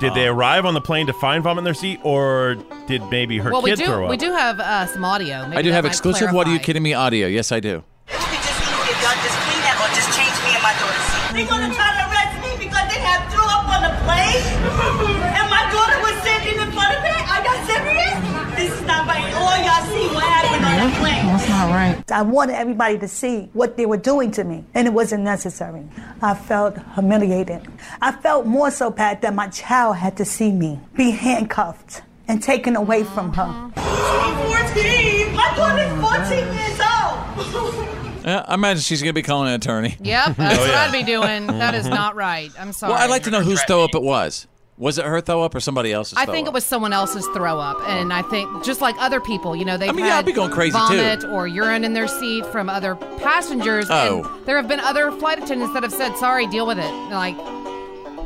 Did 0.00 0.14
they 0.14 0.26
arrive 0.26 0.66
on 0.66 0.74
the 0.74 0.80
plane 0.80 1.06
to 1.06 1.12
find 1.12 1.44
vomit 1.44 1.60
in 1.60 1.64
their 1.64 1.74
seat, 1.74 2.00
or 2.02 2.56
did 2.88 3.02
maybe 3.10 3.38
her 3.38 3.52
well, 3.52 3.62
we 3.62 3.74
do. 3.74 3.86
throw 3.86 4.04
up? 4.04 4.10
We 4.10 4.16
do 4.16 4.32
have 4.32 4.58
uh, 4.58 4.86
some 4.86 5.04
audio. 5.04 5.46
Maybe 5.46 5.58
I 5.58 5.62
do 5.62 5.70
have 5.70 5.84
might 5.84 5.90
exclusive 5.90 6.32
What 6.32 6.48
Are 6.48 6.52
You. 6.52 6.58
Kidding 6.58 6.82
Me 6.82 6.94
audio. 6.94 7.28
Yes, 7.28 7.52
I 7.52 7.60
do. 7.60 7.84
If 8.08 8.14
y'all 8.18 9.14
just 9.22 9.38
clean 9.46 9.60
that 9.62 9.73
or 9.84 9.88
just 9.92 10.08
change 10.16 10.32
me 10.48 10.56
and 10.56 10.64
my 10.64 10.72
daughter's 10.80 11.04
seat. 11.12 11.36
They 11.36 11.44
gonna 11.44 11.68
try 11.68 11.92
to 11.92 12.02
arrest 12.08 12.34
me 12.40 12.50
because 12.56 12.86
they 12.88 13.00
have 13.04 13.28
threw 13.28 13.44
up 13.44 13.68
on 13.68 13.80
the 13.84 13.92
plane? 14.08 14.40
and 15.36 15.46
my 15.52 15.64
daughter 15.68 15.98
was 16.00 16.16
sitting 16.24 16.56
in 16.56 16.68
front 16.72 16.96
of 16.96 17.04
it? 17.04 17.22
Are 17.28 17.40
y'all 17.44 17.60
serious? 17.68 18.16
This 18.56 18.72
is 18.72 18.86
not 18.88 19.06
right. 19.06 19.28
All 19.36 19.58
y'all 19.60 19.84
see 19.92 20.08
what 20.14 20.24
happened 20.24 20.64
on 20.64 20.88
the 20.88 20.96
plane. 20.96 21.26
That's 21.26 21.48
not 21.48 21.68
right. 21.70 22.12
I 22.12 22.22
wanted 22.22 22.54
everybody 22.56 22.98
to 22.98 23.08
see 23.08 23.50
what 23.52 23.76
they 23.76 23.84
were 23.84 23.98
doing 23.98 24.30
to 24.32 24.44
me, 24.44 24.64
and 24.72 24.86
it 24.86 24.92
wasn't 24.92 25.22
necessary. 25.22 25.84
I 26.22 26.34
felt 26.34 26.78
humiliated. 26.94 27.68
I 28.00 28.12
felt 28.12 28.46
more 28.46 28.70
so, 28.70 28.90
Pat, 28.90 29.20
that 29.22 29.34
my 29.34 29.48
child 29.48 29.96
had 29.96 30.16
to 30.16 30.24
see 30.24 30.50
me 30.50 30.80
be 30.96 31.10
handcuffed 31.10 32.02
and 32.26 32.42
taken 32.42 32.74
away 32.76 33.04
from 33.04 33.34
her. 33.34 33.70
14. 33.74 35.34
My 35.34 35.52
daughter's 35.56 35.92
14 36.00 36.38
years 36.54 36.80
old. 36.80 37.80
Yeah, 38.24 38.44
I 38.48 38.54
imagine 38.54 38.80
she's 38.82 39.02
going 39.02 39.10
to 39.10 39.14
be 39.14 39.22
calling 39.22 39.48
an 39.48 39.54
attorney. 39.54 39.96
Yep, 40.00 40.36
that's 40.36 40.58
Oh, 40.58 40.62
what. 40.62 40.74
I'd 40.74 40.92
be 40.92 41.02
doing. 41.02 41.46
That 41.46 41.74
is 41.74 41.86
not 41.86 42.14
right. 42.16 42.50
I'm 42.58 42.72
sorry. 42.72 42.92
Well, 42.94 43.02
I'd 43.02 43.10
like 43.10 43.24
to 43.24 43.30
know 43.30 43.42
whose 43.42 43.62
throw 43.64 43.84
up 43.84 43.94
it 43.94 44.02
was. 44.02 44.46
Was 44.76 44.98
it 44.98 45.04
her 45.04 45.20
throw 45.20 45.42
up 45.42 45.54
or 45.54 45.60
somebody 45.60 45.92
else's? 45.92 46.18
I 46.18 46.24
throw 46.24 46.34
think 46.34 46.48
up? 46.48 46.52
it 46.52 46.54
was 46.54 46.64
someone 46.64 46.92
else's 46.92 47.24
throw 47.28 47.60
up, 47.60 47.78
and 47.88 48.12
I 48.12 48.22
think 48.22 48.64
just 48.64 48.80
like 48.80 48.96
other 48.98 49.20
people, 49.20 49.54
you 49.54 49.64
know, 49.64 49.76
they've 49.76 49.88
I 49.88 49.92
mean, 49.92 50.04
had 50.04 50.10
yeah, 50.10 50.18
I'd 50.18 50.26
be 50.26 50.32
going 50.32 50.50
crazy, 50.50 50.72
too. 50.76 50.96
vomit 50.96 51.24
or 51.26 51.46
urine 51.46 51.84
in 51.84 51.92
their 51.92 52.08
seat 52.08 52.44
from 52.46 52.68
other 52.68 52.96
passengers. 52.96 53.86
Oh. 53.88 54.24
and 54.24 54.46
there 54.46 54.56
have 54.56 54.66
been 54.66 54.80
other 54.80 55.12
flight 55.12 55.40
attendants 55.40 55.74
that 55.74 55.84
have 55.84 55.92
said, 55.92 56.16
"Sorry, 56.16 56.48
deal 56.48 56.66
with 56.66 56.78
it." 56.80 56.90
Like, 57.12 57.36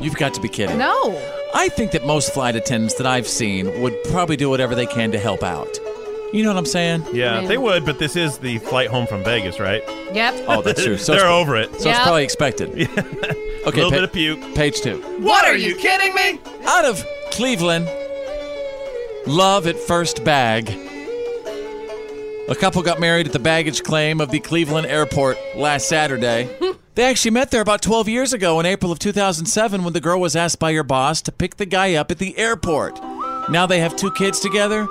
You've 0.00 0.16
got 0.16 0.32
to 0.34 0.40
be 0.40 0.48
kidding. 0.48 0.78
no, 0.78 1.20
I 1.54 1.68
think 1.68 1.90
that 1.90 2.06
most 2.06 2.32
flight 2.32 2.54
attendants 2.56 2.94
that 2.94 3.06
I've 3.06 3.26
seen 3.28 3.82
would 3.82 3.94
probably 4.04 4.36
do 4.36 4.48
whatever 4.48 4.74
they 4.74 4.86
can 4.86 5.10
to 5.12 5.18
help 5.18 5.42
out. 5.42 5.78
You 6.32 6.42
know 6.42 6.50
what 6.50 6.58
I'm 6.58 6.66
saying? 6.66 7.04
Yeah, 7.12 7.40
they 7.46 7.56
would, 7.56 7.86
but 7.86 7.98
this 7.98 8.14
is 8.14 8.36
the 8.38 8.58
flight 8.58 8.88
home 8.90 9.06
from 9.06 9.24
Vegas, 9.24 9.58
right? 9.58 9.82
Yep. 10.12 10.44
Oh, 10.46 10.60
that's 10.62 10.84
true. 10.84 10.98
So 10.98 11.12
They're 11.16 11.22
it's- 11.22 11.32
over 11.40 11.56
it. 11.56 11.80
So 11.80 11.88
it's 11.90 11.98
probably 12.00 12.24
expected. 12.24 12.88
Okay, 13.66 13.82
A 13.82 13.84
Little 13.84 13.90
pa- 13.90 13.96
bit 13.96 14.04
of 14.04 14.12
puke. 14.12 14.54
Page 14.54 14.80
two. 14.80 14.98
What 15.20 15.44
are 15.44 15.56
you 15.56 15.74
kidding 15.74 16.14
me? 16.14 16.40
Out 16.64 16.84
of 16.86 17.04
Cleveland, 17.32 17.86
love 19.26 19.66
at 19.66 19.76
first 19.78 20.24
bag. 20.24 20.70
A 22.48 22.54
couple 22.54 22.80
got 22.82 22.98
married 23.00 23.26
at 23.26 23.32
the 23.34 23.38
baggage 23.38 23.82
claim 23.82 24.20
of 24.22 24.30
the 24.30 24.40
Cleveland 24.40 24.86
airport 24.86 25.36
last 25.54 25.86
Saturday. 25.88 26.48
they 26.94 27.04
actually 27.04 27.32
met 27.32 27.50
there 27.50 27.60
about 27.60 27.82
12 27.82 28.08
years 28.08 28.32
ago 28.32 28.58
in 28.60 28.64
April 28.64 28.90
of 28.90 28.98
2007 29.00 29.84
when 29.84 29.92
the 29.92 30.00
girl 30.00 30.18
was 30.20 30.34
asked 30.34 30.58
by 30.60 30.72
her 30.72 30.82
boss 30.84 31.20
to 31.22 31.32
pick 31.32 31.56
the 31.56 31.66
guy 31.66 31.94
up 31.94 32.10
at 32.10 32.18
the 32.18 32.38
airport. 32.38 32.98
Now 33.50 33.66
they 33.66 33.80
have 33.80 33.96
two 33.96 34.12
kids 34.12 34.40
together. 34.40 34.86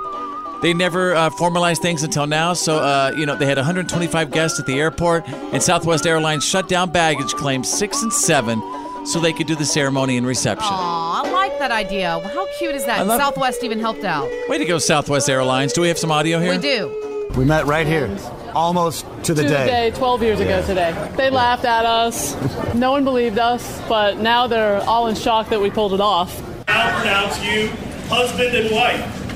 They 0.60 0.74
never 0.74 1.14
uh, 1.14 1.30
formalized 1.30 1.82
things 1.82 2.02
until 2.02 2.26
now. 2.26 2.52
So, 2.52 2.78
uh, 2.78 3.12
you 3.16 3.26
know, 3.26 3.36
they 3.36 3.46
had 3.46 3.58
125 3.58 4.30
guests 4.30 4.58
at 4.58 4.66
the 4.66 4.78
airport, 4.80 5.28
and 5.28 5.62
Southwest 5.62 6.06
Airlines 6.06 6.44
shut 6.44 6.68
down 6.68 6.90
baggage 6.90 7.32
claims 7.34 7.68
six 7.68 8.02
and 8.02 8.12
seven 8.12 8.60
so 9.06 9.20
they 9.20 9.32
could 9.32 9.46
do 9.46 9.54
the 9.54 9.64
ceremony 9.64 10.16
and 10.16 10.26
reception. 10.26 10.66
Aw, 10.68 11.22
I 11.24 11.30
like 11.30 11.58
that 11.60 11.70
idea. 11.70 12.18
How 12.34 12.46
cute 12.58 12.74
is 12.74 12.84
that? 12.86 13.06
Love- 13.06 13.20
Southwest 13.20 13.62
even 13.62 13.78
helped 13.78 14.04
out. 14.04 14.28
Way 14.48 14.58
to 14.58 14.64
go, 14.64 14.78
Southwest 14.78 15.30
Airlines. 15.30 15.72
Do 15.72 15.80
we 15.82 15.88
have 15.88 15.98
some 15.98 16.10
audio 16.10 16.40
here? 16.40 16.50
We 16.50 16.58
do. 16.58 17.26
We 17.36 17.44
met 17.44 17.66
right 17.66 17.86
here, 17.86 18.10
almost 18.54 19.06
to 19.24 19.34
the 19.34 19.42
to 19.42 19.48
day. 19.48 19.64
the 19.64 19.70
day 19.70 19.90
12 19.92 20.22
years 20.22 20.40
ago 20.40 20.60
today. 20.66 21.12
They 21.16 21.30
laughed 21.30 21.64
at 21.64 21.84
us. 21.84 22.34
No 22.74 22.90
one 22.90 23.04
believed 23.04 23.38
us, 23.38 23.80
but 23.88 24.16
now 24.18 24.46
they're 24.48 24.80
all 24.88 25.06
in 25.06 25.14
shock 25.14 25.50
that 25.50 25.60
we 25.60 25.70
pulled 25.70 25.94
it 25.94 26.00
off. 26.00 26.42
I'll 26.66 27.00
pronounce 27.00 27.44
you 27.44 27.68
husband 28.08 28.56
and 28.56 28.74
wife. 28.74 29.27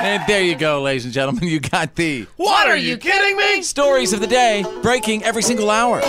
And 0.00 0.22
there 0.26 0.42
you 0.42 0.54
go, 0.56 0.80
ladies 0.82 1.04
and 1.04 1.12
gentlemen. 1.12 1.44
You 1.48 1.60
got 1.60 1.94
the 1.96 2.26
What 2.36 2.68
are 2.68 2.76
you 2.76 2.96
kidding 2.96 3.36
me? 3.36 3.62
stories 3.62 4.12
of 4.12 4.20
the 4.20 4.26
day 4.26 4.64
breaking 4.82 5.24
every 5.24 5.42
single 5.42 5.70
hour. 5.70 6.00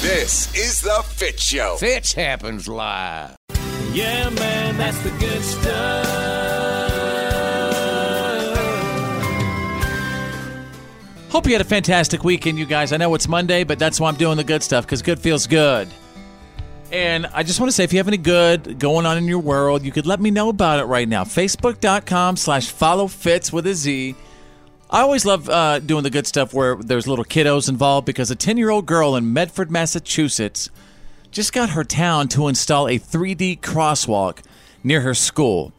This 0.00 0.54
is 0.54 0.80
the 0.82 1.02
Fitz 1.08 1.42
Show. 1.42 1.76
Fitz 1.78 2.12
happens 2.12 2.68
live. 2.68 3.36
Yeah, 3.92 4.28
man, 4.30 4.76
that's 4.76 4.98
the 5.02 5.10
good 5.18 5.42
stuff. 5.42 6.06
Hope 11.30 11.46
you 11.46 11.52
had 11.52 11.60
a 11.60 11.64
fantastic 11.64 12.24
weekend, 12.24 12.58
you 12.58 12.64
guys. 12.66 12.92
I 12.92 12.96
know 12.98 13.14
it's 13.14 13.28
Monday, 13.28 13.64
but 13.64 13.78
that's 13.78 14.00
why 14.00 14.08
I'm 14.08 14.14
doing 14.16 14.36
the 14.36 14.44
good 14.44 14.62
stuff 14.62 14.86
because 14.86 15.02
good 15.02 15.18
feels 15.18 15.46
good. 15.46 15.88
And 16.96 17.26
I 17.26 17.42
just 17.42 17.60
want 17.60 17.68
to 17.68 17.74
say, 17.74 17.84
if 17.84 17.92
you 17.92 17.98
have 17.98 18.08
any 18.08 18.16
good 18.16 18.78
going 18.78 19.04
on 19.04 19.18
in 19.18 19.26
your 19.26 19.38
world, 19.38 19.84
you 19.84 19.92
could 19.92 20.06
let 20.06 20.18
me 20.18 20.30
know 20.30 20.48
about 20.48 20.80
it 20.80 20.84
right 20.84 21.06
now. 21.06 21.24
Facebook.com 21.24 22.38
slash 22.38 22.70
follow 22.70 23.06
Fitz 23.06 23.52
with 23.52 23.66
a 23.66 23.74
Z. 23.74 24.14
I 24.88 25.02
always 25.02 25.26
love 25.26 25.46
uh, 25.50 25.78
doing 25.80 26.04
the 26.04 26.10
good 26.10 26.26
stuff 26.26 26.54
where 26.54 26.74
there's 26.76 27.06
little 27.06 27.26
kiddos 27.26 27.68
involved 27.68 28.06
because 28.06 28.30
a 28.30 28.34
10 28.34 28.56
year 28.56 28.70
old 28.70 28.86
girl 28.86 29.14
in 29.14 29.30
Medford, 29.30 29.70
Massachusetts 29.70 30.70
just 31.30 31.52
got 31.52 31.68
her 31.68 31.84
town 31.84 32.28
to 32.28 32.48
install 32.48 32.88
a 32.88 32.98
3D 32.98 33.60
crosswalk 33.60 34.38
near 34.82 35.02
her 35.02 35.12
school. 35.12 35.74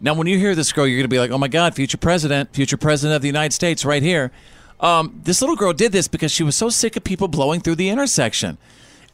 Now, 0.00 0.14
when 0.14 0.26
you 0.26 0.38
hear 0.38 0.56
this 0.56 0.72
girl, 0.72 0.88
you're 0.88 0.98
going 0.98 1.04
to 1.04 1.08
be 1.08 1.20
like, 1.20 1.30
oh 1.30 1.38
my 1.38 1.46
God, 1.46 1.76
future 1.76 1.98
president, 1.98 2.52
future 2.52 2.76
president 2.76 3.14
of 3.14 3.22
the 3.22 3.28
United 3.28 3.52
States, 3.52 3.84
right 3.84 4.02
here. 4.02 4.32
Um, 4.80 5.20
this 5.22 5.40
little 5.40 5.54
girl 5.54 5.72
did 5.72 5.92
this 5.92 6.08
because 6.08 6.32
she 6.32 6.42
was 6.42 6.56
so 6.56 6.68
sick 6.68 6.96
of 6.96 7.04
people 7.04 7.28
blowing 7.28 7.60
through 7.60 7.76
the 7.76 7.90
intersection. 7.90 8.58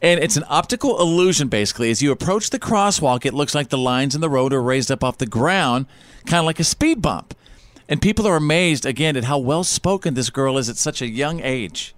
And 0.01 0.21
it's 0.21 0.37
an 0.37 0.45
optical 0.49 1.01
illusion, 1.01 1.49
basically. 1.49 1.91
As 1.91 2.01
you 2.03 2.13
approach 2.13 2.51
the 2.51 2.59
crosswalk, 2.59 3.27
it 3.27 3.35
looks 3.35 3.55
like 3.55 3.69
the 3.69 3.79
lines 3.79 4.15
in 4.15 4.21
the 4.21 4.31
road 4.31 4.53
are 4.53 4.63
raised 4.63 4.93
up 4.93 5.03
off 5.03 5.19
the 5.19 5.27
ground, 5.27 5.87
kind 6.27 6.39
of 6.39 6.45
like 6.45 6.61
a 6.61 6.65
speed 6.65 7.03
bump. 7.03 7.35
And 7.89 8.01
people 8.01 8.27
are 8.27 8.37
amazed, 8.37 8.87
again, 8.87 9.17
at 9.17 9.25
how 9.25 9.39
well 9.39 9.65
spoken 9.65 10.15
this 10.15 10.31
girl 10.31 10.57
is 10.57 10.69
at 10.69 10.77
such 10.77 11.03
a 11.03 11.09
young 11.09 11.41
age. 11.41 11.95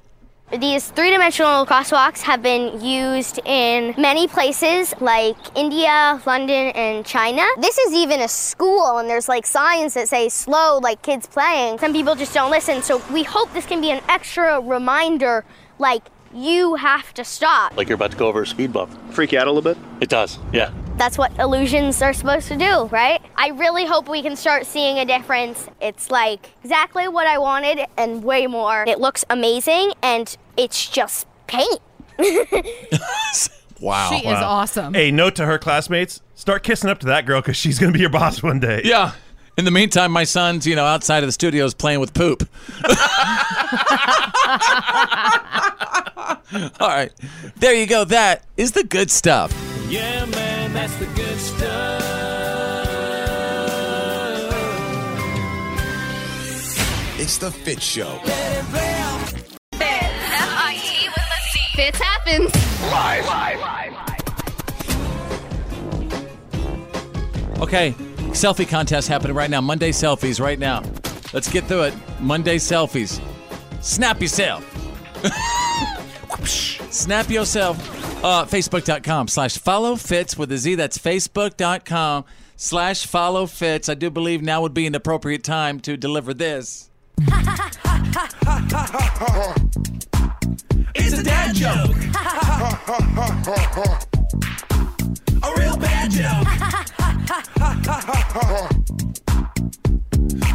These 0.59 0.89
three 0.89 1.11
dimensional 1.11 1.65
crosswalks 1.65 2.23
have 2.23 2.43
been 2.43 2.81
used 2.81 3.39
in 3.45 3.95
many 3.97 4.27
places 4.27 4.93
like 5.01 5.37
India, 5.57 6.21
London, 6.27 6.69
and 6.75 7.07
China. 7.07 7.47
This 7.59 7.79
is 7.79 7.93
even 7.93 8.21
a 8.21 8.27
school, 8.27 8.99
and 8.99 9.09
there's 9.09 9.29
like 9.29 9.47
signs 9.47 9.95
that 9.95 10.09
say 10.09 10.29
slow, 10.29 10.79
like 10.79 11.03
kids 11.03 11.29
playing. 11.29 11.79
Some 11.79 11.93
people 11.93 12.17
just 12.17 12.35
don't 12.35 12.51
listen, 12.51 12.83
so 12.83 13.01
we 13.13 13.23
hope 13.23 13.53
this 13.53 13.65
can 13.65 13.81
be 13.81 13.91
an 13.93 14.01
extra 14.09 14.61
reminder 14.61 15.45
like, 15.79 16.03
you 16.35 16.75
have 16.77 17.13
to 17.15 17.25
stop. 17.25 17.77
Like 17.77 17.89
you're 17.89 17.97
about 17.97 18.13
to 18.13 18.17
go 18.17 18.29
over 18.29 18.43
a 18.43 18.47
speed 18.47 18.73
bump. 18.73 18.91
Freak 19.13 19.33
you 19.33 19.39
out 19.39 19.47
a 19.47 19.53
little 19.53 19.75
bit? 19.75 19.83
It 20.01 20.09
does, 20.09 20.39
yeah. 20.53 20.73
That's 20.97 21.17
what 21.17 21.37
illusions 21.39 22.01
are 22.03 22.13
supposed 22.13 22.49
to 22.49 22.57
do, 22.57 22.85
right? 22.87 23.23
I 23.37 23.49
really 23.49 23.87
hope 23.87 24.09
we 24.09 24.23
can 24.23 24.37
start 24.37 24.67
seeing 24.67 24.99
a 24.99 25.05
difference. 25.05 25.67
It's 25.81 26.11
like 26.11 26.51
exactly 26.63 27.09
what 27.09 27.27
I 27.27 27.39
wanted 27.39 27.87
and 27.97 28.23
way 28.23 28.47
more. 28.47 28.85
It 28.87 29.01
looks 29.01 29.25
amazing 29.31 29.93
and 30.03 30.37
it's 30.57 30.89
just 30.89 31.27
paint. 31.47 31.81
Wow. 33.81 34.11
She 34.11 34.27
is 34.27 34.39
awesome. 34.39 34.95
A 34.95 35.11
note 35.11 35.37
to 35.37 35.47
her 35.47 35.59
classmates: 35.59 36.21
start 36.35 36.63
kissing 36.63 36.91
up 36.91 36.99
to 37.01 37.07
that 37.07 37.27
girl 37.27 37.41
because 37.41 37.57
she's 37.57 37.79
going 37.79 37.93
to 37.93 37.97
be 37.97 38.01
your 38.01 38.11
boss 38.11 38.43
one 38.43 38.61
day. 38.61 38.83
Yeah. 38.85 39.13
In 39.59 39.65
the 39.65 39.71
meantime, 39.71 40.13
my 40.13 40.25
son's, 40.25 40.67
you 40.67 40.75
know, 40.75 40.87
outside 40.87 41.23
of 41.23 41.29
the 41.29 41.33
studios 41.33 41.75
playing 41.75 42.01
with 42.01 42.15
poop. 42.15 42.49
All 46.81 46.89
right. 46.89 47.13
There 47.57 47.75
you 47.75 47.87
go. 47.87 48.05
That 48.05 48.45
is 48.57 48.73
the 48.73 48.85
good 48.85 49.11
stuff. 49.11 49.53
Yeah, 49.89 50.25
man, 50.27 50.73
that's 50.73 50.97
the 50.97 51.07
good 51.07 51.39
stuff. 51.39 52.01
It's 57.19 57.37
the 57.39 57.51
Fitz 57.51 57.85
Show. 57.85 58.19
F-I-T 58.25 58.69
with 61.09 61.19
a 61.19 61.41
C. 61.53 61.61
Fitz 61.75 61.99
happens. 62.01 62.51
Live. 62.91 63.27
Okay. 67.61 67.95
Selfie 68.31 68.69
contest 68.69 69.09
happening 69.09 69.37
right 69.37 69.51
now. 69.51 69.61
Monday 69.61 69.91
selfies 69.91 70.41
right 70.41 70.59
now. 70.59 70.83
Let's 71.33 71.51
get 71.51 71.65
through 71.65 71.83
it. 71.83 71.95
Monday 72.21 72.57
selfies. 72.57 73.21
Snap 73.83 74.21
yourself. 74.21 74.65
Snap 76.93 77.29
yourself. 77.31 77.79
Uh, 78.25 78.45
Facebook.com 78.45 79.29
slash 79.29 79.57
follow 79.59 79.97
Fitz 79.97 80.37
with 80.37 80.53
a 80.53 80.59
Z. 80.59 80.75
That's 80.75 80.99
Facebook.com 80.99 82.25
slash 82.57 83.07
follow 83.07 83.47
Fitz. 83.47 83.89
I 83.89 83.95
do 83.95 84.11
believe 84.11 84.43
now 84.43 84.61
would 84.63 84.75
be 84.75 84.87
an 84.87 84.95
appropriate 84.95 85.45
time 85.45 85.81
to 85.81 85.97
deliver 85.97 86.35
this. 86.35 86.91
It's 90.95 91.19
a 91.19 91.23
dad 91.23 91.55
joke. 91.55 91.97
a 95.43 95.53
real 95.59 95.77
bad 95.77 96.11
joke. 96.11 96.47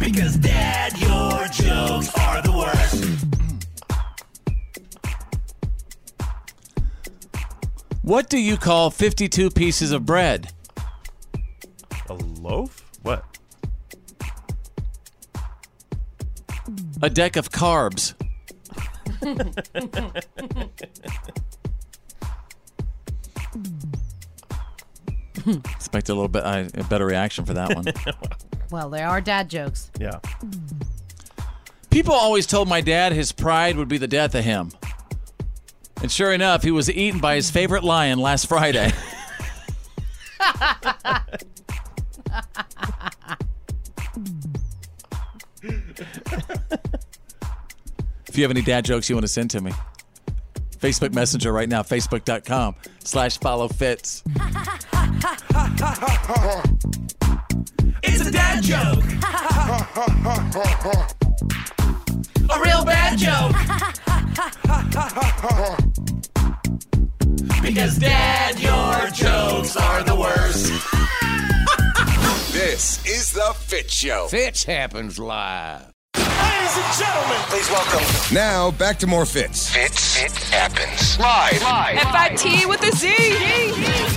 because, 0.00 0.36
Dad, 0.36 0.98
your 0.98 1.46
jokes 1.48 2.10
are 2.18 2.42
the 2.42 2.52
worst. 2.52 3.04
What 8.02 8.28
do 8.28 8.38
you 8.38 8.56
call 8.56 8.90
52 8.90 9.50
pieces 9.50 9.90
of 9.90 10.06
bread? 10.06 10.52
A 12.08 12.14
loaf? 12.14 12.84
What? 13.02 13.24
A 17.02 17.10
deck 17.10 17.36
of 17.36 17.50
carbs. 17.50 18.14
Expect 25.46 26.08
a 26.08 26.14
little 26.14 26.28
bit 26.28 26.44
uh, 26.44 26.64
a 26.74 26.84
better 26.84 27.06
reaction 27.06 27.44
for 27.44 27.54
that 27.54 27.74
one. 27.74 27.86
Well, 28.70 28.90
there 28.90 29.06
are 29.06 29.20
dad 29.20 29.48
jokes. 29.48 29.92
Yeah. 30.00 30.18
People 31.88 32.14
always 32.14 32.46
told 32.46 32.68
my 32.68 32.80
dad 32.80 33.12
his 33.12 33.30
pride 33.30 33.76
would 33.76 33.86
be 33.86 33.96
the 33.96 34.08
death 34.08 34.34
of 34.34 34.44
him. 34.44 34.72
And 36.02 36.10
sure 36.10 36.32
enough, 36.32 36.64
he 36.64 36.72
was 36.72 36.90
eaten 36.90 37.20
by 37.20 37.36
his 37.36 37.48
favorite 37.48 37.84
lion 37.84 38.18
last 38.18 38.48
Friday. 38.48 38.92
if 48.26 48.34
you 48.34 48.42
have 48.42 48.50
any 48.50 48.62
dad 48.62 48.84
jokes 48.84 49.08
you 49.08 49.14
want 49.14 49.24
to 49.24 49.32
send 49.32 49.50
to 49.50 49.60
me, 49.60 49.72
Facebook 50.86 51.12
Messenger 51.12 51.52
right 51.52 51.68
now, 51.68 51.82
facebook.com 51.82 52.76
slash 53.02 53.38
follow 53.38 53.66
Fitz. 53.66 54.22
It's 58.04 58.24
a 58.24 58.30
dad 58.30 58.62
joke. 58.62 59.02
A 62.48 62.60
real 62.62 62.84
bad 62.84 63.18
joke. 63.18 63.56
Because 67.62 67.98
dad, 67.98 68.60
your 68.60 69.10
jokes 69.10 69.76
are 69.76 70.04
the 70.04 70.14
worst. 70.14 70.66
This 72.52 73.04
is 73.04 73.32
the 73.32 73.52
Fitz 73.58 73.92
Show. 73.92 74.28
Fitz 74.28 74.62
happens 74.62 75.18
live. 75.18 75.95
Ladies 76.42 76.76
and 76.76 76.92
gentlemen, 76.98 77.38
please 77.48 77.70
welcome. 77.70 78.34
Now 78.34 78.70
back 78.72 78.98
to 78.98 79.06
more 79.06 79.24
Fitz. 79.26 79.70
Fitz. 79.74 80.22
It 80.22 80.32
happens 80.52 81.18
live. 81.18 81.62
F-I-T 81.62 82.66
with 82.66 82.82
a 82.82 82.92
Z. 82.96 84.16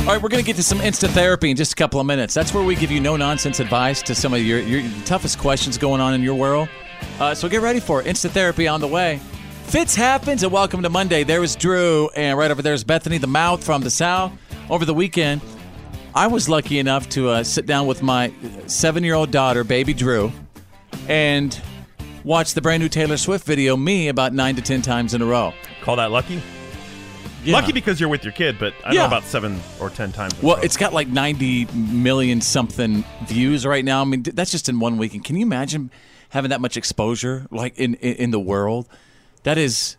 All 0.00 0.10
right, 0.12 0.22
we're 0.22 0.28
going 0.28 0.42
to 0.42 0.46
get 0.46 0.56
to 0.56 0.62
some 0.62 0.82
instant 0.82 1.14
therapy 1.14 1.50
in 1.50 1.56
just 1.56 1.72
a 1.72 1.76
couple 1.76 1.98
of 1.98 2.04
minutes. 2.04 2.34
That's 2.34 2.52
where 2.52 2.62
we 2.62 2.76
give 2.76 2.90
you 2.90 3.00
no 3.00 3.16
nonsense 3.16 3.58
advice 3.58 4.02
to 4.02 4.14
some 4.14 4.34
of 4.34 4.40
your, 4.40 4.60
your 4.60 4.82
toughest 5.06 5.38
questions 5.38 5.78
going 5.78 6.02
on 6.02 6.12
in 6.12 6.22
your 6.22 6.34
world. 6.34 6.68
Uh, 7.18 7.34
so 7.34 7.48
get 7.48 7.62
ready 7.62 7.80
for 7.80 8.02
it. 8.02 8.06
Instant 8.06 8.34
therapy 8.34 8.68
on 8.68 8.82
the 8.82 8.86
way. 8.86 9.18
Fitz 9.64 9.94
happens, 9.96 10.42
and 10.44 10.52
welcome 10.52 10.82
to 10.82 10.88
Monday. 10.88 11.24
There 11.24 11.42
is 11.42 11.56
Drew, 11.56 12.08
and 12.14 12.38
right 12.38 12.50
over 12.50 12.62
there 12.62 12.74
is 12.74 12.84
Bethany, 12.84 13.18
the 13.18 13.26
mouth 13.26 13.64
from 13.64 13.82
the 13.82 13.90
South. 13.90 14.32
Over 14.70 14.84
the 14.84 14.94
weekend, 14.94 15.40
I 16.14 16.28
was 16.28 16.48
lucky 16.48 16.78
enough 16.78 17.08
to 17.10 17.28
uh, 17.30 17.42
sit 17.44 17.66
down 17.66 17.86
with 17.88 18.00
my 18.02 18.32
seven 18.66 19.02
year 19.02 19.14
old 19.14 19.30
daughter, 19.32 19.64
baby 19.64 19.92
Drew, 19.92 20.30
and 21.08 21.60
watch 22.22 22.54
the 22.54 22.62
brand 22.62 22.82
new 22.82 22.88
Taylor 22.88 23.16
Swift 23.16 23.44
video, 23.46 23.76
Me, 23.76 24.06
about 24.08 24.32
nine 24.32 24.54
to 24.56 24.62
ten 24.62 24.80
times 24.80 25.12
in 25.12 25.20
a 25.22 25.26
row. 25.26 25.52
Call 25.82 25.96
that 25.96 26.12
lucky? 26.12 26.40
Yeah. 27.44 27.54
Lucky 27.56 27.72
because 27.72 27.98
you're 28.00 28.08
with 28.08 28.22
your 28.24 28.32
kid, 28.32 28.56
but 28.60 28.72
I 28.84 28.92
Yeah. 28.92 29.00
know 29.00 29.06
about 29.06 29.24
seven 29.24 29.60
or 29.80 29.90
ten 29.90 30.12
times. 30.12 30.40
Well, 30.40 30.56
it's 30.62 30.76
got 30.76 30.94
like 30.94 31.08
90 31.08 31.66
million 31.74 32.40
something 32.40 33.04
views 33.26 33.66
right 33.66 33.84
now. 33.84 34.00
I 34.02 34.04
mean, 34.04 34.22
that's 34.22 34.50
just 34.52 34.68
in 34.68 34.78
one 34.78 34.98
weekend. 34.98 35.24
Can 35.24 35.36
you 35.36 35.42
imagine 35.44 35.90
having 36.30 36.50
that 36.50 36.60
much 36.60 36.76
exposure 36.76 37.46
like 37.50 37.76
in 37.76 37.94
in, 37.96 38.14
in 38.16 38.30
the 38.30 38.40
world? 38.40 38.88
That 39.44 39.56
is, 39.58 39.96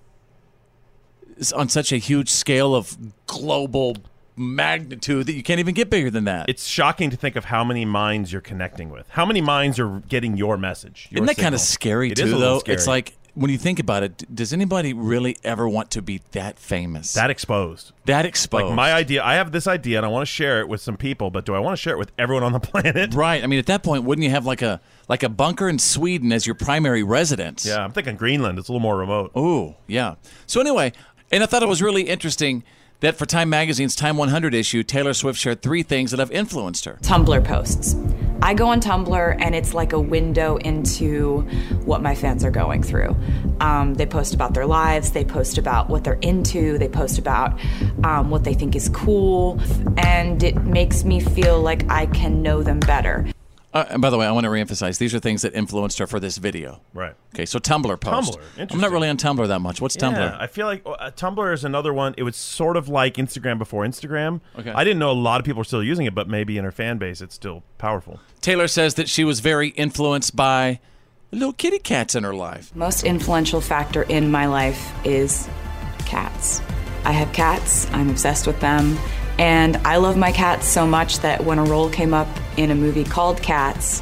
is 1.38 1.54
on 1.54 1.70
such 1.70 1.92
a 1.92 1.98
huge 1.98 2.30
scale 2.30 2.76
of 2.76 2.98
global 3.26 3.96
magnitude 4.36 5.28
that 5.28 5.34
you 5.34 5.44
can't 5.44 5.60
even 5.60 5.74
get 5.74 5.90
bigger 5.90 6.10
than 6.10 6.26
that. 6.26 6.50
It's 6.50 6.68
shocking 6.68 7.10
to 7.10 7.18
think 7.18 7.36
of 7.36 7.46
how 7.46 7.64
many 7.64 7.86
minds 7.86 8.32
you're 8.32 8.42
connecting 8.42 8.90
with. 8.90 9.08
How 9.10 9.26
many 9.26 9.42
minds 9.42 9.80
are 9.80 10.00
getting 10.10 10.36
your 10.36 10.58
message? 10.58 11.08
Your 11.10 11.24
Isn't 11.24 11.38
that 11.38 11.42
kind 11.42 11.56
of 11.56 11.62
scary 11.62 12.12
It 12.12 12.18
too? 12.18 12.38
though 12.38 12.60
scary. 12.60 12.76
it's 12.76 12.88
like 12.88 13.16
when 13.36 13.52
you 13.52 13.58
think 13.58 13.80
about 13.80 14.02
it, 14.02 14.34
does 14.34 14.52
anybody 14.54 14.94
really 14.94 15.38
ever 15.44 15.68
want 15.70 15.92
to 15.92 16.02
be 16.02 16.22
that 16.32 16.58
famous? 16.58 17.14
that 17.14 17.30
exposed. 17.30 17.92
that 18.06 18.26
exposed. 18.26 18.66
Like 18.66 18.76
my 18.76 18.94
idea, 18.94 19.24
I 19.24 19.36
have 19.36 19.52
this 19.52 19.68
idea 19.68 19.98
and 19.98 20.06
I 20.06 20.10
want 20.10 20.24
to 20.24 20.32
share 20.34 20.62
it 20.62 20.68
with 20.68 20.82
some 20.82 20.98
people, 20.98 21.30
but 21.30 21.46
do 21.46 21.54
I 21.54 21.60
want 21.60 21.78
to 21.78 21.82
share 21.82 21.94
it 21.94 22.00
with 22.00 22.12
everyone 22.18 22.44
on 22.44 22.54
the 22.54 22.60
planet? 22.72 23.14
right. 23.14 23.44
I 23.44 23.48
mean, 23.48 23.60
at 23.60 23.66
that 23.68 23.84
point, 23.84 24.04
wouldn't 24.06 24.24
you 24.24 24.32
have 24.32 24.46
like 24.46 24.62
a 24.62 24.82
like 25.08 25.22
a 25.22 25.30
bunker 25.30 25.70
in 25.70 25.78
Sweden 25.80 26.32
as 26.32 26.48
your 26.48 26.56
primary 26.56 27.04
residence? 27.04 27.66
Yeah, 27.66 27.84
I'm 27.84 27.92
thinking 27.92 28.16
Greenland. 28.16 28.58
It's 28.58 28.70
a 28.70 28.72
little 28.72 28.82
more 28.82 28.98
remote. 28.98 29.32
Oh, 29.36 29.76
yeah. 29.86 30.16
So 30.48 30.62
anyway, 30.62 30.94
and 31.32 31.44
I 31.44 31.46
thought 31.46 31.62
it 31.62 31.70
was 31.70 31.82
really 31.82 32.04
interesting 32.04 32.64
that 33.02 33.18
for 33.18 33.26
Time 33.26 33.50
Magazine's 33.50 33.96
Time 33.96 34.16
100 34.18 34.54
issue, 34.54 34.82
Taylor 34.82 35.14
Swift 35.14 35.38
shared 35.38 35.62
three 35.62 35.84
things 35.84 36.12
that 36.12 36.20
have 36.20 36.32
influenced 36.32 36.86
her. 36.86 36.98
Tumblr 37.02 37.44
posts. 37.44 37.96
I 38.42 38.54
go 38.54 38.68
on 38.68 38.80
Tumblr 38.80 39.36
and 39.40 39.56
it's 39.56 39.74
like 39.74 39.94
a 39.94 40.00
window 40.00 40.58
into 40.58 41.42
what 41.86 42.02
my 42.02 42.14
fans 42.14 42.44
are 42.44 42.52
going 42.52 42.84
through. 42.84 43.16
Um, 43.60 43.94
they 43.94 44.06
post 44.06 44.34
about 44.34 44.54
their 44.54 44.66
lives, 44.66 45.12
they 45.12 45.26
post 45.26 45.58
about 45.58 45.90
what 45.90 46.04
they're 46.04 46.20
into, 46.22 46.78
they 46.78 46.90
post 46.90 47.18
about 47.18 47.60
um, 48.04 48.30
what 48.30 48.44
they 48.44 48.54
think 48.54 48.76
is 48.76 48.90
cool, 48.90 49.60
and 49.98 50.44
it 50.44 50.64
makes 50.64 51.04
me 51.04 51.20
feel 51.20 51.62
like 51.62 51.90
I 51.90 52.06
can 52.08 52.42
know 52.42 52.62
them 52.62 52.80
better. 52.80 53.26
Uh, 53.76 53.86
and 53.90 54.02
by 54.02 54.10
the 54.10 54.18
way, 54.18 54.26
I 54.26 54.32
want 54.32 54.46
to 54.46 54.50
reemphasize 54.50 55.00
these 55.00 55.14
are 55.14 55.20
things 55.20 55.42
that 55.42 55.54
influenced 55.54 56.00
her 56.00 56.08
for 56.08 56.18
this 56.18 56.38
video. 56.38 56.80
Right. 56.94 57.14
Okay, 57.34 57.46
so 57.46 57.60
Tumblr 57.60 58.00
post. 58.00 58.32
Tumblr, 58.32 58.42
Interesting. 58.42 58.68
I'm 58.72 58.80
not 58.80 58.92
really 58.92 59.10
on 59.10 59.18
Tumblr 59.18 59.46
that 59.50 59.60
much. 59.60 59.82
What's 59.82 59.98
Tumblr? 59.98 60.14
Yeah, 60.14 60.32
Tumblr? 60.32 60.40
I 60.40 60.48
feel 60.48 60.66
like 60.66 60.82
uh, 60.86 61.12
Tumblr 61.12 61.54
is 61.54 61.66
another 61.66 61.94
one. 61.94 62.16
It 62.18 62.24
was 62.24 62.38
sort 62.38 62.78
of 62.78 62.88
like 62.88 63.16
Instagram 63.16 63.58
before 63.58 63.84
Instagram. 63.86 64.40
Okay. 64.58 64.72
I 64.72 64.86
didn't 64.86 65.00
know 65.00 65.12
a 65.12 65.14
lot 65.14 65.42
of 65.42 65.46
people 65.46 65.60
are 65.60 65.66
still 65.66 65.84
using 65.84 66.06
it, 66.06 66.16
but 66.16 66.30
maybe 66.30 66.58
in 66.58 66.64
her 66.64 66.72
fan 66.72 66.98
base, 66.98 67.20
it's 67.20 67.36
still 67.36 67.64
powerful. 67.78 68.22
Taylor 68.40 68.70
says 68.70 68.94
that 68.94 69.10
she 69.10 69.26
was 69.26 69.42
very 69.42 69.70
influenced 69.70 70.38
by 70.38 70.80
little 71.34 71.52
kitty 71.52 71.80
cats 71.80 72.16
in 72.16 72.24
her 72.24 72.34
life. 72.34 72.74
Most 72.78 73.04
influential 73.04 73.60
factor 73.60 74.04
in 74.04 74.32
my 74.32 74.46
life 74.46 74.94
is 75.06 75.50
cats. 76.06 76.62
I 77.04 77.12
have 77.12 77.34
cats, 77.34 77.88
I'm 77.92 78.10
obsessed 78.10 78.48
with 78.48 78.60
them, 78.62 78.98
and 79.38 79.78
I 79.78 79.98
love 79.98 80.18
my 80.18 80.32
cats 80.32 80.68
so 80.68 80.86
much 80.88 81.20
that 81.20 81.44
when 81.44 81.60
a 81.60 81.64
role 81.64 81.90
came 81.90 82.14
up 82.14 82.28
in 82.58 82.72
a 82.72 82.76
movie 82.76 83.04
called 83.04 83.42
Cats, 83.42 84.02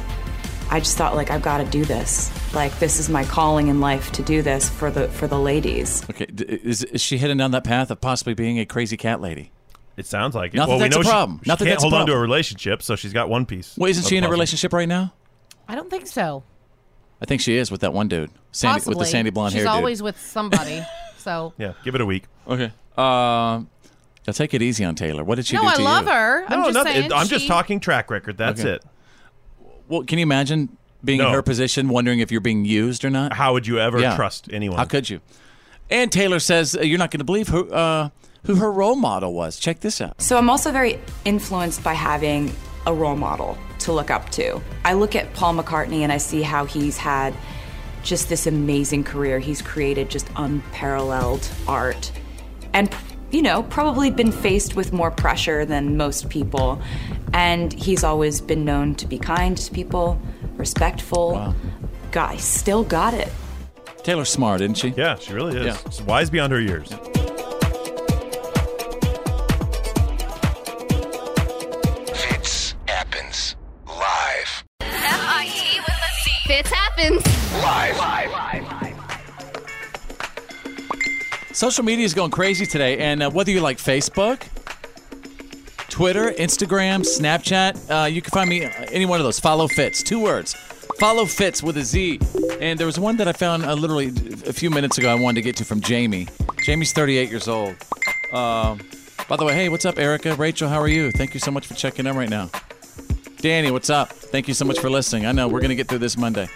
I 0.70 0.78
just 0.80 0.96
thought 0.96 1.14
like 1.16 1.30
I've 1.30 1.42
got 1.42 1.58
to 1.58 1.64
do 1.64 1.84
this. 1.84 2.30
Like 2.54 2.78
this 2.78 2.98
is 3.00 3.08
my 3.08 3.24
calling 3.24 3.68
in 3.68 3.80
life 3.80 4.12
to 4.12 4.22
do 4.22 4.42
this 4.42 4.68
for 4.68 4.90
the 4.90 5.08
for 5.08 5.26
the 5.26 5.38
ladies. 5.38 6.08
Okay, 6.08 6.26
d- 6.26 6.44
is, 6.44 6.84
is 6.84 7.00
she 7.02 7.18
heading 7.18 7.36
down 7.36 7.50
that 7.50 7.64
path 7.64 7.90
of 7.90 8.00
possibly 8.00 8.34
being 8.34 8.58
a 8.60 8.64
crazy 8.66 8.96
cat 8.96 9.20
lady? 9.20 9.50
It 9.96 10.06
sounds 10.06 10.34
like 10.34 10.54
it. 10.54 10.56
Not 10.56 10.66
that 10.66 10.70
well, 10.70 10.78
that's 10.80 10.94
we 10.96 11.00
a 11.00 11.02
know 11.02 11.02
she- 11.04 11.10
problem. 11.10 11.40
She, 11.44 11.48
Not 11.48 11.58
that 11.58 11.64
can't 11.64 11.74
that's 11.76 11.82
a 11.84 11.86
hold 11.88 11.94
on 11.94 12.00
to 12.00 12.04
problem. 12.12 12.18
a 12.18 12.22
relationship, 12.22 12.82
so 12.82 12.96
she's 12.96 13.12
got 13.12 13.28
one 13.28 13.44
piece. 13.46 13.76
Well, 13.76 13.90
isn't 13.90 14.04
of 14.04 14.08
she 14.08 14.16
in 14.16 14.24
a 14.24 14.26
puzzle. 14.26 14.32
relationship 14.32 14.72
right 14.72 14.88
now? 14.88 15.12
I 15.68 15.74
don't 15.74 15.90
think 15.90 16.06
so. 16.06 16.42
I 17.22 17.26
think 17.26 17.40
she 17.40 17.56
is 17.56 17.70
with 17.70 17.80
that 17.82 17.92
one 17.92 18.08
dude, 18.08 18.30
Sandy, 18.52 18.74
Possibly. 18.74 18.94
with 18.96 19.06
the 19.06 19.10
sandy 19.10 19.30
blonde 19.30 19.52
She's 19.52 19.62
hair. 19.62 19.66
dude. 19.66 19.76
always 19.76 20.02
with 20.02 20.20
somebody. 20.20 20.84
so 21.18 21.54
Yeah, 21.58 21.72
give 21.84 21.94
it 21.94 22.00
a 22.00 22.06
week. 22.06 22.24
Okay. 22.46 22.72
Uh, 22.98 23.62
now 24.26 24.32
take 24.32 24.54
it 24.54 24.62
easy 24.62 24.84
on 24.84 24.94
Taylor. 24.94 25.22
What 25.24 25.34
did 25.36 25.46
she 25.46 25.56
no, 25.56 25.62
do 25.62 25.68
I 25.68 25.74
to 25.76 25.82
love 25.82 26.04
you? 26.06 26.12
her. 26.12 26.44
I'm 26.48 26.58
no, 26.60 26.64
just 26.66 26.74
nothing. 26.74 26.92
saying. 26.92 27.12
I'm 27.12 27.26
just 27.28 27.46
talking 27.46 27.80
track 27.80 28.10
record. 28.10 28.36
That's 28.38 28.60
Okay. 28.60 28.72
it. 28.74 28.84
Well, 29.88 30.02
can 30.04 30.18
you 30.18 30.22
imagine 30.22 30.76
being 31.04 31.20
in 31.20 31.26
her 31.26 31.42
position, 31.42 31.88
wondering 31.88 32.20
if 32.20 32.32
you're 32.32 32.40
being 32.40 32.64
used 32.64 33.04
or 33.04 33.10
not? 33.10 33.34
How 33.34 33.52
would 33.52 33.66
you 33.66 33.78
ever 33.78 34.00
Yeah. 34.00 34.16
trust 34.16 34.48
anyone? 34.52 34.78
How 34.78 34.86
could 34.86 35.10
you? 35.10 35.20
And 35.90 36.10
Taylor 36.10 36.38
says 36.40 36.74
uh, 36.74 36.80
you're 36.80 36.98
not 36.98 37.10
going 37.10 37.18
to 37.18 37.24
believe 37.24 37.48
who 37.48 37.70
uh, 37.70 38.08
who 38.46 38.54
her 38.56 38.72
role 38.72 38.96
model 38.96 39.34
was. 39.34 39.58
Check 39.58 39.80
this 39.80 40.00
out. 40.00 40.20
So 40.22 40.38
I'm 40.38 40.48
also 40.48 40.72
very 40.72 40.98
influenced 41.26 41.84
by 41.84 41.92
having 41.94 42.52
a 42.86 42.94
role 42.94 43.16
model 43.16 43.58
to 43.80 43.92
look 43.92 44.10
up 44.10 44.30
to. 44.30 44.60
I 44.84 44.94
look 44.94 45.14
at 45.14 45.32
Paul 45.34 45.54
McCartney 45.54 46.00
and 46.00 46.10
I 46.12 46.16
see 46.18 46.40
how 46.42 46.64
he's 46.64 46.96
had 46.96 47.34
just 48.02 48.28
this 48.30 48.46
amazing 48.46 49.04
career. 49.04 49.38
He's 49.38 49.60
created 49.62 50.08
just 50.10 50.28
unparalleled 50.36 51.46
art. 51.68 52.10
And 52.72 52.90
you 53.34 53.42
know, 53.42 53.64
probably 53.64 54.10
been 54.10 54.30
faced 54.30 54.76
with 54.76 54.92
more 54.92 55.10
pressure 55.10 55.64
than 55.64 55.96
most 55.96 56.28
people. 56.30 56.80
And 57.32 57.72
he's 57.72 58.04
always 58.04 58.40
been 58.40 58.64
known 58.64 58.94
to 58.94 59.06
be 59.08 59.18
kind 59.18 59.56
to 59.58 59.72
people, 59.72 60.20
respectful. 60.56 61.52
Guy 62.12 62.36
still 62.36 62.84
got 62.84 63.12
it. 63.12 63.32
Taylor's 64.04 64.28
smart, 64.28 64.60
isn't 64.60 64.76
she? 64.76 64.90
Yeah, 64.90 65.16
she 65.16 65.32
really 65.32 65.58
is. 65.58 65.66
Yeah. 65.66 65.76
She's 65.90 66.02
wise 66.02 66.30
beyond 66.30 66.52
her 66.52 66.60
years. 66.60 66.90
Fitz 72.14 72.76
happens 72.86 73.56
live. 73.88 74.64
F-I-T 74.80 75.80
with 75.80 75.88
a 75.88 76.12
Z. 76.22 76.30
Fitz 76.46 76.70
happens. 76.70 77.24
Live. 77.64 78.63
Social 81.54 81.84
media 81.84 82.04
is 82.04 82.14
going 82.14 82.32
crazy 82.32 82.66
today, 82.66 82.98
and 82.98 83.22
uh, 83.22 83.30
whether 83.30 83.52
you 83.52 83.60
like 83.60 83.78
Facebook, 83.78 84.42
Twitter, 85.88 86.32
Instagram, 86.32 87.02
Snapchat. 87.02 87.88
Uh, 87.88 88.06
you 88.06 88.20
can 88.20 88.32
find 88.32 88.50
me 88.50 88.64
uh, 88.64 88.70
any 88.90 89.06
one 89.06 89.20
of 89.20 89.24
those. 89.24 89.38
Follow 89.38 89.68
Fitz. 89.68 90.02
Two 90.02 90.18
words. 90.18 90.54
Follow 90.98 91.24
Fitz 91.24 91.62
with 91.62 91.76
a 91.76 91.84
Z. 91.84 92.18
And 92.60 92.76
there 92.76 92.88
was 92.88 92.98
one 92.98 93.16
that 93.18 93.28
I 93.28 93.32
found 93.32 93.64
uh, 93.64 93.74
literally 93.74 94.08
a 94.48 94.52
few 94.52 94.68
minutes 94.68 94.98
ago 94.98 95.08
I 95.08 95.14
wanted 95.14 95.36
to 95.36 95.42
get 95.42 95.54
to 95.58 95.64
from 95.64 95.80
Jamie. 95.80 96.26
Jamie's 96.64 96.92
38 96.92 97.30
years 97.30 97.46
old. 97.46 97.76
Um, 98.32 98.80
by 99.28 99.36
the 99.36 99.44
way, 99.44 99.54
hey, 99.54 99.68
what's 99.68 99.84
up, 99.84 99.96
Erica? 99.96 100.34
Rachel, 100.34 100.68
how 100.68 100.80
are 100.80 100.88
you? 100.88 101.12
Thank 101.12 101.34
you 101.34 101.38
so 101.38 101.52
much 101.52 101.68
for 101.68 101.74
checking 101.74 102.06
in 102.06 102.16
right 102.16 102.28
now. 102.28 102.50
Danny, 103.36 103.70
what's 103.70 103.90
up? 103.90 104.10
Thank 104.10 104.48
you 104.48 104.54
so 104.54 104.64
much 104.64 104.80
for 104.80 104.90
listening. 104.90 105.26
I 105.26 105.30
know 105.30 105.46
we're 105.46 105.60
to 105.60 105.76
get 105.76 105.86
through 105.86 105.98
this 105.98 106.16
Monday. 106.16 106.48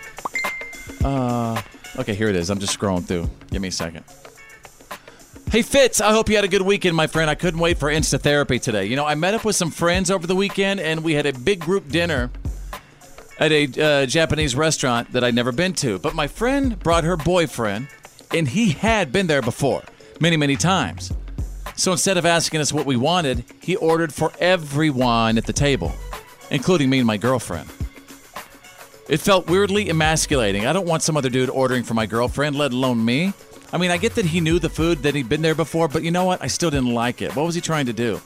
Uh, 1.05 1.63
okay, 1.97 2.17
here 2.17 2.29
it 2.29 2.35
is. 2.35 2.51
I'm 2.51 2.59
just 2.59 2.77
scrolling 2.77 3.05
through. 3.05 3.31
Give 3.53 3.63
me 3.63 3.69
a 3.69 3.71
second. 3.71 4.05
Hey 5.51 5.63
Fitz, 5.63 6.03
I 6.03 6.13
hope 6.13 6.29
you 6.29 6.37
had 6.37 6.45
a 6.45 6.49
good 6.49 6.61
weekend, 6.61 6.95
my 6.95 7.07
friend. 7.07 7.31
I 7.31 7.35
couldn't 7.35 7.59
wait 7.59 7.79
for 7.79 7.89
Insta 7.89 8.21
Therapy 8.21 8.59
today. 8.59 8.85
You 8.85 8.97
know, 8.97 9.07
I 9.07 9.15
met 9.15 9.33
up 9.33 9.47
with 9.47 9.57
some 9.57 9.71
friends 9.71 10.11
over 10.11 10.27
the 10.27 10.37
weekend 10.37 10.79
and 10.79 11.03
we 11.03 11.15
had 11.15 11.25
a 11.25 11.33
big 11.33 11.61
group 11.61 11.89
dinner 11.89 12.31
at 13.39 13.51
a 13.51 13.65
uh, 13.83 14.05
Japanese 14.05 14.55
restaurant 14.55 15.11
that 15.13 15.25
I'd 15.25 15.35
never 15.35 15.51
been 15.51 15.73
to. 15.75 15.99
But 16.01 16.15
my 16.15 16.27
friend 16.27 16.79
brought 16.79 17.05
her 17.05 17.17
boyfriend 17.17 17.89
and 18.35 18.47
he 18.47 18.73
had 18.73 19.11
been 19.11 19.27
there 19.27 19.41
before, 19.41 19.83
many, 20.21 20.37
many 20.37 20.55
times. 20.55 21.15
So 21.77 21.93
instead 21.93 22.19
of 22.19 22.27
asking 22.27 22.61
us 22.61 22.71
what 22.71 22.85
we 22.85 22.97
wanted, 22.97 23.43
he 23.63 23.75
ordered 23.77 24.13
for 24.13 24.31
everyone 24.41 25.39
at 25.39 25.47
the 25.47 25.55
table, 25.55 25.95
including 26.51 26.91
me 26.91 26.99
and 26.99 27.07
my 27.07 27.17
girlfriend. 27.17 27.71
It 29.09 29.19
felt 29.19 29.49
weirdly 29.49 29.89
emasculating. 29.89 30.67
I 30.67 30.75
don't 30.75 30.87
want 30.87 31.03
some 31.03 31.17
other 31.17 31.31
dude 31.31 31.49
ordering 31.49 31.85
for 31.85 31.95
my 31.95 32.05
girlfriend, 32.05 32.55
let 32.55 32.73
alone 32.73 33.03
me. 33.03 33.33
I 33.73 33.77
mean, 33.79 33.91
I 33.91 33.97
get 33.99 34.15
that 34.15 34.25
he 34.25 34.41
knew 34.41 34.59
the 34.59 34.69
food, 34.71 35.03
that 35.03 35.15
he'd 35.15 35.29
been 35.29 35.43
there 35.43 35.55
before, 35.55 35.89
but 35.89 36.03
you 36.03 36.11
know 36.11 36.25
what? 36.25 36.43
I 36.43 36.47
still 36.47 36.71
didn't 36.71 36.95
like 36.95 37.21
it. 37.21 37.37
What 37.37 37.45
was 37.45 37.55
he 37.55 37.61
trying 37.61 37.87
to 37.87 37.93
do? 37.93 38.21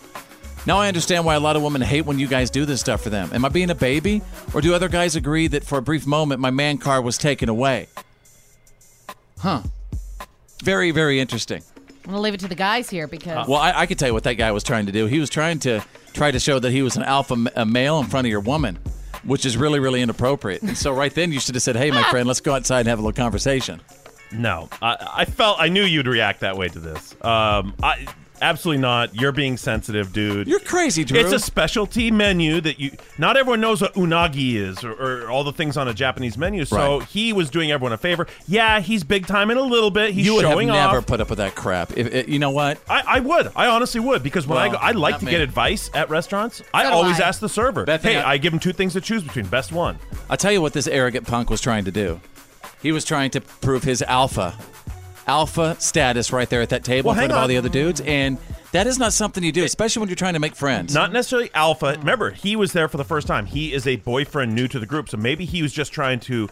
Now 0.66 0.78
I 0.78 0.86
understand 0.86 1.24
why 1.24 1.34
a 1.34 1.40
lot 1.40 1.56
of 1.56 1.62
women 1.62 1.82
hate 1.82 2.02
when 2.06 2.20
you 2.20 2.28
guys 2.28 2.48
do 2.48 2.64
this 2.64 2.80
stuff 2.80 3.02
for 3.02 3.10
them. 3.10 3.30
Am 3.32 3.44
I 3.44 3.48
being 3.48 3.70
a 3.70 3.74
baby? 3.74 4.22
Or 4.54 4.60
do 4.60 4.72
other 4.74 4.88
guys 4.88 5.16
agree 5.16 5.48
that 5.48 5.64
for 5.64 5.78
a 5.78 5.82
brief 5.82 6.06
moment 6.06 6.40
my 6.40 6.50
man 6.50 6.78
card 6.78 7.04
was 7.04 7.18
taken 7.18 7.48
away? 7.48 7.88
Huh. 9.38 9.62
Very, 10.62 10.92
very 10.92 11.18
interesting. 11.18 11.62
I'm 12.04 12.10
gonna 12.10 12.20
leave 12.20 12.34
it 12.34 12.40
to 12.40 12.48
the 12.48 12.54
guys 12.54 12.88
here 12.88 13.08
because 13.08 13.48
Well, 13.48 13.58
I, 13.60 13.72
I 13.80 13.86
could 13.86 13.98
tell 13.98 14.08
you 14.08 14.14
what 14.14 14.24
that 14.24 14.34
guy 14.34 14.52
was 14.52 14.62
trying 14.62 14.86
to 14.86 14.92
do. 14.92 15.06
He 15.06 15.18
was 15.18 15.30
trying 15.30 15.58
to 15.60 15.84
try 16.12 16.30
to 16.30 16.38
show 16.38 16.58
that 16.60 16.70
he 16.70 16.82
was 16.82 16.96
an 16.96 17.02
alpha 17.02 17.34
m- 17.34 17.48
a 17.56 17.66
male 17.66 17.98
in 17.98 18.06
front 18.06 18.26
of 18.26 18.30
your 18.30 18.40
woman, 18.40 18.78
which 19.24 19.44
is 19.44 19.56
really, 19.56 19.80
really 19.80 20.00
inappropriate. 20.00 20.62
And 20.62 20.76
so 20.76 20.92
right 20.92 21.12
then 21.14 21.32
you 21.32 21.40
should 21.40 21.54
have 21.56 21.62
said, 21.62 21.74
"Hey, 21.76 21.90
my 21.90 22.02
friend, 22.10 22.26
let's 22.28 22.40
go 22.40 22.54
outside 22.54 22.80
and 22.80 22.88
have 22.88 22.98
a 22.98 23.02
little 23.02 23.16
conversation." 23.16 23.80
No, 24.32 24.68
I, 24.80 24.96
I 25.18 25.24
felt 25.24 25.58
I 25.60 25.68
knew 25.68 25.82
you'd 25.84 26.06
react 26.06 26.40
that 26.40 26.56
way 26.56 26.68
to 26.68 26.78
this. 26.78 27.14
Um, 27.22 27.74
I 27.82 28.06
absolutely 28.40 28.80
not. 28.82 29.14
You're 29.14 29.30
being 29.30 29.56
sensitive, 29.56 30.12
dude. 30.12 30.48
You're 30.48 30.58
crazy, 30.58 31.04
Drew. 31.04 31.20
It's 31.20 31.32
a 31.32 31.38
specialty 31.38 32.10
menu 32.10 32.60
that 32.62 32.80
you. 32.80 32.90
Not 33.18 33.36
everyone 33.36 33.60
knows 33.60 33.80
what 33.80 33.94
unagi 33.94 34.54
is, 34.54 34.82
or, 34.82 34.92
or 34.92 35.30
all 35.30 35.44
the 35.44 35.52
things 35.52 35.76
on 35.76 35.86
a 35.86 35.94
Japanese 35.94 36.36
menu. 36.36 36.64
So 36.64 36.98
Right. 36.98 37.08
he 37.08 37.32
was 37.32 37.50
doing 37.50 37.70
everyone 37.70 37.92
a 37.92 37.98
favor. 37.98 38.26
Yeah, 38.48 38.80
he's 38.80 39.04
big 39.04 39.26
time 39.26 39.50
in 39.52 39.58
a 39.58 39.62
little 39.62 39.90
bit. 39.92 40.12
He's 40.12 40.26
you 40.26 40.34
would 40.34 40.44
have 40.44 40.54
showing 40.54 40.68
never 40.68 40.98
off. 40.98 41.06
put 41.06 41.20
up 41.20 41.28
with 41.30 41.38
that 41.38 41.54
crap. 41.54 41.96
If, 41.96 42.12
if- 42.12 42.28
you 42.28 42.38
know 42.40 42.50
what? 42.50 42.78
I, 42.88 43.02
I 43.06 43.20
would. 43.20 43.52
I 43.54 43.66
honestly 43.66 44.00
would 44.00 44.22
because 44.24 44.46
when 44.46 44.58
I 44.58 44.68
Well, 44.68 44.78
go, 44.78 44.82
I 44.82 44.90
like 44.92 45.12
not 45.12 45.20
to 45.20 45.26
me. 45.26 45.30
get 45.32 45.40
advice 45.40 45.90
at 45.94 46.10
restaurants. 46.10 46.62
I 46.74 46.82
So 46.84 46.90
do 46.90 46.94
always 46.96 47.20
I. 47.20 47.28
ask 47.28 47.38
the 47.40 47.48
server. 47.48 47.84
Bethany, 47.84 48.14
hey, 48.14 48.20
I- 48.20 48.32
I 48.32 48.38
give 48.38 48.52
him 48.52 48.58
two 48.60 48.72
things 48.72 48.94
to 48.94 49.00
choose 49.00 49.22
between. 49.22 49.46
Best 49.46 49.70
one. 49.72 49.98
I'll 50.30 50.36
tell 50.36 50.52
you 50.52 50.60
what 50.62 50.72
this 50.72 50.86
arrogant 50.88 51.26
punk 51.26 51.50
was 51.50 51.60
trying 51.60 51.84
to 51.84 51.90
do. 51.92 52.20
He 52.82 52.92
was 52.92 53.04
trying 53.04 53.30
to 53.30 53.40
prove 53.40 53.84
his 53.84 54.02
alpha, 54.02 54.56
alpha 55.26 55.76
status 55.78 56.32
right 56.32 56.48
there 56.50 56.62
at 56.62 56.70
that 56.70 56.84
table 56.84 57.08
Well, 57.08 57.14
in 57.14 57.18
front 57.18 57.30
hang 57.32 57.36
of 57.38 57.42
all 57.42 57.48
the 57.48 57.56
other 57.56 57.68
dudes, 57.68 58.00
and 58.00 58.38
that 58.72 58.86
is 58.86 58.98
not 58.98 59.12
something 59.12 59.44
you 59.44 59.52
do, 59.52 59.64
especially 59.64 60.00
when 60.00 60.08
you're 60.08 60.16
trying 60.16 60.34
to 60.34 60.40
make 60.40 60.56
friends. 60.56 60.94
Not 60.94 61.12
necessarily 61.12 61.50
alpha. 61.54 61.96
Remember, 61.98 62.30
he 62.30 62.56
was 62.56 62.72
there 62.72 62.88
for 62.88 62.96
the 62.96 63.04
first 63.04 63.26
time. 63.26 63.46
He 63.46 63.72
is 63.72 63.86
a 63.86 63.96
boyfriend 63.96 64.54
new 64.54 64.66
to 64.68 64.78
the 64.78 64.86
group, 64.86 65.08
so 65.08 65.16
maybe 65.16 65.44
he 65.44 65.62
was 65.62 65.72
just 65.72 65.92
trying 65.92 66.20
to 66.20 66.48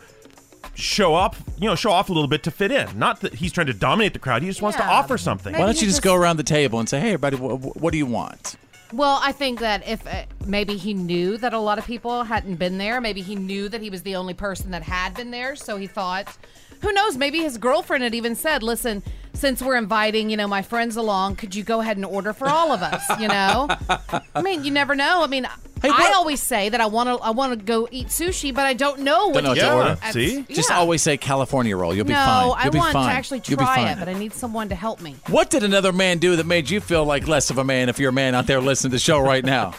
show 0.74 1.14
up, 1.14 1.34
you 1.58 1.68
know, 1.68 1.74
show 1.74 1.90
off 1.90 2.10
a 2.10 2.12
little 2.12 2.28
bit 2.28 2.42
to 2.44 2.50
fit 2.50 2.70
in. 2.70 2.98
Not 2.98 3.20
that 3.22 3.34
he's 3.34 3.52
trying 3.52 3.66
to 3.66 3.74
dominate 3.74 4.12
the 4.12 4.18
crowd. 4.18 4.42
He 4.42 4.48
just 4.48 4.62
wants 4.62 4.76
to 4.78 4.84
offer 4.86 5.18
something. 5.18 5.52
Why 5.54 5.66
don't 5.66 5.80
you 5.80 5.88
just 5.88 6.02
go 6.02 6.14
around 6.14 6.36
the 6.36 6.42
table 6.44 6.78
and 6.78 6.88
say, 6.88 7.00
"Hey, 7.00 7.08
everybody, 7.14 7.36
wh- 7.36 7.58
wh- 7.60 7.76
what 7.76 7.90
do 7.92 7.98
you 7.98 8.06
want?" 8.06 8.56
Well, 8.92 9.20
I 9.22 9.32
think 9.32 9.60
that 9.60 9.86
if 9.86 10.04
uh, 10.06 10.24
maybe 10.46 10.76
he 10.76 10.94
knew 10.94 11.36
that 11.38 11.54
a 11.54 11.58
lot 11.58 11.78
of 11.78 11.86
people 11.86 12.24
hadn't 12.24 12.56
been 12.56 12.76
there, 12.76 13.00
maybe 13.00 13.22
he 13.22 13.36
knew 13.36 13.68
that 13.68 13.80
he 13.80 13.88
was 13.88 14.02
the 14.02 14.16
only 14.16 14.34
person 14.34 14.72
that 14.72 14.82
had 14.82 15.14
been 15.14 15.30
there, 15.30 15.54
so 15.54 15.76
he 15.76 15.86
thought, 15.86 16.36
who 16.82 16.92
knows, 16.92 17.16
maybe 17.16 17.38
his 17.38 17.56
girlfriend 17.56 18.02
had 18.02 18.14
even 18.14 18.34
said, 18.34 18.62
"Listen, 18.62 19.02
since 19.34 19.62
we're 19.62 19.76
inviting, 19.76 20.30
you 20.30 20.36
know, 20.36 20.46
my 20.48 20.62
friends 20.62 20.96
along, 20.96 21.36
could 21.36 21.54
you 21.54 21.62
go 21.62 21.80
ahead 21.80 21.96
and 21.96 22.04
order 22.06 22.32
for 22.32 22.48
all 22.48 22.72
of 22.72 22.82
us, 22.82 23.02
you 23.20 23.28
know?" 23.28 23.68
I 24.34 24.42
mean, 24.42 24.64
you 24.64 24.70
never 24.70 24.94
know. 24.94 25.22
I 25.22 25.26
mean, 25.26 25.46
I 25.82 26.12
always 26.14 26.42
say 26.42 26.68
that 26.68 26.80
I 26.80 26.86
want 26.86 27.08
to 27.08 27.14
I 27.24 27.30
want 27.30 27.58
to 27.58 27.64
go 27.64 27.88
eat 27.90 28.08
sushi, 28.08 28.52
but 28.54 28.66
I 28.66 28.74
don't 28.74 29.00
know 29.00 29.28
what 29.28 29.42
Don't 29.42 29.44
know 29.44 29.48
what 29.50 29.54
to 29.54 29.60
to 29.60 29.72
order. 29.74 29.94
That's- 29.96 30.46
Just 30.54 30.70
yeah. 30.70 30.76
always 30.76 31.02
say 31.02 31.16
California 31.16 31.74
roll. 31.76 31.94
You'll 31.94 32.04
be 32.04 32.12
no, 32.12 32.18
fine. 32.18 32.44
You'll 32.46 32.54
I 32.54 32.68
be 32.68 32.78
want 32.78 32.92
fine. 32.92 33.08
to 33.08 33.12
actually 33.14 33.40
You'll 33.46 33.58
be 33.58 33.64
try 33.64 33.76
fine. 33.76 33.86
it, 33.88 33.98
but 33.98 34.08
I 34.08 34.12
need 34.12 34.34
someone 34.34 34.68
to 34.68 34.74
help 34.74 35.00
me. 35.00 35.16
What 35.28 35.48
did 35.48 35.62
another 35.64 35.92
man 35.92 36.18
do 36.18 36.36
that 36.36 36.44
made 36.46 36.68
you 36.68 36.80
feel 36.80 37.04
like 37.06 37.26
less 37.26 37.48
of 37.50 37.56
a 37.58 37.64
man 37.64 37.88
if 37.88 37.98
you're 37.98 38.10
a 38.10 38.12
man 38.12 38.34
out 38.34 38.46
there 38.46 38.60
listening 38.60 38.90
to 38.90 38.96
the 38.96 39.00
show 39.00 39.20
right 39.20 39.44
now? 39.44 39.74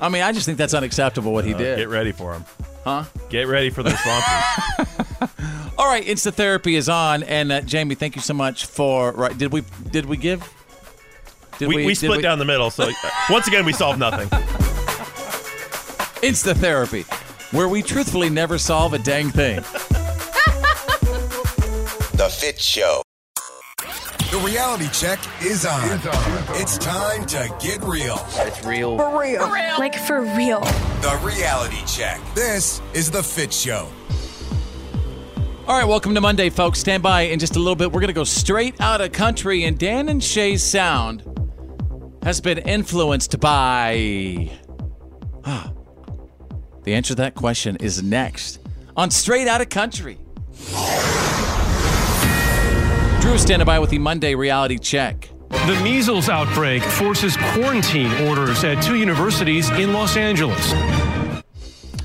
I 0.00 0.08
mean, 0.10 0.22
I 0.22 0.32
just 0.32 0.44
think 0.44 0.58
that's 0.58 0.74
unacceptable 0.74 1.32
what 1.32 1.44
he 1.46 1.54
Uh, 1.54 1.58
did. 1.58 1.78
Get 1.78 1.88
ready 1.88 2.12
for 2.12 2.34
him. 2.34 2.44
Huh? 2.84 3.04
Get 3.30 3.46
ready 3.46 3.70
for 3.70 3.82
the 3.82 3.90
responses. 5.30 5.61
All 5.78 5.88
right, 5.88 6.04
Insta 6.04 6.32
Therapy 6.32 6.76
is 6.76 6.88
on, 6.88 7.22
and 7.22 7.50
uh, 7.50 7.60
Jamie, 7.62 7.94
thank 7.94 8.14
you 8.14 8.22
so 8.22 8.34
much 8.34 8.66
for. 8.66 9.12
Right? 9.12 9.36
Did 9.36 9.52
we? 9.52 9.62
Did 9.90 10.06
we 10.06 10.16
give? 10.16 10.40
Did 11.58 11.68
we, 11.68 11.76
we, 11.76 11.86
did 11.88 11.96
split 11.98 12.22
down 12.22 12.38
the 12.38 12.44
middle, 12.44 12.70
so 12.70 12.90
once 13.30 13.46
again, 13.46 13.64
we 13.64 13.72
solved 13.72 13.98
nothing. 13.98 14.28
Insta 16.22 16.54
Therapy, 16.54 17.02
where 17.56 17.68
we 17.68 17.82
truthfully 17.82 18.30
never 18.30 18.58
solve 18.58 18.94
a 18.94 18.98
dang 18.98 19.30
thing. 19.30 19.56
The 22.16 22.28
Fitz 22.28 22.62
Show. 22.62 23.02
The 24.30 24.38
reality 24.38 24.88
check 24.92 25.18
is 25.42 25.66
on. 25.66 26.00
It's 26.54 26.78
time 26.78 27.26
to 27.26 27.54
get 27.60 27.82
real. 27.82 28.16
It's 28.36 28.64
real. 28.64 28.96
For 28.96 29.20
real. 29.20 29.42
Like 29.78 29.94
for 29.94 30.22
real. 30.22 30.60
The 31.00 31.20
reality 31.22 31.84
check. 31.86 32.20
This 32.34 32.80
is 32.94 33.10
The 33.10 33.22
Fitz 33.22 33.60
Show. 33.60 33.88
All 35.68 35.78
right, 35.78 35.86
welcome 35.86 36.12
to 36.16 36.20
Monday, 36.20 36.50
folks. 36.50 36.80
Stand 36.80 37.04
by 37.04 37.22
in 37.22 37.38
just 37.38 37.54
a 37.54 37.60
little 37.60 37.76
bit. 37.76 37.92
We're 37.92 38.00
going 38.00 38.08
to 38.08 38.14
go 38.14 38.24
straight 38.24 38.80
out 38.80 39.00
of 39.00 39.12
country, 39.12 39.62
and 39.62 39.78
Dan 39.78 40.08
and 40.08 40.22
Shay's 40.22 40.60
sound 40.62 41.22
has 42.24 42.40
been 42.40 42.58
influenced 42.58 43.38
by. 43.38 44.50
Ah. 45.44 45.72
the 46.82 46.94
answer 46.94 47.10
to 47.10 47.14
that 47.16 47.36
question 47.36 47.76
is 47.76 48.02
next 48.02 48.58
on 48.96 49.10
Straight 49.12 49.46
Out 49.46 49.60
of 49.60 49.68
Country. 49.68 50.18
Drew 53.20 53.38
standing 53.38 53.64
by 53.64 53.78
with 53.78 53.90
the 53.90 53.98
Monday 54.00 54.34
reality 54.34 54.78
check. 54.78 55.30
The 55.48 55.80
measles 55.84 56.28
outbreak 56.28 56.82
forces 56.82 57.36
quarantine 57.36 58.12
orders 58.26 58.64
at 58.64 58.82
two 58.82 58.96
universities 58.96 59.70
in 59.70 59.92
Los 59.92 60.16
Angeles. 60.16 60.72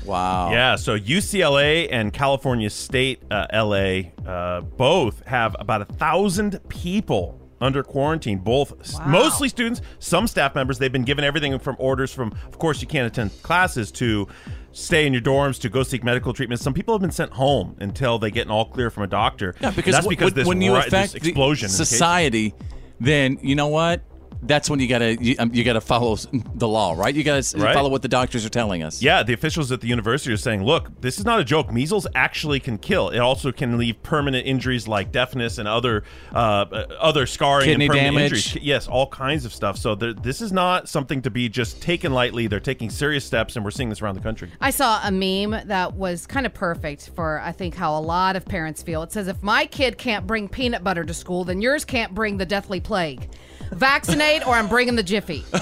Wow. 0.08 0.50
Yeah, 0.50 0.76
so 0.76 0.98
UCLA 0.98 1.88
and 1.90 2.12
California 2.12 2.70
State 2.70 3.22
uh, 3.30 3.46
LA 3.52 4.10
uh, 4.26 4.62
both 4.62 5.24
have 5.26 5.54
about 5.60 5.82
a 5.82 5.84
thousand 5.84 6.58
people 6.68 7.38
under 7.60 7.82
quarantine. 7.82 8.38
Both 8.38 8.80
s- 8.80 8.98
mostly 9.06 9.48
students, 9.48 9.80
some 9.98 10.26
staff 10.26 10.54
members. 10.54 10.78
They've 10.78 10.92
been 10.92 11.04
given 11.04 11.24
everything 11.24 11.58
from 11.58 11.76
orders 11.78 12.12
from, 12.12 12.32
of 12.46 12.58
course, 12.58 12.80
you 12.80 12.86
can't 12.88 13.06
attend 13.06 13.42
classes 13.42 13.90
to 13.92 14.26
stay 14.72 15.06
in 15.06 15.12
your 15.12 15.22
dorms 15.22 15.60
to 15.60 15.68
go 15.68 15.82
seek 15.82 16.04
medical 16.04 16.32
treatment. 16.32 16.60
Some 16.60 16.72
people 16.72 16.94
have 16.94 17.00
been 17.02 17.10
sent 17.10 17.32
home 17.32 17.76
until 17.80 18.18
they 18.18 18.30
get 18.30 18.46
an 18.46 18.52
all 18.52 18.64
clear 18.66 18.90
from 18.90 19.02
a 19.02 19.06
doctor. 19.08 19.54
Yeah, 19.60 19.72
because 19.72 19.92
that's 19.92 20.04
w- 20.06 20.16
because 20.16 20.32
when, 20.32 20.34
this, 20.34 20.46
when 20.46 20.62
you 20.62 20.72
ri- 20.74 20.78
this 20.82 20.86
affect 20.88 21.12
the 21.14 21.28
explosion 21.30 21.66
in 21.66 21.70
cases. 21.70 21.88
society, 21.88 22.54
then 23.00 23.38
you 23.42 23.54
know 23.56 23.68
what? 23.68 24.02
That's 24.42 24.70
when 24.70 24.78
you 24.80 24.88
gotta 24.88 25.16
you, 25.22 25.34
um, 25.38 25.50
you 25.52 25.64
gotta 25.64 25.80
follow 25.80 26.16
the 26.54 26.68
law, 26.68 26.94
right? 26.96 27.14
You 27.14 27.24
gotta 27.24 27.44
Right. 27.58 27.74
follow 27.74 27.88
what 27.90 28.02
the 28.02 28.08
doctors 28.08 28.46
are 28.46 28.48
telling 28.50 28.82
us. 28.82 29.02
Yeah, 29.02 29.22
the 29.22 29.32
officials 29.32 29.72
at 29.72 29.80
the 29.80 29.88
university 29.88 30.32
are 30.32 30.36
saying, 30.36 30.62
look, 30.64 31.00
this 31.00 31.18
is 31.18 31.24
not 31.24 31.40
a 31.40 31.44
joke. 31.44 31.72
Measles 31.72 32.06
actually 32.14 32.60
can 32.60 32.78
kill. 32.78 33.08
It 33.08 33.18
also 33.18 33.50
can 33.52 33.78
leave 33.78 34.02
permanent 34.02 34.46
injuries 34.46 34.86
like 34.86 35.10
deafness 35.12 35.58
and 35.58 35.66
other 35.66 36.04
uh, 36.34 36.38
uh, 36.38 36.86
other 37.00 37.26
scarring 37.26 37.66
Kidney 37.66 37.86
and 37.86 37.90
permanent 37.92 38.16
damage. 38.16 38.32
injuries. 38.46 38.64
Yes, 38.64 38.86
all 38.88 39.08
kinds 39.08 39.44
of 39.44 39.52
stuff. 39.52 39.76
So 39.76 39.94
this 39.94 40.40
is 40.40 40.52
not 40.52 40.88
something 40.88 41.20
to 41.22 41.30
be 41.30 41.48
just 41.48 41.82
taken 41.82 42.12
lightly. 42.12 42.46
They're 42.46 42.60
taking 42.60 42.90
serious 42.90 43.24
steps, 43.24 43.56
and 43.56 43.64
we're 43.64 43.70
seeing 43.72 43.88
this 43.88 44.02
around 44.02 44.14
the 44.14 44.20
country. 44.20 44.50
I 44.60 44.70
saw 44.70 45.00
a 45.02 45.10
meme 45.10 45.66
that 45.68 45.94
was 45.94 46.26
kind 46.26 46.46
of 46.46 46.54
perfect 46.54 47.10
for 47.16 47.40
I 47.40 47.52
think 47.52 47.74
how 47.74 47.98
a 47.98 48.00
lot 48.00 48.36
of 48.36 48.44
parents 48.44 48.82
feel. 48.82 49.02
It 49.02 49.12
says 49.12 49.26
if 49.28 49.42
my 49.42 49.66
kid 49.66 49.98
can't 49.98 50.26
bring 50.26 50.48
peanut 50.48 50.84
butter 50.84 51.04
to 51.04 51.14
school, 51.14 51.44
then 51.44 51.60
yours 51.60 51.84
can't 51.84 52.14
bring 52.14 52.36
the 52.36 52.46
deathly 52.46 52.80
plague. 52.80 53.28
Vaccinate 53.70 54.27
Band-Aid 54.28 54.46
or 54.46 54.54
I'm 54.54 54.68
bringing 54.68 54.94
the 54.96 55.02
Jiffy. 55.02 55.44
All 55.52 55.60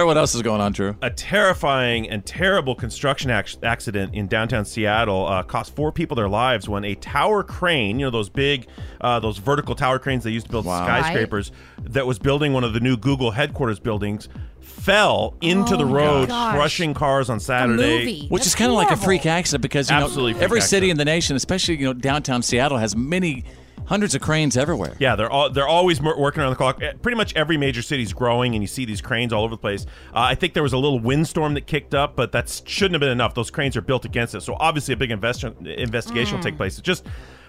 right, 0.00 0.04
what 0.04 0.16
else 0.16 0.34
is 0.34 0.42
going 0.42 0.60
on, 0.60 0.72
Drew? 0.72 0.96
A 1.02 1.10
terrifying 1.10 2.08
and 2.08 2.24
terrible 2.24 2.74
construction 2.74 3.30
ac- 3.30 3.58
accident 3.62 4.14
in 4.14 4.26
downtown 4.26 4.64
Seattle 4.64 5.26
uh, 5.26 5.42
cost 5.42 5.74
four 5.74 5.92
people 5.92 6.14
their 6.14 6.28
lives 6.28 6.68
when 6.68 6.84
a 6.84 6.94
tower 6.96 7.42
crane, 7.42 7.98
you 7.98 8.06
know 8.06 8.10
those 8.10 8.28
big, 8.28 8.66
uh, 9.00 9.20
those 9.20 9.38
vertical 9.38 9.74
tower 9.74 9.98
cranes 9.98 10.24
they 10.24 10.30
used 10.30 10.46
to 10.46 10.52
build 10.52 10.64
skyscrapers, 10.64 11.52
that 11.82 12.06
was 12.06 12.18
building 12.18 12.52
one 12.52 12.64
of 12.64 12.72
the 12.72 12.80
new 12.80 12.96
Google 12.96 13.30
headquarters 13.30 13.78
buildings, 13.78 14.28
fell 14.60 15.34
into 15.40 15.74
Oh 15.74 15.78
the 15.78 15.86
road, 15.86 16.28
crushing 16.28 16.94
cars 16.94 17.30
on 17.30 17.40
Saturday. 17.40 18.26
Which 18.28 18.46
is 18.46 18.54
kind 18.54 18.70
of 18.70 18.76
like 18.76 18.90
a 18.90 18.96
freak 18.96 19.26
accident 19.26 19.62
because 19.62 19.90
you 19.90 19.96
Absolutely 19.96 20.32
know 20.32 20.38
freak 20.38 20.44
every 20.44 20.60
city 20.60 20.90
in 20.90 20.96
the 20.96 21.04
nation, 21.04 21.36
especially 21.36 21.76
you 21.76 21.86
know 21.86 21.92
downtown 21.92 22.42
Seattle, 22.42 22.78
has 22.78 22.96
many 22.96 23.44
hundreds 23.86 24.14
of 24.14 24.20
cranes 24.22 24.56
everywhere. 24.56 24.96
Yeah, 24.98 25.16
they're 25.16 25.30
all 25.30 25.50
they're 25.50 25.68
always 25.68 26.00
working 26.00 26.42
around 26.42 26.50
the 26.50 26.56
clock. 26.56 26.82
Eh, 26.82 26.92
Pretty 27.02 27.16
much 27.16 27.34
every 27.36 27.56
major 27.56 27.82
city's 27.82 28.12
growing, 28.12 28.54
and 28.54 28.62
you 28.62 28.68
see 28.68 28.84
these 28.84 29.00
cranes 29.00 29.32
all 29.32 29.44
over 29.44 29.54
the 29.54 29.60
place. 29.60 29.84
Uh, 30.14 30.20
I 30.20 30.34
think 30.34 30.54
there 30.54 30.62
was 30.62 30.72
a 30.72 30.78
little 30.78 30.98
windstorm 31.00 31.54
that 31.54 31.66
kicked 31.66 31.94
up, 31.94 32.16
but 32.16 32.32
that 32.32 32.62
shouldn't 32.66 32.94
have 32.94 33.00
been 33.00 33.10
enough. 33.10 33.34
Those 33.34 33.50
cranes 33.50 33.76
are 33.76 33.80
built 33.82 34.04
against 34.04 34.34
it, 34.34 34.40
so 34.42 34.56
obviously 34.60 34.94
a 34.94 34.96
big 34.96 35.10
invest- 35.10 35.44
investigation 35.44 36.34
will 36.36 36.40
Mm. 36.40 36.44
take 36.44 36.56
place. 36.56 36.78
It's 36.78 36.86
just 36.86 37.06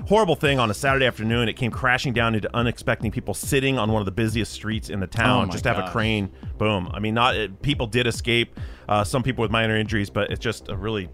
horrible 0.07 0.35
thing 0.35 0.59
on 0.59 0.69
a 0.69 0.73
Saturday 0.73 1.05
afternoon. 1.05 1.47
It 1.49 1.53
came 1.53 1.71
crashing 1.71 2.13
down 2.13 2.35
into 2.35 2.49
unexpecting 2.53 3.11
people 3.11 3.33
sitting 3.33 3.77
on 3.79 3.91
one 3.91 4.01
of 4.01 4.05
the 4.05 4.11
busiest 4.11 4.51
streets 4.51 4.89
in 4.89 4.99
the 4.99 5.05
Oh 5.07 5.09
town. 5.17 5.47
my 5.47 5.51
just 5.51 5.63
to 5.63 5.73
have 5.73 5.83
a 5.87 5.89
crane, 5.91 6.29
boom. 6.57 6.89
I 6.93 6.99
mean, 6.99 7.13
not 7.13 7.35
it, 7.35 7.61
people 7.61 7.87
did 7.87 8.07
escape. 8.07 8.59
Uh, 8.87 9.03
some 9.03 9.23
people 9.23 9.41
with 9.41 9.51
minor 9.51 9.75
injuries, 9.77 10.09
but 10.09 10.29
it's 10.31 10.39
just 10.39 10.69
a 10.69 10.75
really 10.75 11.09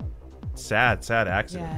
sad, 0.56 1.04
sad 1.04 1.28
accident. 1.28 1.70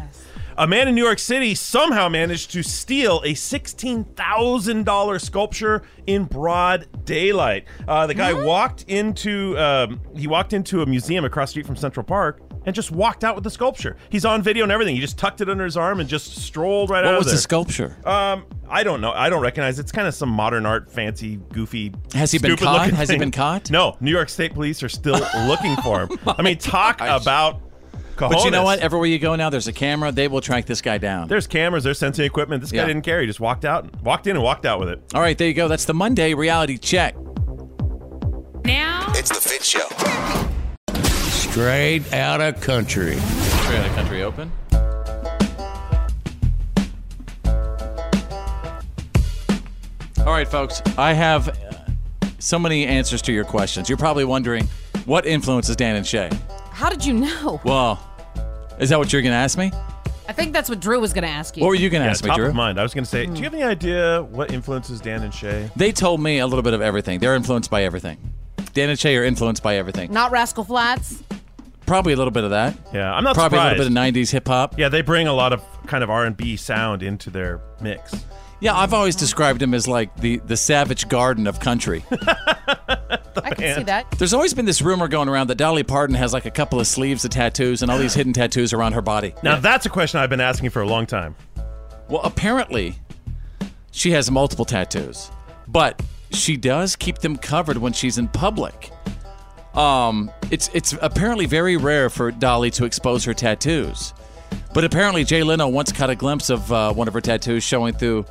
A 0.57 0.67
man 0.67 0.87
in 0.87 0.95
New 0.95 1.03
York 1.03 1.19
City 1.19 1.55
somehow 1.55 2.09
managed 2.09 2.51
to 2.51 2.61
steal 2.61 3.21
a 3.25 3.33
$16,000 3.33 5.21
sculpture 5.21 5.83
in 6.05 6.25
broad 6.25 6.87
daylight. 7.05 7.65
Uh, 7.87 8.05
the 8.07 8.13
guy 8.13 8.33
walked 8.33 8.83
into 8.87 9.57
um, 9.57 9.99
he 10.15 10.27
walked 10.27 10.53
into 10.53 10.81
a 10.81 10.85
museum 10.85 11.25
across 11.25 11.49
the 11.49 11.51
street 11.51 11.65
from 11.65 11.75
Central 11.75 12.03
Park 12.03 12.41
and 12.65 12.75
just 12.75 12.91
walked 12.91 13.23
out 13.23 13.35
with 13.35 13.43
the 13.43 13.49
sculpture. 13.49 13.97
He's 14.09 14.25
on 14.25 14.41
video 14.41 14.63
and 14.63 14.71
everything. 14.71 14.95
He 14.95 15.01
just 15.01 15.17
tucked 15.17 15.41
it 15.41 15.49
under 15.49 15.65
his 15.65 15.75
arm 15.75 15.99
and 15.99 16.07
just 16.07 16.35
strolled 16.37 16.89
right 16.89 17.03
out 17.03 17.11
What 17.11 17.23
was 17.25 17.31
the 17.33 17.37
sculpture? 17.37 17.97
Um, 18.05 18.45
I 18.69 18.83
don't 18.83 19.01
know. 19.01 19.11
I 19.11 19.29
don't 19.29 19.41
recognize. 19.41 19.79
It's 19.79 19.91
kind 19.91 20.07
of 20.07 20.13
some 20.13 20.29
modern 20.29 20.65
art, 20.65 20.89
fancy, 20.91 21.37
goofy. 21.51 21.93
Has 22.13 22.31
he 22.31 22.39
been 22.39 22.55
caught? 22.57 22.89
Has 22.91 23.09
he 23.09 23.17
been 23.17 23.31
caught? 23.31 23.69
No. 23.69 23.97
New 23.99 24.11
York 24.11 24.29
State 24.29 24.53
Police 24.53 24.81
are 24.83 24.89
still 24.89 25.19
looking 25.47 25.75
for 25.77 26.01
him. 26.05 26.19
I 26.25 26.41
mean, 26.41 26.57
talk 26.57 27.01
about. 27.01 27.61
But 28.17 28.43
you 28.45 28.51
know 28.51 28.63
what? 28.63 28.79
Everywhere 28.79 29.07
you 29.07 29.19
go 29.19 29.35
now, 29.35 29.49
there's 29.49 29.67
a 29.67 29.73
camera. 29.73 30.11
They 30.11 30.27
will 30.27 30.41
track 30.41 30.65
this 30.65 30.81
guy 30.81 30.97
down. 30.97 31.27
There's 31.27 31.47
cameras, 31.47 31.83
there's 31.83 31.99
sensing 31.99 32.25
equipment. 32.25 32.61
This 32.61 32.71
guy 32.71 32.77
Yeah. 32.81 32.85
didn't 32.87 33.01
care. 33.03 33.21
He 33.21 33.27
just 33.27 33.39
walked 33.39 33.65
out, 33.65 33.89
walked 34.03 34.27
in 34.27 34.35
and 34.35 34.43
walked 34.43 34.65
out 34.65 34.79
with 34.79 34.89
it. 34.89 35.01
All 35.13 35.21
right, 35.21 35.37
there 35.37 35.47
you 35.47 35.53
go. 35.53 35.67
That's 35.67 35.85
the 35.85 35.93
Monday 35.93 36.33
reality 36.33 36.77
check. 36.77 37.15
Now 38.65 39.11
It's 39.15 39.29
the 39.29 39.35
Fitz 39.49 39.65
Show. 39.67 39.87
Straight 41.29 42.11
out 42.13 42.41
of 42.41 42.59
country. 42.61 43.15
Straight 43.17 43.79
out 43.79 43.87
of 43.89 43.95
country 43.95 44.23
open. 44.23 44.51
All 50.19 50.31
right, 50.31 50.47
folks. 50.47 50.81
I 50.97 51.13
have 51.13 51.49
uh, 51.49 51.53
so 52.39 52.57
many 52.57 52.85
answers 52.85 53.21
to 53.23 53.33
your 53.33 53.43
questions. 53.43 53.89
You're 53.89 53.97
probably 53.97 54.23
wondering 54.23 54.67
what 55.05 55.25
influences 55.25 55.75
Dan 55.75 55.97
and 55.97 56.07
Shay. 56.07 56.29
How 56.83 56.89
did 56.89 57.05
you 57.05 57.13
know? 57.13 57.61
Well, 57.63 57.97
is 58.77 58.89
that 58.89 58.99
what 58.99 59.13
you're 59.13 59.21
going 59.21 59.31
to 59.31 59.37
ask 59.37 59.57
me? 59.57 59.71
I 60.27 60.33
think 60.33 60.51
that's 60.51 60.67
what 60.67 60.81
Drew 60.81 60.99
was 60.99 61.13
going 61.13 61.23
to 61.23 61.29
ask 61.29 61.55
you. 61.55 61.63
What 61.63 61.69
were 61.69 61.75
you 61.75 61.89
going 61.89 62.01
to 62.01 62.07
Yeah, 62.07 62.11
ask 62.11 62.25
me, 62.25 62.27
top 62.27 62.35
Drew? 62.37 62.47
of 62.47 62.55
mind. 62.55 62.77
I 62.77 62.83
was 62.83 62.93
going 62.93 63.05
to 63.05 63.09
say, 63.09 63.25
do 63.25 63.37
you 63.37 63.43
have 63.45 63.53
any 63.53 63.63
idea 63.63 64.21
what 64.23 64.51
influences 64.51 64.99
Dan 64.99 65.23
and 65.23 65.33
Shay? 65.33 65.71
They 65.77 65.93
told 65.93 66.19
me 66.19 66.39
a 66.39 66.45
little 66.45 66.61
bit 66.61 66.73
of 66.73 66.81
everything. 66.81 67.19
They're 67.19 67.35
influenced 67.35 67.71
by 67.71 67.83
everything. 67.85 68.17
Dan 68.73 68.89
and 68.89 68.99
Shay 68.99 69.15
are 69.15 69.23
influenced 69.23 69.63
by 69.63 69.77
everything. 69.77 70.11
Not 70.11 70.31
Rascal 70.31 70.65
Flatts. 70.65 71.23
Probably 71.85 72.11
a 72.11 72.17
little 72.17 72.31
bit 72.31 72.43
of 72.43 72.49
that. 72.49 72.77
Yeah, 72.93 73.13
I'm 73.13 73.23
not 73.23 73.35
surprised. 73.35 73.51
Probably 73.51 73.59
surprised. 73.59 73.75
a 73.79 73.83
little 73.83 73.93
bit 73.95 74.15
of 74.17 74.27
'90s 74.27 74.31
hip 74.33 74.47
hop. 74.49 74.77
Yeah, 74.77 74.89
they 74.89 75.01
bring 75.03 75.27
a 75.27 75.33
lot 75.33 75.53
of 75.53 75.63
kind 75.87 76.03
of 76.03 76.09
R&B 76.09 76.57
sound 76.57 77.01
into 77.01 77.29
their 77.29 77.61
mix. 77.79 78.25
Yeah, 78.59 78.75
I've 78.75 78.93
always 78.93 79.15
described 79.15 79.61
him 79.61 79.73
as 79.73 79.87
like 79.87 80.13
the 80.17 80.41
the 80.47 80.57
Savage 80.57 81.07
Garden 81.07 81.47
of 81.47 81.61
country. 81.61 82.03
I 83.37 83.53
can 83.53 83.77
see 83.77 83.83
that. 83.83 84.11
There's 84.17 84.33
always 84.33 84.53
been 84.53 84.65
this 84.65 84.81
rumor 84.81 85.07
going 85.07 85.29
around 85.29 85.47
that 85.47 85.55
Dolly 85.55 85.83
Parton 85.83 86.15
has 86.15 86.33
like 86.33 86.45
a 86.45 86.51
couple 86.51 86.79
of 86.79 86.87
sleeves 86.87 87.23
of 87.25 87.31
tattoos 87.31 87.81
and 87.81 87.91
all 87.91 87.97
these 87.97 88.13
hidden 88.13 88.33
tattoos 88.33 88.73
around 88.73 88.93
her 88.93 89.01
body. 89.01 89.33
Now, 89.43 89.59
that's 89.59 89.85
a 89.85 89.89
question 89.89 90.19
I've 90.19 90.29
been 90.29 90.41
asking 90.41 90.69
for 90.69 90.81
a 90.81 90.87
long 90.87 91.05
time. 91.05 91.35
Well, 92.09 92.21
apparently, 92.23 92.95
she 93.91 94.11
has 94.11 94.29
multiple 94.29 94.65
tattoos, 94.65 95.31
but 95.67 96.01
she 96.31 96.57
does 96.57 96.95
keep 96.95 97.19
them 97.19 97.37
covered 97.37 97.77
when 97.77 97.93
she's 97.93 98.17
in 98.17 98.27
public. 98.27 98.91
Um, 99.73 100.29
it's 100.51 100.69
it's 100.73 100.93
apparently 101.01 101.45
very 101.45 101.77
rare 101.77 102.09
for 102.09 102.31
Dolly 102.31 102.69
to 102.71 102.85
expose 102.85 103.23
her 103.25 103.33
tattoos, 103.33 104.13
but 104.73 104.83
apparently 104.83 105.23
Jay 105.23 105.41
Leno 105.41 105.67
once 105.67 105.91
caught 105.91 106.09
a 106.11 106.15
glimpse 106.15 106.49
of 106.49 106.71
uh, 106.71 106.93
one 106.93 107.07
of 107.07 107.13
her 107.13 107.21
tattoos 107.21 107.63
showing 107.63 107.93
through 107.93 108.25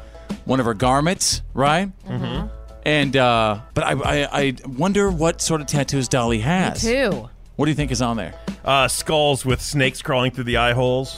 one 0.45 0.61
of 0.61 0.67
her 0.67 0.75
garments, 0.75 1.43
right? 1.55 1.91
Mm-hmm. 2.07 2.47
And 2.85 3.17
uh, 3.17 3.61
but 3.75 3.85
I, 3.85 3.93
I 3.93 4.29
I 4.33 4.57
wonder 4.67 5.11
what 5.11 5.41
sort 5.41 5.61
of 5.61 5.67
tattoos 5.69 6.09
Dolly 6.09 6.41
has. 6.41 6.83
too. 6.83 7.29
What 7.57 7.67
do 7.67 7.71
you 7.71 7.77
think 7.77 7.91
is 7.93 8.03
on 8.03 8.17
there? 8.17 8.35
Uh, 8.65 8.89
skulls 8.89 9.45
with 9.45 9.61
snakes 9.61 10.03
crawling 10.03 10.31
through 10.33 10.45
the 10.45 10.57
eye 10.57 10.73
holes, 10.73 11.17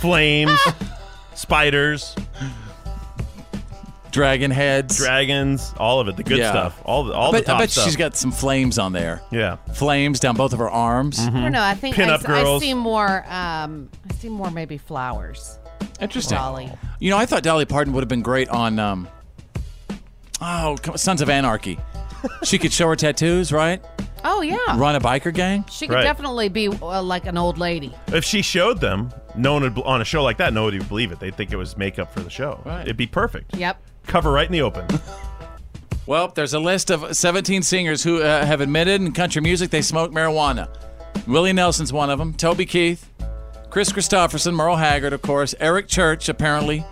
flames, 0.00 0.58
spiders, 1.34 2.14
dragon 4.10 4.50
heads, 4.50 4.96
dragons, 4.96 5.72
all 5.76 6.00
of 6.00 6.08
it, 6.08 6.16
the 6.16 6.22
good 6.22 6.38
Yeah. 6.38 6.50
stuff, 6.50 6.80
all 6.84 7.04
the 7.04 7.12
all 7.12 7.28
I 7.28 7.32
bet, 7.32 7.40
the 7.44 7.46
top 7.52 7.56
I 7.58 7.62
bet 7.62 7.70
stuff. 7.70 7.84
she's 7.84 7.96
got 7.96 8.16
some 8.16 8.32
flames 8.32 8.78
on 8.78 8.92
there. 8.92 9.20
Yeah. 9.30 9.56
Flames 9.74 10.18
down 10.20 10.36
both 10.36 10.52
of 10.52 10.58
her 10.58 10.70
arms. 10.70 11.18
I 11.20 11.30
don't 11.30 11.52
know. 11.52 11.62
I 11.62 11.74
think 11.74 11.94
I, 11.98 12.02
Pin-up 12.02 12.20
s- 12.20 12.26
I 12.26 12.42
girls. 12.42 12.62
see 12.62 12.74
more. 12.74 13.24
Um, 13.28 13.88
I 14.10 14.14
see 14.14 14.28
more 14.28 14.50
maybe 14.50 14.78
flowers. 14.78 15.58
Interesting. 16.00 16.36
Dolly. 16.38 16.72
You 17.00 17.10
know, 17.10 17.18
I 17.18 17.26
thought 17.26 17.42
Dolly 17.42 17.64
Parton 17.66 17.92
would 17.92 18.00
have 18.02 18.08
been 18.08 18.22
great 18.22 18.48
on 18.48 18.78
um, 18.78 19.08
oh, 20.40 20.76
come- 20.82 20.96
Sons 20.96 21.20
of 21.22 21.28
Anarchy. 21.30 21.78
she 22.44 22.58
could 22.58 22.72
show 22.72 22.88
her 22.88 22.96
tattoos, 22.96 23.52
right? 23.52 23.82
Oh 24.24 24.40
yeah. 24.42 24.78
Run 24.78 24.96
a 24.96 25.00
biker 25.00 25.32
gang. 25.32 25.64
She 25.70 25.86
could 25.86 26.02
definitely 26.02 26.48
be 26.48 26.68
uh, 26.68 27.02
like 27.02 27.26
an 27.26 27.38
old 27.38 27.58
lady. 27.58 27.94
If 28.08 28.24
she 28.24 28.42
showed 28.42 28.80
them, 28.80 29.12
no 29.36 29.52
one 29.52 29.62
would, 29.62 29.78
on 29.84 30.00
a 30.00 30.04
show 30.04 30.22
like 30.24 30.38
that, 30.38 30.52
nobody 30.52 30.78
would 30.78 30.88
believe 30.88 31.12
it. 31.12 31.20
They'd 31.20 31.36
think 31.36 31.52
it 31.52 31.56
was 31.56 31.76
makeup 31.76 32.12
for 32.12 32.20
the 32.20 32.30
show. 32.30 32.60
Right. 32.64 32.82
It'd 32.82 32.96
be 32.96 33.06
perfect. 33.06 33.54
Yep. 33.56 33.80
Cover 34.06 34.32
right 34.32 34.46
in 34.46 34.52
the 34.52 34.62
open. 34.62 34.86
Well, 36.06 36.28
there's 36.28 36.54
a 36.54 36.60
list 36.60 36.90
of 36.92 37.16
17 37.16 37.62
singers 37.62 38.04
who 38.04 38.22
uh, 38.22 38.46
have 38.46 38.60
admitted 38.60 39.00
in 39.00 39.10
country 39.10 39.42
music 39.42 39.70
they 39.70 39.82
smoke 39.82 40.12
marijuana. 40.12 40.68
Willie 41.26 41.52
Nelson's 41.52 41.92
one 41.92 42.10
of 42.10 42.18
them. 42.20 42.32
Toby 42.32 42.64
Keith, 42.64 43.10
Kris 43.70 43.90
Kristofferson, 43.90 44.54
Merle 44.54 44.76
Haggard, 44.76 45.12
of 45.12 45.22
course. 45.22 45.52
Eric 45.58 45.88
Church 45.88 46.28
apparently 46.28 46.84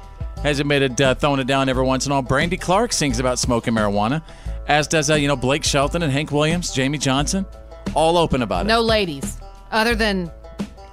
has 0.42 0.60
admitted 0.60 1.00
uh, 1.00 1.14
throwing 1.14 1.40
it 1.40 1.46
down 1.46 1.68
every 1.68 1.84
once 1.84 2.06
in 2.06 2.12
a 2.12 2.16
while. 2.16 2.22
Brandy 2.22 2.56
Clark 2.56 2.92
sings 2.92 3.18
about 3.18 3.38
smoking 3.38 3.74
marijuana, 3.74 4.22
as 4.68 4.86
does 4.88 5.10
uh, 5.10 5.14
you 5.14 5.28
know 5.28 5.36
Blake 5.36 5.64
Shelton 5.64 6.02
and 6.02 6.12
Hank 6.12 6.30
Williams, 6.32 6.70
Jamey 6.74 7.00
Johnson, 7.00 7.46
all 7.94 8.16
open 8.18 8.42
about 8.42 8.66
it. 8.66 8.68
No 8.68 8.80
ladies, 8.80 9.38
other 9.70 9.94
than 9.94 10.30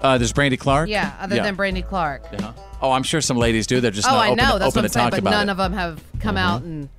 Uh, 0.01 0.17
there's 0.17 0.33
Brandy 0.33 0.57
Clark. 0.57 0.89
yeah, 0.89 1.13
other 1.19 1.35
than 1.35 1.55
Brandy 1.55 1.81
Clark. 1.81 2.23
Yeah. 2.33 2.53
Oh, 2.81 2.91
I'm 2.91 3.03
sure 3.03 3.21
some 3.21 3.37
ladies 3.37 3.67
do. 3.67 3.79
They're 3.81 3.91
just 3.91 4.07
oh, 4.07 4.11
not 4.11 4.19
I 4.19 4.25
open, 4.31 4.37
know. 4.37 4.57
That's 4.57 4.63
open 4.63 4.63
what 4.63 4.77
I'm 4.77 4.83
to 4.83 4.89
saying. 4.89 5.03
talk 5.05 5.11
But 5.11 5.19
about 5.19 5.31
none 5.31 5.49
it. 5.49 5.51
of 5.51 5.57
them 5.57 5.73
have 5.73 6.03
come 6.19 6.35
Mhm. 6.35 6.39
out 6.39 6.61
and 6.63 6.89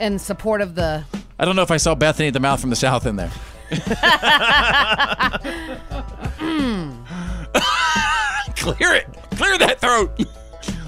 in 0.00 0.18
support 0.18 0.60
of 0.60 0.74
the. 0.74 1.04
I 1.38 1.44
don't 1.44 1.54
know 1.56 1.62
if 1.62 1.70
I 1.70 1.76
saw 1.76 1.94
Bethany 1.94 2.30
the 2.30 2.40
Mouth 2.40 2.60
from 2.60 2.70
the 2.70 2.76
South 2.76 3.06
in 3.06 3.16
there. 3.16 3.30
Clear 8.56 8.94
it. 8.94 9.06
Clear 9.36 9.58
that 9.58 9.80
throat. 9.80 10.18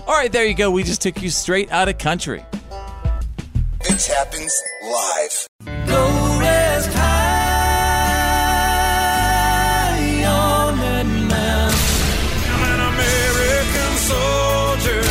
All 0.07 0.15
right, 0.15 0.31
there 0.31 0.45
you 0.47 0.55
go. 0.55 0.71
We 0.71 0.85
just 0.85 1.03
took 1.03 1.21
you 1.21 1.31
straight 1.31 1.73
out 1.73 1.89
of 1.89 1.99
country. 1.99 2.45
It 3.81 4.07
happens 4.07 4.63
live. 4.85 5.49
Go 5.89 6.39
rest 6.39 6.93
high 6.93 7.05
on 10.25 10.79
that 10.79 11.07
mountain. 11.07 11.81
I'm 12.53 12.63
an 12.71 12.81
American 12.95 13.97
soldier. 13.99 15.03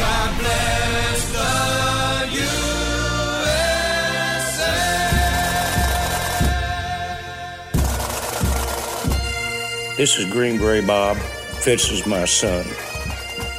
God 0.00 0.30
bless 0.40 1.20
the 1.30 1.54
USA. 9.86 9.96
This 9.96 10.18
is 10.18 10.24
Green 10.32 10.58
Beret 10.58 10.84
Bob. 10.84 11.16
Fitz 11.16 11.92
is 11.92 12.04
my 12.06 12.24
son. 12.24 12.66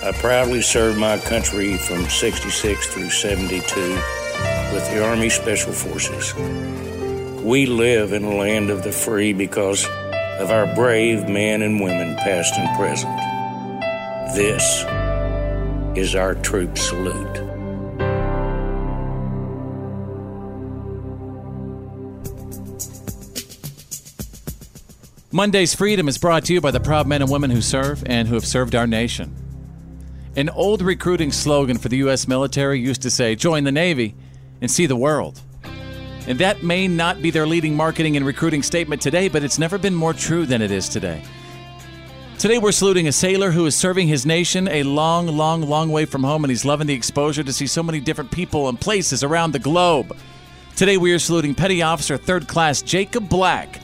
I 0.04 0.12
proudly 0.12 0.62
served 0.62 1.00
my 1.00 1.18
country 1.18 1.78
from 1.78 2.10
66 2.10 2.88
through 2.88 3.10
72 3.10 3.62
with 4.74 4.86
the 4.92 5.02
Army 5.02 5.30
Special 5.30 5.72
Forces. 5.72 6.34
We 7.42 7.68
live 7.68 8.12
in 8.12 8.26
a 8.26 8.36
land 8.36 8.70
of 8.70 8.84
the 8.84 8.92
free 8.92 9.32
because 9.32 9.86
of 10.40 10.52
our 10.52 10.76
brave 10.76 11.30
men 11.30 11.62
and 11.62 11.80
women, 11.80 12.18
past 12.18 12.54
and 12.56 12.78
present. 12.78 13.16
This 14.36 14.84
is 15.98 16.16
our 16.16 16.36
troop 16.36 16.78
salute. 16.78 17.40
Monday's 25.32 25.74
Freedom 25.74 26.10
is 26.10 26.18
brought 26.18 26.44
to 26.44 26.54
you 26.54 26.60
by 26.60 26.72
the 26.72 26.82
proud 26.82 27.08
men 27.08 27.22
and 27.22 27.32
women 27.32 27.52
who 27.52 27.62
serve 27.62 28.04
and 28.06 28.28
who 28.28 28.34
have 28.34 28.46
served 28.46 28.76
our 28.76 28.86
nation. 28.86 29.43
An 30.36 30.50
old 30.50 30.82
recruiting 30.82 31.32
slogan 31.32 31.78
for 31.78 31.90
the 31.90 31.98
U.S. 31.98 32.28
military 32.28 32.80
used 32.80 33.04
to 33.04 33.12
say, 33.12 33.36
Join 33.36 33.66
the 33.66 33.72
Navy 33.72 34.16
and 34.62 34.72
see 34.72 34.88
the 34.88 34.96
world. 34.96 35.40
And 36.26 36.40
that 36.40 36.64
may 36.64 36.88
not 36.88 37.22
be 37.22 37.30
their 37.30 37.46
leading 37.46 37.76
marketing 37.76 38.18
and 38.18 38.26
recruiting 38.26 38.64
statement 38.64 39.00
today, 39.00 39.28
but 39.28 39.44
it's 39.44 39.60
never 39.60 39.78
been 39.78 39.94
more 39.94 40.14
true 40.14 40.48
than 40.48 40.64
it 40.64 40.72
is 40.72 40.90
today. 40.90 41.24
Today, 42.40 42.58
we're 42.58 42.72
saluting 42.72 43.08
a 43.08 43.12
sailor 43.12 43.52
who 43.52 43.68
is 43.68 43.76
serving 43.76 44.08
his 44.08 44.26
nation 44.26 44.68
a 44.70 44.82
long, 44.82 45.28
long, 45.28 45.62
long 45.62 45.92
way 45.92 46.06
from 46.06 46.24
home, 46.24 46.44
and 46.44 46.50
he's 46.50 46.66
loving 46.66 46.88
the 46.88 46.96
exposure 46.96 47.44
to 47.44 47.54
see 47.54 47.68
so 47.68 47.84
many 47.84 48.00
different 48.00 48.32
people 48.32 48.70
and 48.70 48.82
places 48.82 49.24
around 49.24 49.52
the 49.52 49.60
globe. 49.60 50.18
Today, 50.76 50.98
we 50.98 51.14
are 51.14 51.20
saluting 51.20 51.54
Petty 51.54 51.84
Officer 51.84 52.18
Third 52.18 52.48
Class 52.48 52.82
Jacob 52.82 53.30
Black. 53.30 53.80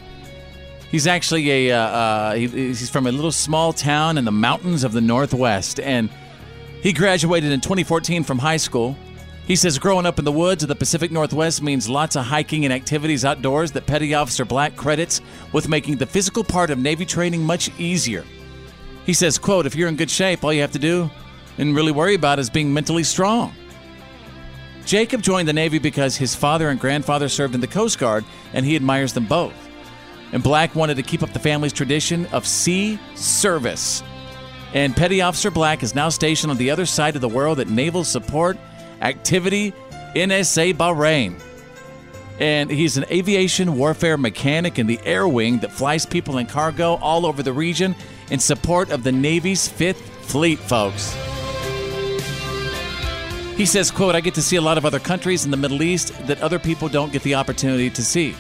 He's 0.90 1.06
actually 1.06 1.68
a 1.68 1.78
uh, 1.78 1.80
uh, 1.80 2.34
he, 2.34 2.48
he's 2.48 2.90
from 2.90 3.06
a 3.06 3.12
little 3.12 3.32
small 3.32 3.72
town 3.72 4.18
in 4.18 4.26
the 4.26 4.32
mountains 4.32 4.84
of 4.84 4.94
the 4.94 5.02
Northwest, 5.02 5.80
and 5.80 6.10
he 6.82 6.94
graduated 6.94 7.52
in 7.52 7.62
2014 7.62 8.24
from 8.24 8.40
high 8.40 8.58
school. 8.58 8.96
He 9.46 9.56
says 9.56 9.80
growing 9.80 10.06
up 10.06 10.20
in 10.20 10.26
the 10.26 10.32
woods 10.32 10.64
of 10.64 10.70
the 10.70 10.76
Pacific 10.76 11.12
Northwest 11.12 11.62
means 11.62 11.90
lots 11.90 12.16
of 12.16 12.26
hiking 12.26 12.66
and 12.66 12.74
activities 12.74 13.26
outdoors 13.26 13.72
that 13.72 13.88
Petty 13.88 14.14
Officer 14.14 14.46
Black 14.46 14.76
credits 14.76 15.22
with 15.52 15.68
making 15.68 15.98
the 15.98 16.06
physical 16.06 16.44
part 16.44 16.70
of 16.70 16.78
Navy 16.78 17.06
training 17.06 17.44
much 17.44 17.72
easier. 17.80 18.24
He 19.06 19.14
says, 19.14 19.40
quote, 19.40 19.66
if 19.66 19.76
you're 19.76 19.90
in 19.90 19.96
good 19.96 20.12
shape, 20.12 20.44
all 20.44 20.54
you 20.54 20.62
have 20.62 20.72
to 20.74 20.80
do 20.80 21.10
and 21.58 21.76
really 21.76 21.92
worry 21.92 22.16
about 22.16 22.40
is 22.40 22.50
being 22.50 22.74
mentally 22.74 23.04
strong. 23.04 23.54
Jacob 24.86 25.22
joined 25.22 25.48
the 25.48 25.54
Navy 25.54 25.78
because 25.78 26.16
his 26.16 26.34
father 26.34 26.70
and 26.70 26.80
grandfather 26.80 27.30
served 27.30 27.54
in 27.54 27.62
the 27.62 27.68
Coast 27.68 28.00
Guard 28.00 28.24
and 28.54 28.66
he 28.66 28.76
admires 28.76 29.14
them 29.14 29.26
both. 29.26 29.54
And 30.32 30.42
Black 30.42 30.74
wanted 30.76 30.96
to 30.96 31.04
keep 31.04 31.22
up 31.22 31.34
the 31.34 31.40
family's 31.40 31.74
tradition 31.74 32.26
of 32.28 32.48
sea 32.48 33.00
service. 33.16 34.04
And 34.74 34.96
Petty 34.96 35.22
Officer 35.22 35.50
Black 35.50 35.82
is 35.82 35.96
now 35.96 36.10
stationed 36.10 36.52
on 36.52 36.58
the 36.58 36.70
other 36.70 36.86
side 36.86 37.16
of 37.16 37.22
the 37.22 37.30
world 37.30 37.60
at 37.60 37.70
Naval 37.70 38.04
Support 38.04 38.58
Activity 39.02 39.74
NSA 40.16 40.76
Bahrain. 40.76 41.42
And 42.40 42.70
he's 42.70 42.96
an 42.96 43.06
aviation 43.12 43.78
warfare 43.78 44.18
mechanic 44.18 44.80
in 44.80 44.88
the 44.88 45.00
air 45.04 45.28
wing 45.28 45.60
that 45.60 45.72
flies 45.72 46.06
people 46.06 46.38
and 46.38 46.48
cargo 46.48 46.96
all 46.96 47.26
over 47.26 47.44
the 47.44 47.52
region 47.52 47.96
in 48.32 48.40
support 48.40 48.92
of 48.92 49.04
the 49.04 49.12
Navy's 49.12 49.68
Fifth 49.68 50.02
Fleet, 50.26 50.60
folks. 50.60 51.16
He 53.58 53.66
says, 53.66 53.92
quote, 53.92 54.16
I 54.16 54.22
get 54.22 54.36
to 54.36 54.42
see 54.42 54.56
a 54.56 54.62
lot 54.62 54.78
of 54.78 54.86
other 54.86 55.00
countries 55.00 55.44
in 55.44 55.52
the 55.52 55.58
Middle 55.58 55.84
East 55.84 56.14
that 56.28 56.40
other 56.42 56.60
people 56.60 56.88
don't 56.88 57.12
get 57.12 57.24
the 57.24 57.36
opportunity 57.36 57.90
to 57.90 58.02
see. 58.02 58.36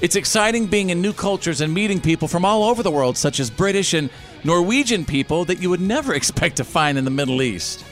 It's 0.00 0.16
exciting 0.16 0.66
being 0.66 0.90
in 0.90 1.00
new 1.00 1.12
cultures 1.12 1.60
and 1.60 1.72
meeting 1.72 2.00
people 2.00 2.26
from 2.26 2.44
all 2.44 2.64
over 2.64 2.82
the 2.82 2.90
world, 2.90 3.16
such 3.16 3.38
as 3.38 3.50
British 3.50 3.94
and 3.94 4.10
Norwegian 4.44 5.04
people 5.04 5.44
that 5.46 5.60
you 5.60 5.70
would 5.70 5.80
never 5.80 6.14
expect 6.14 6.56
to 6.56 6.64
find 6.64 6.98
in 6.98 7.04
the 7.04 7.10
Middle 7.10 7.42
East. 7.42 7.84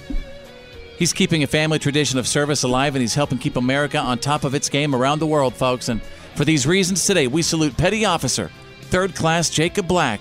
He's 0.98 1.12
keeping 1.12 1.42
a 1.42 1.48
family 1.48 1.78
tradition 1.78 2.18
of 2.18 2.28
service 2.28 2.62
alive 2.62 2.94
and 2.94 3.00
he's 3.00 3.14
helping 3.14 3.38
keep 3.38 3.56
America 3.56 3.98
on 3.98 4.18
top 4.18 4.44
of 4.44 4.54
its 4.54 4.68
game 4.68 4.94
around 4.94 5.18
the 5.18 5.26
world, 5.26 5.54
folks. 5.54 5.88
And 5.88 6.00
for 6.36 6.44
these 6.44 6.66
reasons, 6.66 7.04
today 7.04 7.26
we 7.26 7.42
salute 7.42 7.76
Petty 7.76 8.04
Officer, 8.04 8.50
Third 8.82 9.14
Class 9.14 9.50
Jacob 9.50 9.88
Black 9.88 10.20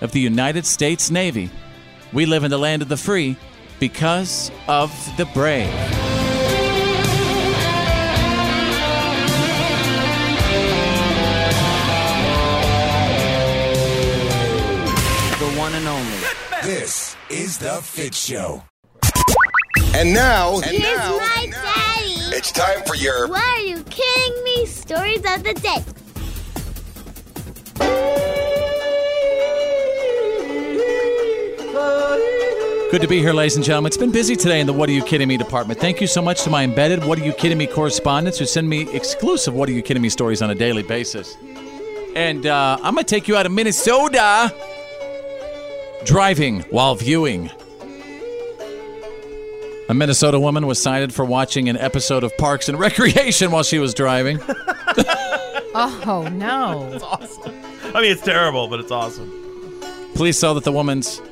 of 0.00 0.12
the 0.12 0.20
United 0.20 0.66
States 0.66 1.10
Navy. 1.10 1.50
We 2.12 2.26
live 2.26 2.44
in 2.44 2.50
the 2.50 2.58
land 2.58 2.82
of 2.82 2.88
the 2.88 2.96
free 2.96 3.36
because 3.80 4.50
of 4.68 4.90
the 5.16 5.24
brave. 5.26 6.19
Only. 16.62 16.74
This 16.74 17.16
is 17.28 17.58
the 17.58 17.80
Fitz 17.82 18.26
Show. 18.26 18.62
And 19.94 20.12
now, 20.12 20.56
and 20.56 20.64
Here's 20.64 20.96
now, 20.98 21.16
my 21.16 21.48
daddy. 21.50 22.36
it's 22.36 22.52
time 22.52 22.82
for 22.86 22.94
your 22.96 23.28
Why 23.28 23.38
are 23.58 23.66
you 23.66 23.82
kidding 23.84 24.44
me? 24.44 24.66
Stories 24.66 25.18
of 25.18 25.42
the 25.42 25.54
day. 25.54 25.84
Good 32.90 33.02
to 33.02 33.08
be 33.08 33.20
here, 33.20 33.32
ladies 33.32 33.54
and 33.54 33.64
gentlemen. 33.64 33.88
It's 33.88 33.96
been 33.96 34.10
busy 34.10 34.34
today 34.34 34.60
in 34.60 34.66
the 34.66 34.72
What 34.72 34.88
Are 34.88 34.92
You 34.92 35.04
Kidding 35.04 35.28
Me 35.28 35.36
department. 35.36 35.78
Thank 35.78 36.00
you 36.00 36.08
so 36.08 36.20
much 36.20 36.42
to 36.42 36.50
my 36.50 36.64
embedded 36.64 37.04
What 37.04 37.20
Are 37.20 37.24
You 37.24 37.32
Kidding 37.32 37.56
Me 37.56 37.68
correspondents 37.68 38.36
who 38.38 38.46
send 38.46 38.68
me 38.68 38.92
exclusive 38.92 39.54
What 39.54 39.68
Are 39.68 39.72
You 39.72 39.80
Kidding 39.80 40.02
Me 40.02 40.08
stories 40.08 40.42
on 40.42 40.50
a 40.50 40.56
daily 40.56 40.82
basis. 40.82 41.36
And 42.16 42.46
uh, 42.46 42.78
I'm 42.82 42.94
going 42.94 43.04
to 43.04 43.14
take 43.14 43.28
you 43.28 43.36
out 43.36 43.46
of 43.46 43.52
Minnesota 43.52 44.52
driving 46.04 46.60
while 46.70 46.94
viewing. 46.94 47.50
A 49.88 49.94
Minnesota 49.94 50.38
woman 50.38 50.66
was 50.66 50.80
cited 50.80 51.12
for 51.12 51.24
watching 51.24 51.68
an 51.68 51.76
episode 51.76 52.22
of 52.22 52.36
Parks 52.36 52.68
and 52.68 52.78
Recreation 52.78 53.50
while 53.50 53.62
she 53.64 53.78
was 53.78 53.94
driving. 53.94 54.38
Oh 55.72 56.28
no! 56.32 56.90
It's 56.92 57.04
awesome. 57.04 57.54
I 57.94 58.00
mean, 58.02 58.10
it's 58.10 58.22
terrible, 58.22 58.66
but 58.66 58.80
it's 58.80 58.90
awesome. 58.90 59.30
Police 60.14 60.36
saw 60.36 60.52
that 60.54 60.64
the 60.64 60.72
woman's 60.72 61.22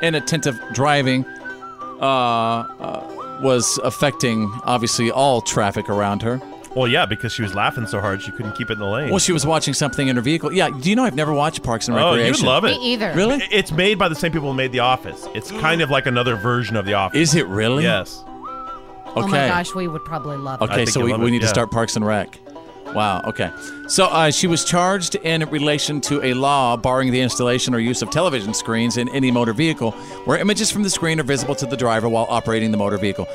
inattentive 0.00 0.58
driving 0.72 1.26
uh, 2.00 2.64
uh, 2.80 3.38
was 3.42 3.78
affecting, 3.84 4.50
obviously, 4.64 5.10
all 5.10 5.42
traffic 5.42 5.90
around 5.90 6.22
her. 6.22 6.40
Well, 6.74 6.88
yeah, 6.88 7.06
because 7.06 7.32
she 7.32 7.42
was 7.42 7.54
laughing 7.54 7.86
so 7.86 8.00
hard 8.00 8.20
she 8.20 8.32
couldn't 8.32 8.56
keep 8.56 8.68
it 8.70 8.74
in 8.74 8.78
the 8.80 8.86
lane. 8.86 9.10
Well, 9.10 9.20
she 9.20 9.32
was 9.32 9.46
watching 9.46 9.74
something 9.74 10.08
in 10.08 10.16
her 10.16 10.22
vehicle. 10.22 10.52
Yeah, 10.52 10.70
do 10.70 10.90
you 10.90 10.96
know 10.96 11.04
I've 11.04 11.14
never 11.14 11.32
watched 11.32 11.62
Parks 11.62 11.86
and 11.86 11.96
Recreation? 11.96 12.14
Oh, 12.14 12.16
Recreation? 12.16 12.44
you'd 12.44 12.50
love 12.50 12.64
it. 12.64 12.80
Me 12.80 12.92
either. 12.92 13.12
Really? 13.14 13.44
It's 13.50 13.70
made 13.70 13.98
by 13.98 14.08
the 14.08 14.16
same 14.16 14.32
people 14.32 14.48
who 14.48 14.56
made 14.56 14.72
The 14.72 14.80
Office. 14.80 15.26
It's 15.34 15.50
kind 15.52 15.82
of 15.82 15.90
like 15.90 16.06
another 16.06 16.34
version 16.34 16.76
of 16.76 16.84
The 16.84 16.94
Office. 16.94 17.18
Is 17.18 17.34
it 17.34 17.46
really? 17.46 17.84
Yes. 17.84 18.24
Okay. 19.16 19.20
Oh 19.20 19.28
my 19.28 19.48
gosh, 19.48 19.74
we 19.74 19.86
would 19.86 20.04
probably 20.04 20.36
love 20.36 20.60
it. 20.60 20.70
Okay, 20.70 20.86
so 20.86 21.00
we, 21.00 21.12
we 21.12 21.28
it, 21.28 21.30
need 21.30 21.42
to 21.42 21.48
start 21.48 21.70
Parks 21.70 21.94
and 21.94 22.04
Rec. 22.04 22.38
Wow. 22.94 23.22
Okay. 23.26 23.50
So 23.88 24.06
uh, 24.06 24.30
she 24.30 24.46
was 24.46 24.64
charged 24.64 25.14
in 25.16 25.42
relation 25.50 26.00
to 26.02 26.22
a 26.22 26.34
law 26.34 26.76
barring 26.76 27.10
the 27.12 27.20
installation 27.20 27.74
or 27.74 27.78
use 27.78 28.02
of 28.02 28.10
television 28.10 28.54
screens 28.54 28.96
in 28.96 29.08
any 29.08 29.30
motor 29.30 29.52
vehicle 29.52 29.92
where 30.26 30.38
images 30.38 30.70
from 30.70 30.82
the 30.82 30.90
screen 30.90 31.18
are 31.18 31.24
visible 31.24 31.54
to 31.56 31.66
the 31.66 31.76
driver 31.76 32.08
while 32.08 32.26
operating 32.28 32.70
the 32.70 32.76
motor 32.76 32.98
vehicle. 32.98 33.26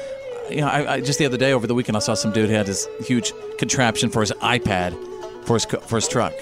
You 0.50 0.62
know, 0.62 0.68
I, 0.68 0.94
I, 0.96 1.02
just 1.02 1.20
the 1.20 1.26
other 1.26 1.38
day 1.38 1.54
over 1.54 1.68
the 1.68 1.74
weekend, 1.76 1.96
I 1.96 2.00
saw 2.00 2.14
some 2.14 2.32
dude 2.32 2.50
who 2.50 2.56
had 2.56 2.66
this 2.66 2.88
huge 3.06 3.34
contraption 3.58 4.10
for 4.10 4.22
his 4.22 4.32
iPad 4.42 4.94
for 5.46 5.54
his 5.56 5.66
for 5.66 5.96
his 5.98 6.08
truck. 6.08 6.34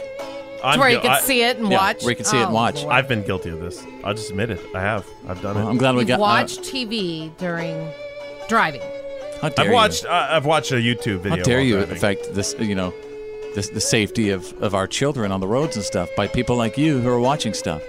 I'm 0.63 0.79
where 0.79 0.89
you 0.89 0.95
gu- 0.97 1.01
could 1.03 1.11
I- 1.11 1.19
see 1.21 1.43
it 1.43 1.57
and 1.57 1.69
Yeah, 1.71 1.77
watch. 1.77 2.01
where 2.03 2.11
you 2.11 2.15
could 2.15 2.25
see 2.25 2.37
it 2.37 2.41
and 2.41 2.49
Oh, 2.51 2.53
watch. 2.53 2.81
Lord. 2.81 2.93
I've 2.95 3.07
been 3.07 3.23
guilty 3.23 3.49
of 3.49 3.59
this. 3.59 3.83
I'll 4.03 4.13
just 4.15 4.29
admit 4.31 4.49
it. 4.49 4.59
I 4.73 4.81
have. 4.81 5.05
I've 5.27 5.41
done 5.41 5.55
Well, 5.55 5.67
it. 5.67 5.69
I'm 5.69 5.77
glad 5.77 5.93
we 5.95 6.01
You've 6.01 6.07
got. 6.09 6.15
uh, 6.15 6.19
watched 6.21 6.61
TV 6.63 7.31
during 7.37 7.89
driving. 8.49 8.81
how 9.41 9.49
dare 9.49 9.65
I've 9.65 9.67
you. 9.67 9.73
watched. 9.73 10.05
Uh, 10.05 10.27
I've 10.31 10.45
watched 10.45 10.71
a 10.71 10.75
YouTube 10.75 11.19
video. 11.19 11.37
How 11.37 11.43
dare 11.43 11.57
while 11.57 11.65
you 11.65 11.75
driving. 11.77 11.95
affect 11.97 12.33
this? 12.33 12.55
You 12.59 12.73
know, 12.75 12.93
the, 13.55 13.69
the 13.73 13.81
safety 13.81 14.29
of, 14.31 14.51
of 14.63 14.73
our 14.73 14.87
children 14.87 15.31
on 15.31 15.39
the 15.41 15.47
roads 15.47 15.75
and 15.75 15.85
stuff 15.85 16.09
by 16.17 16.27
people 16.27 16.55
like 16.55 16.77
you 16.77 16.99
who 16.99 17.07
are 17.09 17.19
watching 17.19 17.53
stuff. 17.53 17.81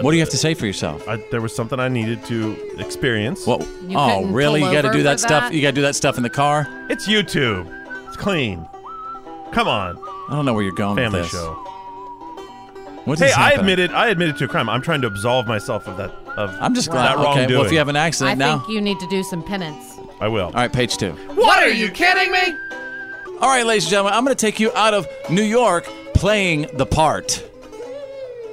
What 0.00 0.10
do 0.10 0.16
you 0.16 0.22
have 0.22 0.30
to 0.30 0.36
say 0.38 0.54
for 0.54 0.66
yourself? 0.66 1.08
I, 1.08 1.16
there 1.30 1.40
was 1.40 1.54
something 1.54 1.80
I 1.80 1.88
needed 1.88 2.24
to 2.26 2.56
experience. 2.78 3.46
What? 3.46 3.60
You 3.88 3.96
oh, 3.98 4.16
couldn't 4.18 4.32
really? 4.34 4.60
pull 4.60 4.68
You 4.68 4.74
got 4.76 4.82
to 4.82 4.88
over 4.88 4.96
do 4.98 5.02
that 5.04 5.12
for 5.14 5.18
stuff. 5.26 5.42
that? 5.44 5.54
You 5.54 5.62
got 5.62 5.68
to 5.68 5.74
do 5.74 5.82
that 5.82 5.94
stuff 5.96 6.16
in 6.16 6.22
the 6.22 6.30
car. 6.30 6.66
It's 6.90 7.06
YouTube. 7.08 7.66
It's 8.08 8.16
clean. 8.16 8.68
Come 9.52 9.68
on, 9.68 9.96
I 10.28 10.32
don't 10.34 10.44
know 10.44 10.52
where 10.52 10.62
you're 10.64 10.72
going 10.74 10.96
family 10.96 11.20
with 11.20 11.30
this. 11.30 11.40
show. 11.40 11.54
What 13.04 13.18
Hey, 13.20 13.26
is 13.26 13.34
I 13.34 13.40
happening? 13.50 13.60
admitted. 13.60 13.90
I 13.92 14.08
admitted 14.08 14.36
to 14.38 14.44
a 14.44 14.48
crime. 14.48 14.68
I'm 14.68 14.82
trying 14.82 15.00
to 15.02 15.06
absolve 15.06 15.46
myself 15.46 15.86
of 15.86 15.96
that. 15.98 16.10
Of 16.36 16.54
I'm 16.60 16.74
just 16.74 16.90
glad. 16.90 17.04
that 17.10 17.16
glad. 17.16 17.28
Okay. 17.28 17.38
wrongdoing. 17.40 17.58
Well, 17.58 17.66
if 17.66 17.72
you 17.72 17.78
have 17.78 17.88
an 17.88 17.96
I 17.96 18.06
accident 18.08 18.38
now, 18.38 18.56
I 18.56 18.58
think 18.58 18.68
you 18.70 18.80
need 18.80 18.98
to 18.98 19.06
do 19.06 19.22
some 19.22 19.42
penance. 19.42 19.98
I 20.20 20.28
will. 20.28 20.46
all 20.46 20.52
right, 20.52 20.72
page 20.72 20.96
two. 20.96 21.12
What 21.34 21.62
are 21.62 21.68
you 21.70 21.88
kidding 21.90 22.32
me? 22.32 22.54
All 23.40 23.48
right, 23.48 23.64
ladies 23.64 23.84
and 23.84 23.90
gentlemen, 23.90 24.14
I'm 24.14 24.24
going 24.24 24.36
to 24.36 24.40
take 24.40 24.58
you 24.58 24.72
out 24.74 24.92
of 24.94 25.06
New 25.30 25.42
York 25.42 25.84
playing 26.14 26.66
the 26.74 26.86
part. 26.86 27.45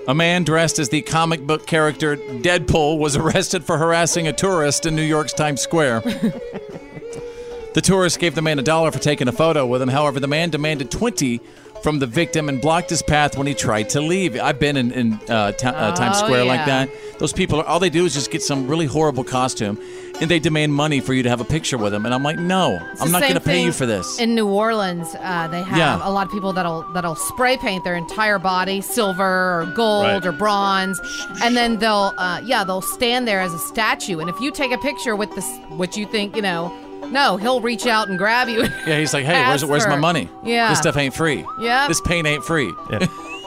A 0.06 0.14
man 0.14 0.44
dressed 0.44 0.80
as 0.80 0.90
the 0.90 1.02
comic 1.02 1.42
book 1.48 1.66
character 1.66 2.18
Deadpool 2.18 2.98
was 3.00 3.16
arrested 3.18 3.64
for 3.64 3.78
harassing 3.78 4.28
a 4.28 4.34
tourist 4.34 4.86
in 4.86 4.96
New 4.96 5.02
York's 5.04 5.32
Times 5.32 5.62
Square. 5.62 6.02
the 7.74 7.82
tourist 7.82 8.20
gave 8.20 8.36
the 8.36 8.42
man 8.42 8.60
a 8.60 8.64
dollar 8.64 8.92
for 8.92 9.00
taking 9.00 9.30
a 9.30 9.32
photo 9.32 9.66
with 9.66 9.82
him. 9.82 9.88
However, 9.90 10.20
the 10.20 10.28
man 10.28 10.50
demanded 10.50 10.92
20 10.92 11.40
from 11.84 12.00
the 12.00 12.08
victim 12.08 12.48
and 12.50 12.62
blocked 12.62 12.90
his 12.90 13.04
path 13.04 13.38
when 13.38 13.46
he 13.46 13.54
tried 13.54 13.90
to 13.90 14.00
leave. 14.02 14.40
I've 14.40 14.58
been 14.58 14.78
in, 14.78 14.92
in 14.94 15.14
uh, 15.30 15.52
ta- 15.52 15.70
uh, 15.70 15.94
Times 15.96 16.16
Oh, 16.22 16.26
Square 16.26 16.46
like 16.46 16.66
that. 16.66 16.90
Those 17.20 17.34
people, 17.34 17.60
are, 17.60 17.66
all 17.66 17.80
they 17.80 17.90
do 17.90 18.06
is 18.06 18.14
just 18.14 18.32
get 18.32 18.42
some 18.42 18.68
really 18.68 18.86
horrible 18.86 19.24
costume, 19.26 19.78
and 20.22 20.32
they 20.32 20.40
demand 20.40 20.74
money 20.74 21.02
for 21.02 21.14
you 21.14 21.24
to 21.24 21.30
have 21.30 21.42
a 21.42 21.46
picture 21.46 21.78
with 21.78 21.92
them. 21.92 22.06
And 22.06 22.14
I'm 22.14 22.24
like, 22.24 22.40
no, 22.40 22.80
It's 22.94 23.02
I'm 23.02 23.12
not 23.12 23.22
going 23.22 23.34
to 23.36 23.40
pay 23.42 23.64
you 23.64 23.72
for 23.74 23.86
this. 23.86 24.18
In 24.20 24.34
New 24.34 24.48
Orleans, 24.48 25.14
uh, 25.20 25.48
they 25.50 25.62
have 25.62 25.78
Yeah. 25.78 26.00
a 26.08 26.10
lot 26.12 26.26
of 26.26 26.32
people 26.32 26.54
that'll 26.54 26.84
that'll 26.94 27.16
spray 27.16 27.58
paint 27.58 27.84
their 27.84 27.96
entire 27.96 28.40
body 28.40 28.80
silver 28.82 29.24
or 29.62 29.66
gold 29.76 30.06
Right. 30.06 30.26
or 30.26 30.32
bronze, 30.32 31.00
and 31.44 31.56
then 31.56 31.80
they'll 31.80 32.14
uh, 32.18 32.40
yeah 32.46 32.64
they'll 32.64 32.82
stand 32.82 33.28
there 33.28 33.42
as 33.42 33.54
a 33.54 33.60
statue. 33.60 34.20
And 34.20 34.30
if 34.30 34.40
you 34.40 34.52
take 34.52 34.72
a 34.72 34.78
picture 34.78 35.16
with 35.16 35.34
this, 35.36 35.50
what 35.70 35.98
you 35.98 36.06
think 36.06 36.36
you 36.36 36.42
know, 36.42 36.72
no, 37.12 37.38
he'll 37.38 37.62
reach 37.62 37.86
out 37.88 38.08
and 38.10 38.18
grab 38.18 38.48
you. 38.50 38.64
Yeah, 38.88 39.00
he's 39.00 39.14
like, 39.14 39.26
hey, 39.26 39.42
where's 39.48 39.64
where's 39.66 39.88
my 39.88 39.96
money? 39.96 40.30
Yeah. 40.44 40.70
This 40.70 40.80
stuff 40.80 40.98
ain't 40.98 41.14
free. 41.16 41.46
Yeah. 41.60 41.88
This 41.88 42.02
paint 42.02 42.28
ain't 42.28 42.44
free. 42.44 42.74
Yeah. 42.92 43.00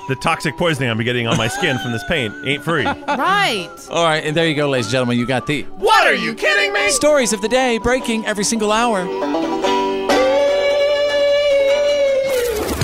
the 0.09 0.17
toxic 0.23 0.57
poisoning 0.57 0.89
I'm 0.89 0.99
getting 1.03 1.27
on 1.27 1.37
my 1.37 1.49
skin 1.49 1.79
from 1.79 1.93
this 1.93 2.05
paint 2.09 2.33
ain't 2.47 2.63
free. 2.65 2.85
Right. 3.09 3.69
All 3.91 4.05
right, 4.05 4.25
and 4.25 4.37
there 4.37 4.47
you 4.47 4.55
go, 4.55 4.69
ladies 4.69 4.87
and 4.87 4.93
gentlemen. 4.93 5.19
You 5.19 5.27
got 5.27 5.47
the 5.47 5.63
What 5.65 6.07
are 6.07 6.15
you 6.15 6.35
kidding 6.35 6.73
me? 6.73 6.91
stories 6.91 7.33
of 7.33 7.41
the 7.43 7.49
day 7.49 7.79
breaking 7.79 8.25
every 8.27 8.45
single 8.45 8.73
hour. 8.73 9.05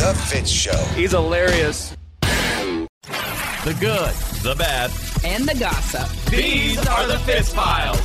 The 0.02 0.14
Fitz 0.28 0.50
Show. 0.50 0.76
He's 0.96 1.12
hilarious. 1.12 1.96
The 2.22 3.76
good, 3.78 4.12
the 4.42 4.54
bad, 4.58 4.90
And 5.24 5.46
the 5.48 5.54
gossip. 5.58 6.08
These 6.30 6.78
are 6.88 7.06
the 7.06 7.18
Fitz 7.20 7.52
Files. 7.54 8.00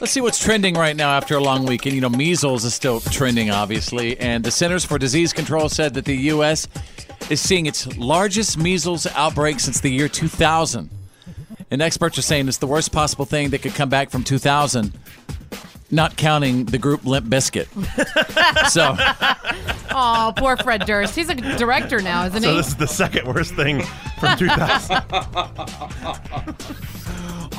Let's 0.00 0.12
see 0.12 0.20
what's 0.22 0.38
trending 0.42 0.74
right 0.74 0.96
now 0.96 1.10
after 1.10 1.36
a 1.36 1.40
long 1.40 1.66
weekend. 1.66 1.94
You 1.94 2.00
know, 2.00 2.08
measles 2.08 2.64
is 2.64 2.72
still 2.72 3.00
trending, 3.00 3.50
obviously, 3.50 4.18
and 4.18 4.42
the 4.42 4.50
Centers 4.50 4.82
for 4.84 4.98
Disease 4.98 5.32
Control 5.34 5.68
said 5.68 5.92
that 5.94 6.06
the 6.06 6.16
U.S. 6.16 6.66
is 7.28 7.38
seeing 7.40 7.66
its 7.66 7.86
largest 7.98 8.56
measles 8.56 9.06
outbreak 9.08 9.60
since 9.60 9.80
the 9.80 9.90
year 9.90 10.08
2000. 10.08 10.88
And 11.70 11.82
experts 11.82 12.16
are 12.16 12.22
saying 12.22 12.48
it's 12.48 12.56
the 12.56 12.66
worst 12.66 12.92
possible 12.92 13.26
thing 13.26 13.50
that 13.50 13.60
could 13.60 13.74
come 13.74 13.90
back 13.90 14.08
from 14.10 14.24
2000, 14.24 14.92
not 15.90 16.16
counting 16.16 16.64
the 16.64 16.78
group 16.78 17.04
Limp 17.04 17.26
Bizkit. 17.26 17.66
so, 18.70 18.96
Oh, 19.92 20.32
poor 20.36 20.56
Fred 20.56 20.86
Durst. 20.86 21.14
He's 21.14 21.28
a 21.28 21.34
director 21.34 22.00
now, 22.00 22.24
isn't 22.24 22.42
So 22.42 22.50
he? 22.52 22.56
this 22.56 22.68
is 22.68 22.76
the 22.76 22.86
second 22.88 23.26
worst 23.28 23.54
thing 23.54 23.82
from 24.18 24.38
2000. 24.38 24.96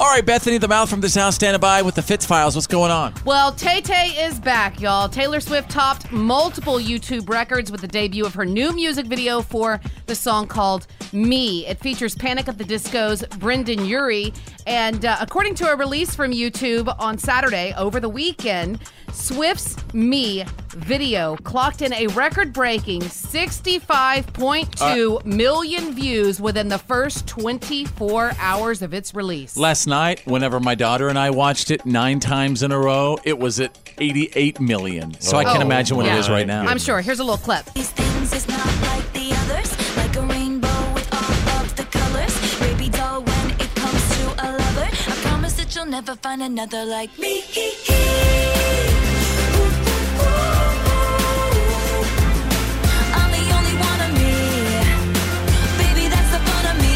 all 0.01 0.07
right, 0.07 0.25
Bethany, 0.25 0.57
the 0.57 0.67
mouth 0.67 0.89
from 0.89 0.99
this 0.99 1.13
house, 1.13 1.35
standing 1.35 1.59
by 1.59 1.83
with 1.83 1.93
the 1.93 2.01
Fitz 2.01 2.25
files. 2.25 2.55
What's 2.55 2.65
going 2.65 2.89
on? 2.89 3.13
Well, 3.23 3.51
Tay 3.51 3.81
Tay 3.81 4.07
is 4.25 4.39
back, 4.39 4.81
y'all. 4.81 5.07
Taylor 5.07 5.39
Swift 5.39 5.69
topped 5.69 6.11
multiple 6.11 6.79
YouTube 6.79 7.29
records 7.29 7.71
with 7.71 7.81
the 7.81 7.87
debut 7.87 8.25
of 8.25 8.33
her 8.33 8.45
new 8.45 8.73
music 8.73 9.05
video 9.05 9.43
for 9.43 9.79
the 10.07 10.15
song 10.15 10.47
called 10.47 10.87
Me. 11.13 11.67
It 11.67 11.79
features 11.79 12.15
Panic 12.15 12.47
at 12.47 12.57
the 12.57 12.63
Disco's 12.63 13.23
Brendon 13.37 13.85
Urie. 13.85 14.33
And 14.65 15.05
uh, 15.05 15.17
according 15.19 15.53
to 15.55 15.71
a 15.71 15.75
release 15.75 16.15
from 16.15 16.31
YouTube 16.31 16.93
on 16.99 17.19
Saturday 17.19 17.73
over 17.77 17.99
the 17.99 18.09
weekend, 18.09 18.79
Swift's 19.13 19.75
Me 19.93 20.45
video 20.69 21.35
clocked 21.37 21.81
in 21.81 21.91
a 21.93 22.07
record 22.07 22.53
breaking 22.53 23.01
65.2 23.01 24.81
uh, 24.81 25.21
million 25.27 25.93
views 25.93 26.39
within 26.39 26.69
the 26.69 26.77
first 26.77 27.27
24 27.27 28.31
hours 28.39 28.81
of 28.81 28.93
its 28.93 29.13
release. 29.13 29.57
Last 29.57 29.85
night, 29.87 30.21
whenever 30.25 30.59
my 30.61 30.75
daughter 30.75 31.09
and 31.09 31.19
I 31.19 31.29
watched 31.29 31.71
it 31.71 31.85
nine 31.85 32.19
times 32.21 32.63
in 32.63 32.71
a 32.71 32.79
row, 32.79 33.17
it 33.25 33.37
was 33.37 33.59
at 33.59 33.77
88 33.97 34.61
million. 34.61 35.19
So 35.19 35.37
I 35.37 35.43
can't 35.43 35.59
Oh, 35.59 35.61
imagine 35.61 35.97
what 35.97 36.05
yeah. 36.05 36.15
it 36.15 36.19
is 36.19 36.29
right 36.29 36.47
now. 36.47 36.65
I'm 36.65 36.79
sure. 36.79 37.01
Here's 37.01 37.19
a 37.19 37.23
little 37.23 37.37
clip. 37.37 37.65
These 37.73 37.91
things 37.91 38.33
is 38.33 38.47
not 38.47 38.65
like 38.83 39.01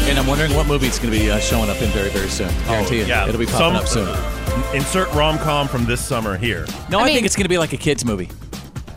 And 0.08 0.18
I'm 0.20 0.26
wondering 0.26 0.54
what 0.54 0.66
movie 0.68 0.86
it's 0.86 0.98
going 1.00 1.12
to 1.12 1.18
be 1.18 1.30
uh, 1.30 1.38
showing 1.40 1.68
up 1.68 1.80
in 1.82 1.88
very, 1.90 2.10
very 2.10 2.28
soon. 2.28 2.48
Guarantee 2.66 2.98
you. 3.00 3.04
yeah. 3.06 3.26
It'll 3.28 3.38
be 3.40 3.46
popping 3.46 3.58
Some- 3.58 3.76
up 3.76 3.86
soon. 3.88 4.74
Insert 4.74 5.12
rom 5.12 5.36
com 5.38 5.66
from 5.68 5.84
this 5.84 6.00
summer 6.04 6.36
here. 6.38 6.64
No, 6.88 6.98
I, 6.98 7.02
I 7.02 7.04
mean- 7.06 7.14
think 7.14 7.26
it's 7.26 7.34
going 7.36 7.44
to 7.44 7.48
be 7.48 7.58
like 7.58 7.72
a 7.72 7.76
kid's 7.76 8.04
movie. 8.04 8.26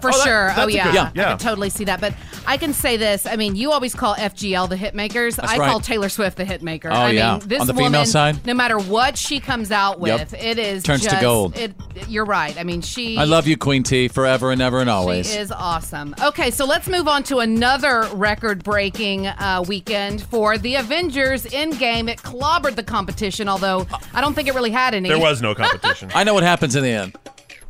For 0.01 0.11
Oh, 0.13 0.17
that- 0.17 0.23
sure. 0.23 0.47
that's 0.47 0.59
oh 0.59 0.67
a 0.67 0.71
yeah. 0.71 0.83
good- 0.85 0.93
yeah. 0.93 1.03
I 1.03 1.11
Yeah. 1.15 1.29
can 1.29 1.37
totally 1.39 1.69
see 1.71 1.83
that. 1.85 1.99
But 1.99 2.13
I 2.47 2.57
can 2.57 2.73
say 2.73 2.97
this. 2.97 3.25
I 3.25 3.35
mean, 3.35 3.55
you 3.55 3.71
always 3.71 3.93
call 3.93 4.15
FGL 4.15 4.69
the 4.69 4.75
hitmakers. 4.75 5.35
That's 5.35 5.51
I 5.53 5.57
right. 5.57 5.69
call 5.69 5.79
Taylor 5.79 6.09
Swift 6.09 6.37
the 6.37 6.45
hitmaker. 6.45 6.85
Oh, 6.89 6.93
I 6.95 7.11
yeah. 7.11 7.37
mean, 7.37 7.47
this 7.47 7.61
On 7.61 7.67
the 7.67 7.73
woman, 7.73 7.91
female 7.91 8.05
side? 8.05 8.45
no 8.45 8.53
matter 8.53 8.79
what 8.79 9.17
she 9.17 9.39
comes 9.39 9.71
out 9.71 9.99
with, 9.99 10.33
Yep. 10.33 10.43
it 10.43 10.59
is 10.59 10.83
Turns 10.83 11.01
to 11.03 11.09
just- 11.09 11.21
gold. 11.21 11.55
It, 11.57 11.73
you're 12.07 12.25
right. 12.25 12.57
I 12.59 12.63
mean, 12.63 12.81
she. 12.81 13.17
I 13.17 13.25
love 13.25 13.47
you, 13.47 13.57
Queen 13.57 13.83
T, 13.83 14.07
forever 14.07 14.51
and 14.51 14.61
ever 14.61 14.79
and 14.79 14.89
always. 14.89 15.31
She 15.31 15.37
is 15.37 15.51
awesome. 15.51 16.15
Okay, 16.23 16.49
so 16.51 16.65
let's 16.65 16.87
move 16.87 17.07
on 17.07 17.23
to 17.23 17.39
another 17.39 18.07
record-breaking 18.13 19.27
uh, 19.27 19.63
weekend 19.67 20.23
for 20.23 20.57
the 20.57 20.75
Avengers 20.75 21.43
Endgame. 21.45 22.09
It 22.09 22.19
clobbered 22.19 22.75
the 22.75 22.83
competition, 22.83 23.47
although 23.49 23.85
I 24.13 24.21
don't 24.21 24.33
think 24.33 24.47
it 24.47 24.55
really 24.55 24.71
had 24.71 24.93
any. 24.93 25.09
There 25.09 25.19
was 25.19 25.41
no 25.41 25.53
competition. 25.55 26.09
I 26.15 26.23
know 26.23 26.33
what 26.33 26.43
happens 26.43 26.75
in 26.75 26.83
the 26.83 26.89
end. 26.89 27.15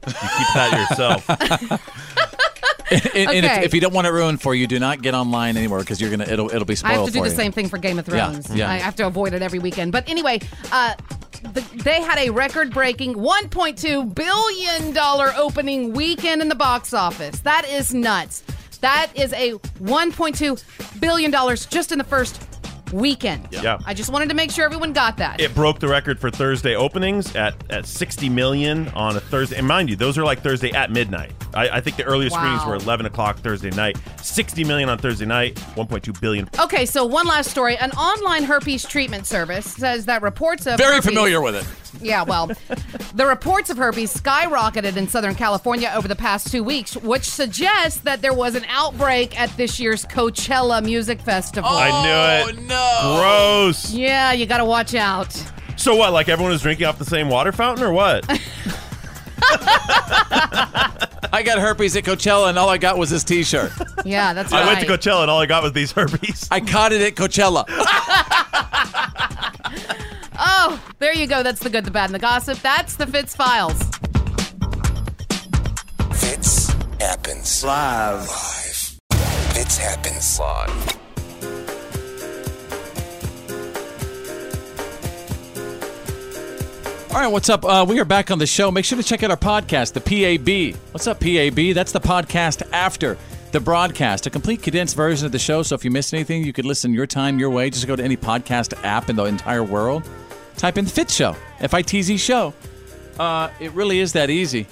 You 0.07 0.13
keep 0.13 0.53
that 0.53 0.88
yourself. 0.89 1.28
And, 3.20 3.30
and 3.32 3.46
if, 3.46 3.52
Okay. 3.52 3.66
if 3.66 3.74
you 3.74 3.82
don't 3.82 3.94
want 3.94 4.08
it 4.08 4.12
ruined 4.12 4.42
for 4.42 4.54
you, 4.56 4.68
do 4.68 4.80
not 4.80 5.02
get 5.02 5.14
online 5.14 5.58
anywhere 5.58 5.80
because 5.80 6.00
you're 6.02 6.10
gonna 6.12 6.26
it'll 6.26 6.50
it'll 6.50 6.66
be 6.66 6.76
spoiled. 6.76 6.94
I 6.94 6.98
have 6.98 7.06
to 7.08 7.12
do 7.12 7.22
the 7.24 7.30
you. 7.30 7.36
same 7.36 7.52
thing 7.52 7.70
for 7.70 7.78
Game 7.78 8.00
of 8.00 8.08
Yeah, 8.08 8.30
Thrones. 8.32 8.54
yeah. 8.56 8.70
I 8.70 8.78
have 8.78 8.96
to 8.98 9.08
avoid 9.08 9.34
it 9.34 9.42
every 9.42 9.60
weekend. 9.60 9.92
But 9.92 10.08
anyway, 10.10 10.40
uh, 10.72 10.96
the, 11.54 11.62
they 11.84 12.02
had 12.02 12.18
a 12.20 12.30
record-breaking 12.32 13.16
1.2 13.16 14.14
billion 14.16 14.94
dollar 14.94 15.32
opening 15.38 15.94
weekend 15.94 16.42
in 16.42 16.50
the 16.50 16.56
box 16.56 16.94
office. 16.94 17.40
That 17.42 17.66
is 17.70 17.94
nuts. 17.94 18.44
That 18.82 19.08
is 19.16 19.34
a 19.34 19.54
1.2 19.82 21.00
billion 21.02 21.32
dollars 21.32 21.66
just 21.66 21.92
in 21.92 21.98
the 21.98 22.04
first 22.04 22.42
weekend. 22.94 23.48
Yeah. 23.52 23.80
I 23.86 23.94
just 23.94 24.12
wanted 24.12 24.30
to 24.30 24.36
make 24.36 24.52
sure 24.52 24.66
everyone 24.66 24.94
got 24.94 25.18
that. 25.18 25.40
It 25.40 25.54
broke 25.56 25.80
the 25.80 25.88
record 25.88 26.20
for 26.20 26.30
Thursday 26.32 26.76
openings 26.76 27.36
at, 27.36 27.56
at 27.72 27.86
60 27.86 28.30
million 28.30 28.88
on 28.90 29.16
a 29.16 29.20
Thursday. 29.20 29.58
And 29.58 29.68
mind 29.68 29.90
you, 29.90 29.96
those 29.96 30.18
are 30.18 30.24
like 30.24 30.42
Thursday 30.42 30.72
at 30.72 30.92
midnight. 30.92 31.32
I, 31.54 31.70
I 31.70 31.82
think 31.82 31.98
the 31.98 32.04
earliest 32.04 32.36
Wow. 32.36 32.42
screenings 32.42 32.66
were 32.66 32.76
11 32.76 33.06
o'clock 33.06 33.38
Thursday 33.40 33.72
night. 33.72 33.98
60 34.22 34.64
million 34.64 34.90
on 34.90 34.98
Thursday 34.98 35.26
night, 35.26 35.56
1.2 35.76 36.20
billion. 36.22 36.50
Okay, 36.60 36.86
so 36.86 37.06
one 37.06 37.26
last 37.28 37.50
story. 37.50 37.76
An 37.78 37.92
online 37.92 38.44
herpes 38.44 38.86
treatment 38.86 39.26
service 39.26 39.66
says 39.66 40.06
that 40.06 40.22
reports 40.22 40.68
of 40.68 40.78
Very 40.78 40.96
herpes- 40.96 41.06
familiar 41.10 41.42
with 41.42 41.56
it. 41.56 41.66
Yeah, 42.02 42.24
well, 42.24 42.48
the 43.14 43.26
reports 43.26 43.70
of 43.70 43.78
herpes 43.78 44.14
skyrocketed 44.16 44.96
in 44.98 45.08
Southern 45.08 45.36
California 45.36 45.92
over 45.96 46.08
the 46.08 46.16
past 46.16 46.52
two 46.52 46.64
weeks, 46.64 46.96
which 46.98 47.24
suggests 47.24 48.02
that 48.02 48.22
there 48.22 48.34
was 48.34 48.56
an 48.56 48.66
outbreak 48.70 49.40
at 49.40 49.56
this 49.58 49.80
year's 49.80 50.06
Coachella 50.06 50.84
Music 50.84 51.22
Festival. 51.22 51.70
I 51.72 51.90
knew 52.04 52.10
oh, 52.10 52.50
it. 52.50 52.58
Oh, 52.58 52.68
no. 52.68 53.20
Gross. 53.20 53.92
Yeah, 53.92 54.32
you 54.32 54.46
got 54.46 54.58
to 54.58 54.66
watch 54.66 54.96
out. 54.96 55.34
So 55.76 55.96
what? 55.96 56.12
Like 56.14 56.30
everyone 56.30 56.52
was 56.52 56.62
drinking 56.62 56.88
off 56.88 57.00
the 57.00 57.06
same 57.06 57.30
water 57.30 57.52
fountain 57.52 57.86
or 57.86 57.94
what? 57.94 58.26
I 61.32 61.44
got 61.44 61.60
herpes 61.60 61.96
at 61.96 62.04
Coachella, 62.04 62.50
and 62.50 62.58
all 62.58 62.70
I 62.70 62.78
got 62.78 62.98
was 62.98 63.10
this 63.10 63.24
T-shirt. 63.24 63.72
Yeah, 64.04 64.34
that's 64.34 64.52
right. 64.52 64.64
I 64.64 64.66
went 64.66 64.80
to 64.82 64.88
Coachella 64.88 65.22
and 65.22 65.32
all 65.32 65.40
I 65.40 65.46
got 65.46 65.64
was 65.64 65.74
these 65.74 65.92
herpes. 65.92 66.48
I 66.52 66.60
caught 66.60 66.92
it 66.92 67.02
at 67.02 67.16
Coachella. 67.16 67.66
There 71.00 71.14
you 71.14 71.28
go. 71.28 71.43
That's 71.43 71.62
the 71.62 71.70
good, 71.70 71.86
the 71.86 71.91
bad, 71.91 72.06
and 72.06 72.16
the 72.16 72.20
gossip. 72.20 72.60
That's 72.60 72.97
the 72.97 73.08
Fitz 73.08 73.34
Files. 73.34 73.82
Fitz 76.12 76.74
happens 77.00 77.64
live. 77.64 78.28
Live. 78.28 79.00
Fitz 79.54 79.78
happens 79.78 80.39
live. 80.41 81.00
All 87.12 87.16
right, 87.16 87.32
what's 87.32 87.50
up? 87.50 87.64
Uh, 87.64 87.86
we 87.88 87.97
are 88.02 88.06
back 88.06 88.30
on 88.30 88.38
the 88.38 88.45
show. 88.45 88.70
Make 88.70 88.84
sure 88.84 88.97
to 88.97 89.04
check 89.04 89.24
out 89.24 89.32
our 89.32 89.38
podcast, 89.38 89.93
the 89.93 90.02
PAB. 90.02 90.78
What's 90.91 91.08
up, 91.08 91.22
PAB? 91.22 91.74
That's 91.74 91.93
the 91.93 92.02
podcast 92.02 92.62
after 92.74 93.18
the 93.52 93.62
broadcast, 93.62 94.28
a 94.28 94.30
complete 94.30 94.62
condensed 94.62 94.97
version 94.97 95.26
of 95.26 95.32
the 95.32 95.39
show. 95.39 95.64
So 95.64 95.76
if 95.76 95.86
you 95.86 95.91
missed 95.91 96.14
anything, 96.14 96.43
you 96.43 96.52
could 96.52 96.66
listen 96.66 96.93
your 96.93 97.08
time, 97.08 97.39
your 97.39 97.50
way. 97.50 97.70
Just 97.70 97.88
go 97.88 97.95
to 97.95 98.04
any 98.04 98.18
podcast 98.18 98.74
app 98.84 99.10
in 99.10 99.16
the 99.16 99.24
entire 99.24 99.64
world. 99.64 100.04
Type 100.60 100.78
in 100.78 100.86
Fitz 100.86 101.16
Show, 101.16 101.36
F 101.62 101.74
I 101.74 101.82
T 101.82 102.01
Z 102.01 102.18
Show. 102.18 102.53
Uh, 103.18 103.49
it 103.62 103.72
really 103.72 104.01
is 104.01 104.12
that 104.12 104.30
easy. 104.30 104.68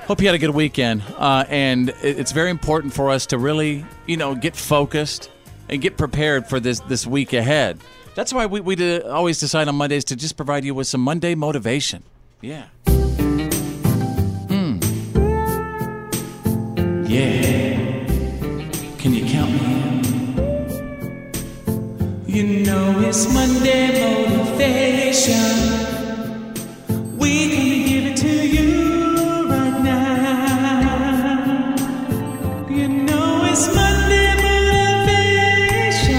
Hope 0.00 0.20
you 0.20 0.26
had 0.26 0.34
a 0.34 0.38
good 0.38 0.50
weekend. 0.50 1.04
Uh, 1.16 1.44
and 1.48 1.94
it's 2.02 2.32
very 2.32 2.50
important 2.50 2.92
for 2.92 3.10
us 3.10 3.26
to 3.26 3.38
really, 3.38 3.86
you 4.06 4.16
know, 4.16 4.34
get 4.34 4.56
focused 4.56 5.30
and 5.68 5.80
get 5.80 5.96
prepared 5.96 6.48
for 6.48 6.58
this 6.58 6.80
this 6.80 7.06
week 7.06 7.32
ahead. 7.32 7.78
That's 8.16 8.32
why 8.32 8.46
we, 8.46 8.60
we 8.60 9.02
always 9.02 9.38
decide 9.38 9.68
on 9.68 9.76
Mondays 9.76 10.04
to 10.06 10.16
just 10.16 10.36
provide 10.36 10.64
you 10.64 10.74
with 10.74 10.88
some 10.88 11.00
Monday 11.00 11.36
motivation. 11.36 12.02
Yeah. 12.40 12.64
Hmm. 14.48 14.80
Yeah. 17.06 17.78
Can 18.98 19.14
you 19.14 19.24
count 19.26 19.52
me 19.52 19.58
in? 19.58 19.84
You 22.26 22.64
know 22.64 22.98
it's 22.98 23.32
Monday 23.32 23.92
motivation 23.92 24.33
motivation. 24.54 25.34
We 27.18 27.48
can 27.50 27.86
give 27.88 28.06
it 28.12 28.16
to 28.18 28.46
you 28.46 29.48
right 29.50 29.80
now. 29.82 31.74
You 32.70 32.86
know 32.88 33.44
it's 33.46 33.66
Monday 33.74 34.34
motivation. 34.46 36.14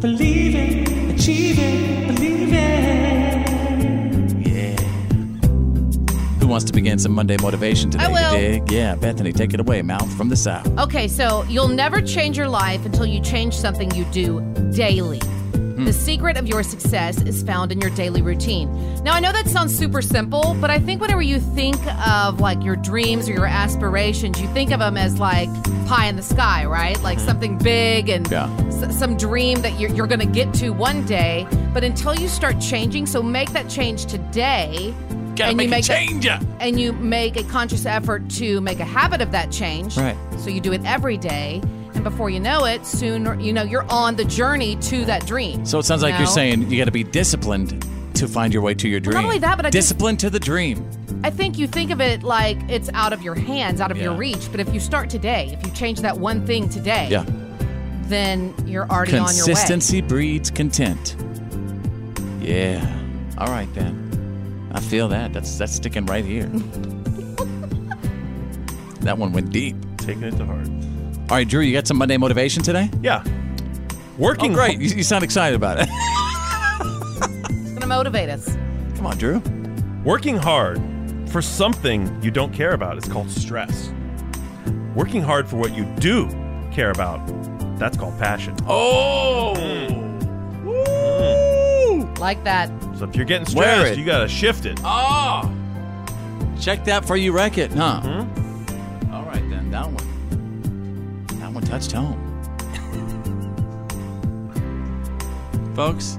Believe 0.00 0.54
it, 0.54 1.18
achieve 1.18 1.58
it, 1.58 2.08
believe 2.08 2.52
it. 2.52 3.48
Yeah. 4.46 4.76
Who 6.40 6.46
Wants 6.46 6.66
to 6.66 6.72
begin 6.74 6.98
some 6.98 7.12
Monday 7.12 7.38
motivation 7.40 7.90
today. 7.90 8.04
I 8.04 8.08
will. 8.08 8.34
Yeah, 8.70 8.96
Bethany, 8.96 9.32
take 9.32 9.54
it 9.54 9.60
away. 9.60 9.80
Mouth 9.80 10.12
from 10.14 10.28
the 10.28 10.36
south. 10.36 10.66
Okay, 10.78 11.08
so 11.08 11.44
you'll 11.44 11.68
never 11.68 12.02
change 12.02 12.36
your 12.36 12.48
life 12.48 12.84
until 12.84 13.06
you 13.06 13.18
change 13.22 13.56
something 13.56 13.90
you 13.92 14.04
do 14.06 14.42
daily. 14.74 15.22
The 15.84 15.92
secret 15.92 16.36
of 16.36 16.46
your 16.46 16.62
success 16.62 17.20
is 17.22 17.42
found 17.42 17.72
in 17.72 17.80
your 17.80 17.90
daily 17.90 18.22
routine. 18.22 18.68
Now, 19.02 19.14
I 19.14 19.20
know 19.20 19.32
that 19.32 19.48
sounds 19.48 19.76
super 19.76 20.02
simple, 20.02 20.56
but 20.60 20.70
I 20.70 20.78
think 20.78 21.00
whenever 21.00 21.22
you 21.22 21.40
think 21.40 21.76
of 22.06 22.38
like 22.38 22.62
your 22.62 22.76
dreams 22.76 23.28
or 23.28 23.32
your 23.32 23.46
aspirations, 23.46 24.40
you 24.40 24.46
think 24.48 24.70
of 24.72 24.78
them 24.80 24.96
as 24.96 25.18
like 25.18 25.48
pie 25.86 26.06
in 26.06 26.16
the 26.16 26.22
sky, 26.22 26.64
right? 26.66 27.00
Like 27.02 27.18
mm-hmm. 27.18 27.26
something 27.26 27.58
big 27.58 28.08
and 28.08 28.30
Yeah. 28.30 28.54
s- 28.68 28.96
some 28.98 29.16
dream 29.16 29.62
that 29.62 29.80
you're, 29.80 29.90
you're 29.90 30.06
going 30.06 30.20
to 30.20 30.26
get 30.26 30.52
to 30.54 30.70
one 30.70 31.04
day. 31.06 31.46
But 31.72 31.82
until 31.82 32.14
you 32.14 32.28
start 32.28 32.60
changing, 32.60 33.06
so 33.06 33.22
make 33.22 33.50
that 33.52 33.68
change 33.68 34.06
today. 34.06 34.94
Gotta 35.36 35.50
and 35.50 35.56
make 35.56 35.68
you 35.68 35.72
a 35.72 35.76
make 35.76 35.84
change. 35.84 36.24
That, 36.24 36.44
and 36.60 36.78
you 36.78 36.92
make 36.92 37.36
a 37.36 37.42
conscious 37.44 37.86
effort 37.86 38.28
to 38.32 38.60
make 38.60 38.80
a 38.80 38.84
habit 38.84 39.20
of 39.22 39.32
that 39.32 39.50
change. 39.50 39.96
Right. 39.96 40.16
So 40.38 40.50
you 40.50 40.60
do 40.60 40.72
it 40.72 40.84
every 40.84 41.16
day. 41.16 41.62
And 42.00 42.04
before 42.10 42.30
you 42.30 42.40
know 42.40 42.64
it, 42.64 42.86
soon, 42.86 43.38
you 43.40 43.52
know, 43.52 43.62
you're 43.62 43.84
on 43.90 44.16
the 44.16 44.24
journey 44.24 44.76
to 44.76 45.04
that 45.04 45.26
dream. 45.26 45.66
So 45.66 45.78
it 45.78 45.82
sounds 45.82 46.00
like 46.02 46.14
You 46.14 46.20
you're 46.20 46.28
saying 46.28 46.70
you 46.70 46.78
got 46.78 46.86
to 46.86 46.90
be 46.90 47.04
disciplined 47.04 47.84
to 48.14 48.26
find 48.26 48.54
your 48.54 48.62
way 48.62 48.72
to 48.72 48.88
your 48.88 49.00
dream. 49.00 49.16
not 49.16 49.24
only 49.24 49.38
that, 49.40 49.56
but 49.58 49.66
I 49.66 49.68
just- 49.70 49.88
discipline 49.90 50.16
to 50.16 50.30
the 50.30 50.40
dream. 50.40 50.82
I 51.24 51.28
think 51.28 51.58
you 51.58 51.66
think 51.66 51.90
of 51.90 52.00
it 52.00 52.22
like 52.22 52.56
it's 52.70 52.88
out 52.94 53.12
of 53.12 53.20
your 53.20 53.34
hands, 53.34 53.82
out 53.82 53.90
of 53.90 53.98
your 53.98 54.14
reach. 54.14 54.50
But 54.50 54.60
if 54.60 54.72
you 54.72 54.80
start 54.80 55.10
today, 55.10 55.50
if 55.52 55.62
you 55.66 55.70
change 55.74 56.00
that 56.00 56.16
one 56.18 56.46
thing 56.46 56.70
today, 56.70 57.08
Yeah. 57.10 57.26
then 58.04 58.54
you're 58.64 58.88
already 58.88 59.18
on 59.18 59.36
your 59.36 59.44
way. 59.44 59.52
Consistency 59.52 60.00
breeds 60.00 60.50
content. 60.50 61.16
Yeah. 62.40 62.82
All 63.36 63.48
right 63.48 63.68
then. 63.74 64.70
I 64.72 64.80
feel 64.80 65.08
that. 65.08 65.34
That's 65.34 65.58
that's 65.58 65.74
sticking 65.74 66.06
right 66.06 66.24
here. 66.24 66.46
that 69.02 69.18
one 69.18 69.32
went 69.34 69.50
deep. 69.52 69.76
Taking 69.98 70.22
it 70.22 70.38
to 70.38 70.46
heart. 70.46 70.66
All 71.30 71.36
right, 71.36 71.46
Drew, 71.48 71.60
you 71.60 71.72
got 71.72 71.86
some 71.86 71.96
Monday 71.96 72.16
motivation 72.16 72.60
today? 72.60 72.90
Yeah. 73.02 73.22
Working 74.18 74.50
Oh, 74.50 74.54
great. 74.56 74.80
You, 74.80 74.88
you 74.96 75.04
sound 75.04 75.22
excited 75.22 75.54
about 75.54 75.78
it. 75.80 75.88
It's 75.88 77.68
going 77.68 77.80
to 77.82 77.86
motivate 77.86 78.28
us. 78.28 78.56
Come 78.96 79.06
on, 79.06 79.16
Drew. 79.16 79.40
Working 80.04 80.36
hard 80.36 80.82
for 81.28 81.40
something 81.40 82.20
you 82.20 82.32
don't 82.32 82.52
care 82.52 82.72
about 82.72 82.98
is 82.98 83.04
called 83.04 83.30
stress. 83.30 83.92
Working 84.96 85.22
hard 85.22 85.48
for 85.48 85.54
what 85.54 85.72
you 85.76 85.84
do 86.00 86.28
care 86.72 86.90
about, 86.90 87.24
that's 87.78 87.96
called 87.96 88.18
passion. 88.18 88.56
Oh. 88.66 89.52
Like 92.18 92.42
that. 92.42 92.70
So 92.98 93.04
if 93.04 93.14
you're 93.14 93.24
getting 93.24 93.46
stressed, 93.46 93.96
you 93.96 94.04
gotta 94.04 94.26
shift 94.28 94.66
it. 94.66 94.80
Oh. 94.82 95.48
Check 96.60 96.84
that 96.86 97.04
for 97.04 97.16
you 97.16 97.30
wreck 97.30 97.56
it, 97.56 97.72
huh? 97.72 98.00
Mm-hmm. 98.02 99.14
All 99.14 99.22
right 99.22 99.48
then. 99.48 99.70
That 99.70 99.86
one. 99.86 100.09
That 101.70 101.76
one 101.76 101.80
touched 101.80 101.92
home. 101.92 102.26
Folks, 105.74 106.18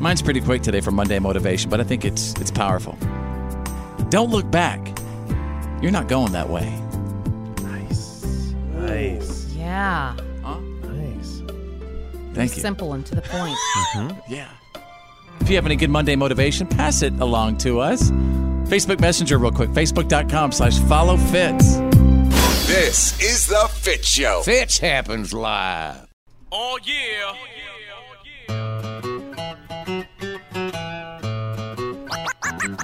mine's 0.00 0.22
pretty 0.22 0.40
quick 0.40 0.62
today 0.62 0.80
for 0.80 0.90
Monday 0.90 1.18
motivation, 1.18 1.68
but 1.70 1.80
I 1.80 1.84
think 1.84 2.04
it's 2.04 2.34
it's 2.40 2.50
powerful. 2.50 2.96
Don't 4.08 4.30
look 4.30 4.50
back. 4.50 4.96
You're 5.82 5.92
not 5.92 6.08
going 6.08 6.32
that 6.32 6.48
way. 6.48 6.70
Nice. 7.62 8.24
Nice. 8.72 9.46
Yeah. 9.52 10.16
Nice. 10.42 11.42
Thank 12.32 12.56
you. 12.56 12.62
Simple 12.62 12.94
and 12.94 13.04
to 13.06 13.14
the 13.14 13.22
point. 13.22 13.56
Mm-hmm. 13.94 14.32
Yeah. 14.32 14.48
If 15.40 15.48
you 15.48 15.54
have 15.56 15.66
any 15.66 15.76
good 15.76 15.90
Monday 15.90 16.16
motivation, 16.16 16.66
pass 16.66 17.02
it 17.02 17.12
along 17.20 17.58
to 17.58 17.78
us. 17.78 18.10
Facebook 18.10 18.98
Messenger, 18.98 19.38
real 19.38 19.52
quick. 19.52 19.70
Facebook.com 19.70 20.50
slash 20.50 20.78
follow 20.80 21.16
Fitz. 21.16 21.76
This 22.74 23.22
is 23.22 23.46
the 23.46 23.68
Fitz 23.70 24.08
Show. 24.08 24.42
Fitz 24.42 24.78
happens 24.78 25.32
live. 25.32 26.08
Oh 26.50 26.76
yeah. 26.82 27.32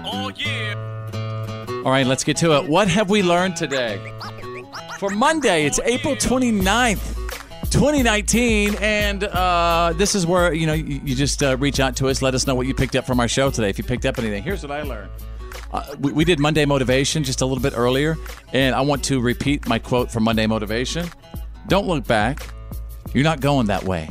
Oh 0.04 0.30
yeah. 0.36 1.82
All 1.84 1.90
right, 1.90 2.06
let's 2.06 2.22
get 2.22 2.36
to 2.36 2.56
it. 2.56 2.68
What 2.68 2.86
have 2.86 3.10
we 3.10 3.24
learned 3.24 3.56
today? 3.56 3.98
For 5.00 5.10
Monday, 5.10 5.66
it's 5.66 5.80
April 5.80 6.14
29th. 6.14 7.16
2019 7.72 8.76
and 8.80 9.24
uh, 9.24 9.92
this 9.96 10.14
is 10.14 10.24
where 10.24 10.52
you 10.52 10.66
know 10.66 10.72
you, 10.72 11.00
you 11.04 11.16
just 11.16 11.42
uh, 11.42 11.56
reach 11.56 11.78
out 11.78 11.94
to 11.96 12.08
us 12.08 12.20
let 12.20 12.34
us 12.34 12.44
know 12.44 12.56
what 12.56 12.66
you 12.66 12.74
picked 12.74 12.96
up 12.96 13.06
from 13.06 13.20
our 13.20 13.28
show 13.28 13.48
today 13.48 13.70
if 13.70 13.78
you 13.78 13.84
picked 13.84 14.04
up 14.04 14.18
anything 14.18 14.42
here's 14.42 14.60
what 14.64 14.72
i 14.72 14.82
learned 14.82 15.08
uh, 15.72 15.94
we, 16.00 16.12
we 16.12 16.24
did 16.24 16.38
monday 16.38 16.64
motivation 16.64 17.22
just 17.24 17.40
a 17.40 17.46
little 17.46 17.62
bit 17.62 17.72
earlier 17.76 18.16
and 18.52 18.74
i 18.74 18.80
want 18.80 19.04
to 19.04 19.20
repeat 19.20 19.66
my 19.68 19.78
quote 19.78 20.10
from 20.10 20.24
monday 20.24 20.46
motivation. 20.46 21.08
Don't 21.68 21.86
look 21.86 22.06
back. 22.06 22.48
You're 23.14 23.24
not 23.24 23.40
going 23.40 23.68
that 23.68 23.84
way. 23.84 24.08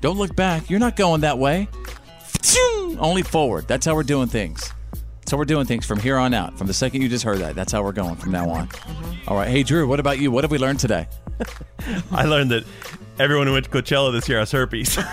Don't 0.00 0.18
look 0.18 0.34
back. 0.34 0.68
You're 0.68 0.80
not 0.80 0.96
going 0.96 1.20
that 1.20 1.38
way. 1.38 1.68
Only 2.98 3.22
forward. 3.22 3.68
That's 3.68 3.86
how 3.86 3.94
we're 3.94 4.02
doing 4.02 4.28
things. 4.28 4.72
That's 5.20 5.30
how 5.30 5.38
we're 5.38 5.44
doing 5.44 5.66
things 5.66 5.84
from 5.86 6.00
here 6.00 6.16
on 6.16 6.34
out. 6.34 6.56
From 6.58 6.66
the 6.66 6.74
second 6.74 7.02
you 7.02 7.08
just 7.08 7.24
heard 7.24 7.38
that 7.38 7.54
that's 7.54 7.72
how 7.72 7.82
we're 7.82 7.92
going 7.92 8.16
from 8.16 8.32
now 8.32 8.48
on. 8.50 8.68
All 9.28 9.36
right. 9.36 9.48
Hey 9.48 9.62
drew 9.62 9.86
what 9.86 10.00
about 10.00 10.18
you? 10.18 10.30
What 10.30 10.44
have 10.44 10.50
we 10.50 10.58
learned 10.58 10.80
today? 10.80 11.06
I 12.10 12.24
learned 12.24 12.50
that 12.50 12.64
everyone 13.18 13.46
who 13.46 13.52
went 13.52 13.66
to 13.66 13.70
Coachella 13.70 14.12
this 14.12 14.28
year. 14.28 14.38
Has 14.38 14.50
herpes. 14.50 14.98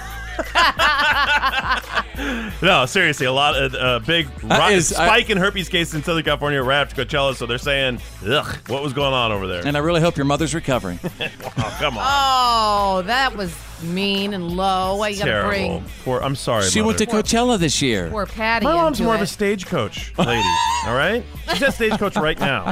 no, 2.61 2.85
seriously, 2.85 3.25
a 3.25 3.31
lot 3.31 3.55
of 3.61 3.73
uh, 3.75 3.99
big 4.05 4.27
That 4.43 4.69
ri- 4.69 4.75
is- 4.75 4.93
I- 4.93 5.05
spike 5.07 5.29
in 5.29 5.37
herpes 5.37 5.69
cases 5.69 5.93
in 5.95 6.03
Southern 6.03 6.23
California 6.23 6.61
right 6.61 6.81
after 6.81 7.03
Coachella. 7.05 7.35
So 7.35 7.45
they're 7.45 7.57
saying, 7.57 7.99
"Ugh, 8.27 8.57
what 8.67 8.81
was 8.83 8.93
going 8.93 9.13
on 9.13 9.31
over 9.31 9.47
there?" 9.47 9.65
and 9.65 9.75
i 9.75 9.79
really 9.79 10.01
hope 10.01 10.15
your 10.17 10.25
mother's 10.25 10.53
recovering 10.55 10.99
oh, 11.03 11.77
come 11.79 11.97
on, 11.97 12.03
Oh, 12.07 13.01
that 13.03 13.35
was 13.35 13.55
mean 13.81 14.33
and 14.33 14.51
low. 14.55 14.95
Why 14.97 15.09
you 15.09 15.17
got 15.19 15.25
to 15.25 15.31
terrible. 15.31 15.49
bring 15.79 15.85
Poor, 16.05 16.21
I'm 16.21 16.35
sorry. 16.35 16.63
she 16.69 16.81
went 16.81 16.97
to 16.99 17.05
mother. 17.05 17.21
coachella 17.23 17.59
this 17.59 17.81
year 17.81 18.09
poor 18.09 18.25
Patty? 18.25 18.65
My 18.65 18.73
mom's 18.73 18.99
into 18.99 19.05
more 19.07 19.15
of 19.15 19.21
it. 19.21 19.25
a 19.25 19.27
stagecoach 19.27 20.17
lady. 20.17 20.41
all 20.87 20.95
right, 20.95 21.23
she's 21.53 21.63
at 21.63 21.73
stagecoach 21.73 22.15
right 22.15 22.39
now. 22.39 22.71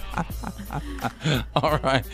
All 1.56 1.78
right. 1.78 2.04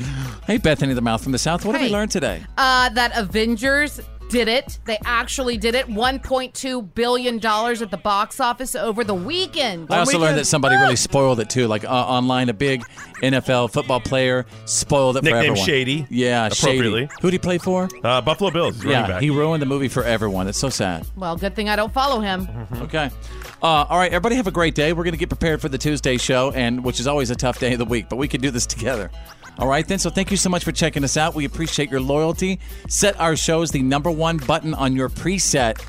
Hey, 0.47 0.57
Bethany 0.59 0.95
the 0.95 1.01
Mouth 1.03 1.23
from 1.23 1.33
the 1.33 1.39
South. 1.39 1.65
What 1.65 1.73
have 1.73 1.83
we 1.83 1.89
Hey. 1.89 1.93
learned 1.93 2.11
today? 2.11 2.45
Uh, 2.57 2.89
that 2.91 3.13
Avengers 3.17 4.01
did 4.29 4.49
it. 4.49 4.79
They 4.85 4.99
actually 5.05 5.57
did 5.57 5.75
it. 5.75 5.87
$1.2 5.87 6.95
billion 6.95 7.37
at 7.37 7.91
the 7.91 8.01
box 8.03 8.41
office 8.41 8.75
over 8.75 9.05
the 9.05 9.15
weekend. 9.15 9.89
I 9.91 9.99
also 10.01 10.19
learned 10.19 10.39
that 10.39 10.47
somebody 10.47 10.77
really 10.77 10.97
spoiled 10.97 11.41
it 11.41 11.49
too. 11.51 11.67
Like 11.67 11.85
uh, 11.85 11.89
online, 11.89 12.49
a 12.49 12.55
big 12.55 12.83
NFL 13.23 13.73
football 13.73 14.01
player 14.01 14.47
spoiled 14.65 15.17
it 15.17 15.21
for 15.21 15.25
Nicknamed 15.27 15.45
everyone. 15.47 15.67
Shady, 15.67 16.07
Yeah, 16.11 16.47
appropriately. 16.47 17.03
Shady. 17.07 17.13
Who'd 17.23 17.33
he 17.33 17.39
play 17.39 17.59
for? 17.59 17.89
Uh, 18.03 18.21
Buffalo 18.21 18.51
Bills, 18.51 18.77
running 18.79 18.93
Yeah, 18.93 19.07
back. 19.07 19.23
he 19.23 19.31
ruined 19.31 19.63
the 19.63 19.67
movie 19.67 19.89
for 19.89 20.05
everyone. 20.05 20.49
It's 20.49 20.59
so 20.59 20.69
sad. 20.69 21.07
Well, 21.17 21.37
good 21.37 21.55
thing 21.55 21.69
I 21.69 21.77
don't 21.77 21.93
follow 21.93 22.21
him. 22.21 22.49
Okay. 22.87 23.11
Uh, 23.63 23.67
all 23.89 23.99
right, 23.99 24.13
everybody 24.13 24.37
have 24.37 24.47
a 24.47 24.51
great 24.53 24.75
day. 24.75 24.93
We're 24.93 25.03
going 25.05 25.15
to 25.15 25.19
get 25.19 25.29
prepared 25.31 25.61
for 25.63 25.69
the 25.69 25.79
Tuesday 25.79 26.19
show, 26.19 26.53
and 26.53 26.85
which 26.85 27.01
is 27.01 27.07
always 27.07 27.31
a 27.31 27.35
tough 27.37 27.59
day 27.59 27.73
of 27.73 27.79
the 27.79 27.85
week, 27.85 28.09
but 28.09 28.17
we 28.17 28.29
can 28.29 28.41
do 28.41 28.51
this 28.51 28.67
together. 28.67 29.11
All 29.59 29.69
right, 29.69 29.87
then. 29.87 29.99
So 29.99 30.11
thank 30.11 30.31
you 30.31 30.37
so 30.37 30.51
much 30.51 30.65
for 30.65 30.73
checking 30.73 31.03
us 31.05 31.17
out. 31.17 31.35
We 31.35 31.45
appreciate 31.45 31.91
your 31.91 32.01
loyalty. 32.01 32.61
Set 32.89 33.19
our 33.19 33.37
shows 33.37 33.71
the 33.71 33.83
number 33.83 34.11
one 34.11 34.37
button 34.37 34.75
on 34.75 34.95
your 34.95 35.09
preset. 35.09 35.83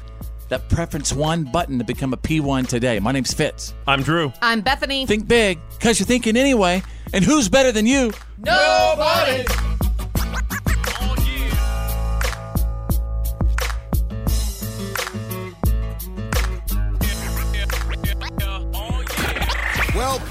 That 0.49 0.69
preference 0.69 1.11
one 1.11 1.43
button 1.43 1.77
to 1.77 1.83
become 1.83 2.13
a 2.13 2.17
P1 2.17 2.67
today. 2.67 2.99
My 2.99 3.11
name's 3.11 3.33
Fitz. 3.33 3.73
I'm 3.85 4.01
Drew. 4.01 4.31
I'm 4.41 4.61
Bethany. 4.61 5.05
Think 5.05 5.27
big, 5.27 5.59
because 5.71 5.99
you're 5.99 6.07
thinking 6.07 6.37
anyway. 6.37 6.81
And 7.13 7.23
who's 7.23 7.49
better 7.49 7.73
than 7.73 7.85
you? 7.85 8.13
Nobody. 8.37 9.45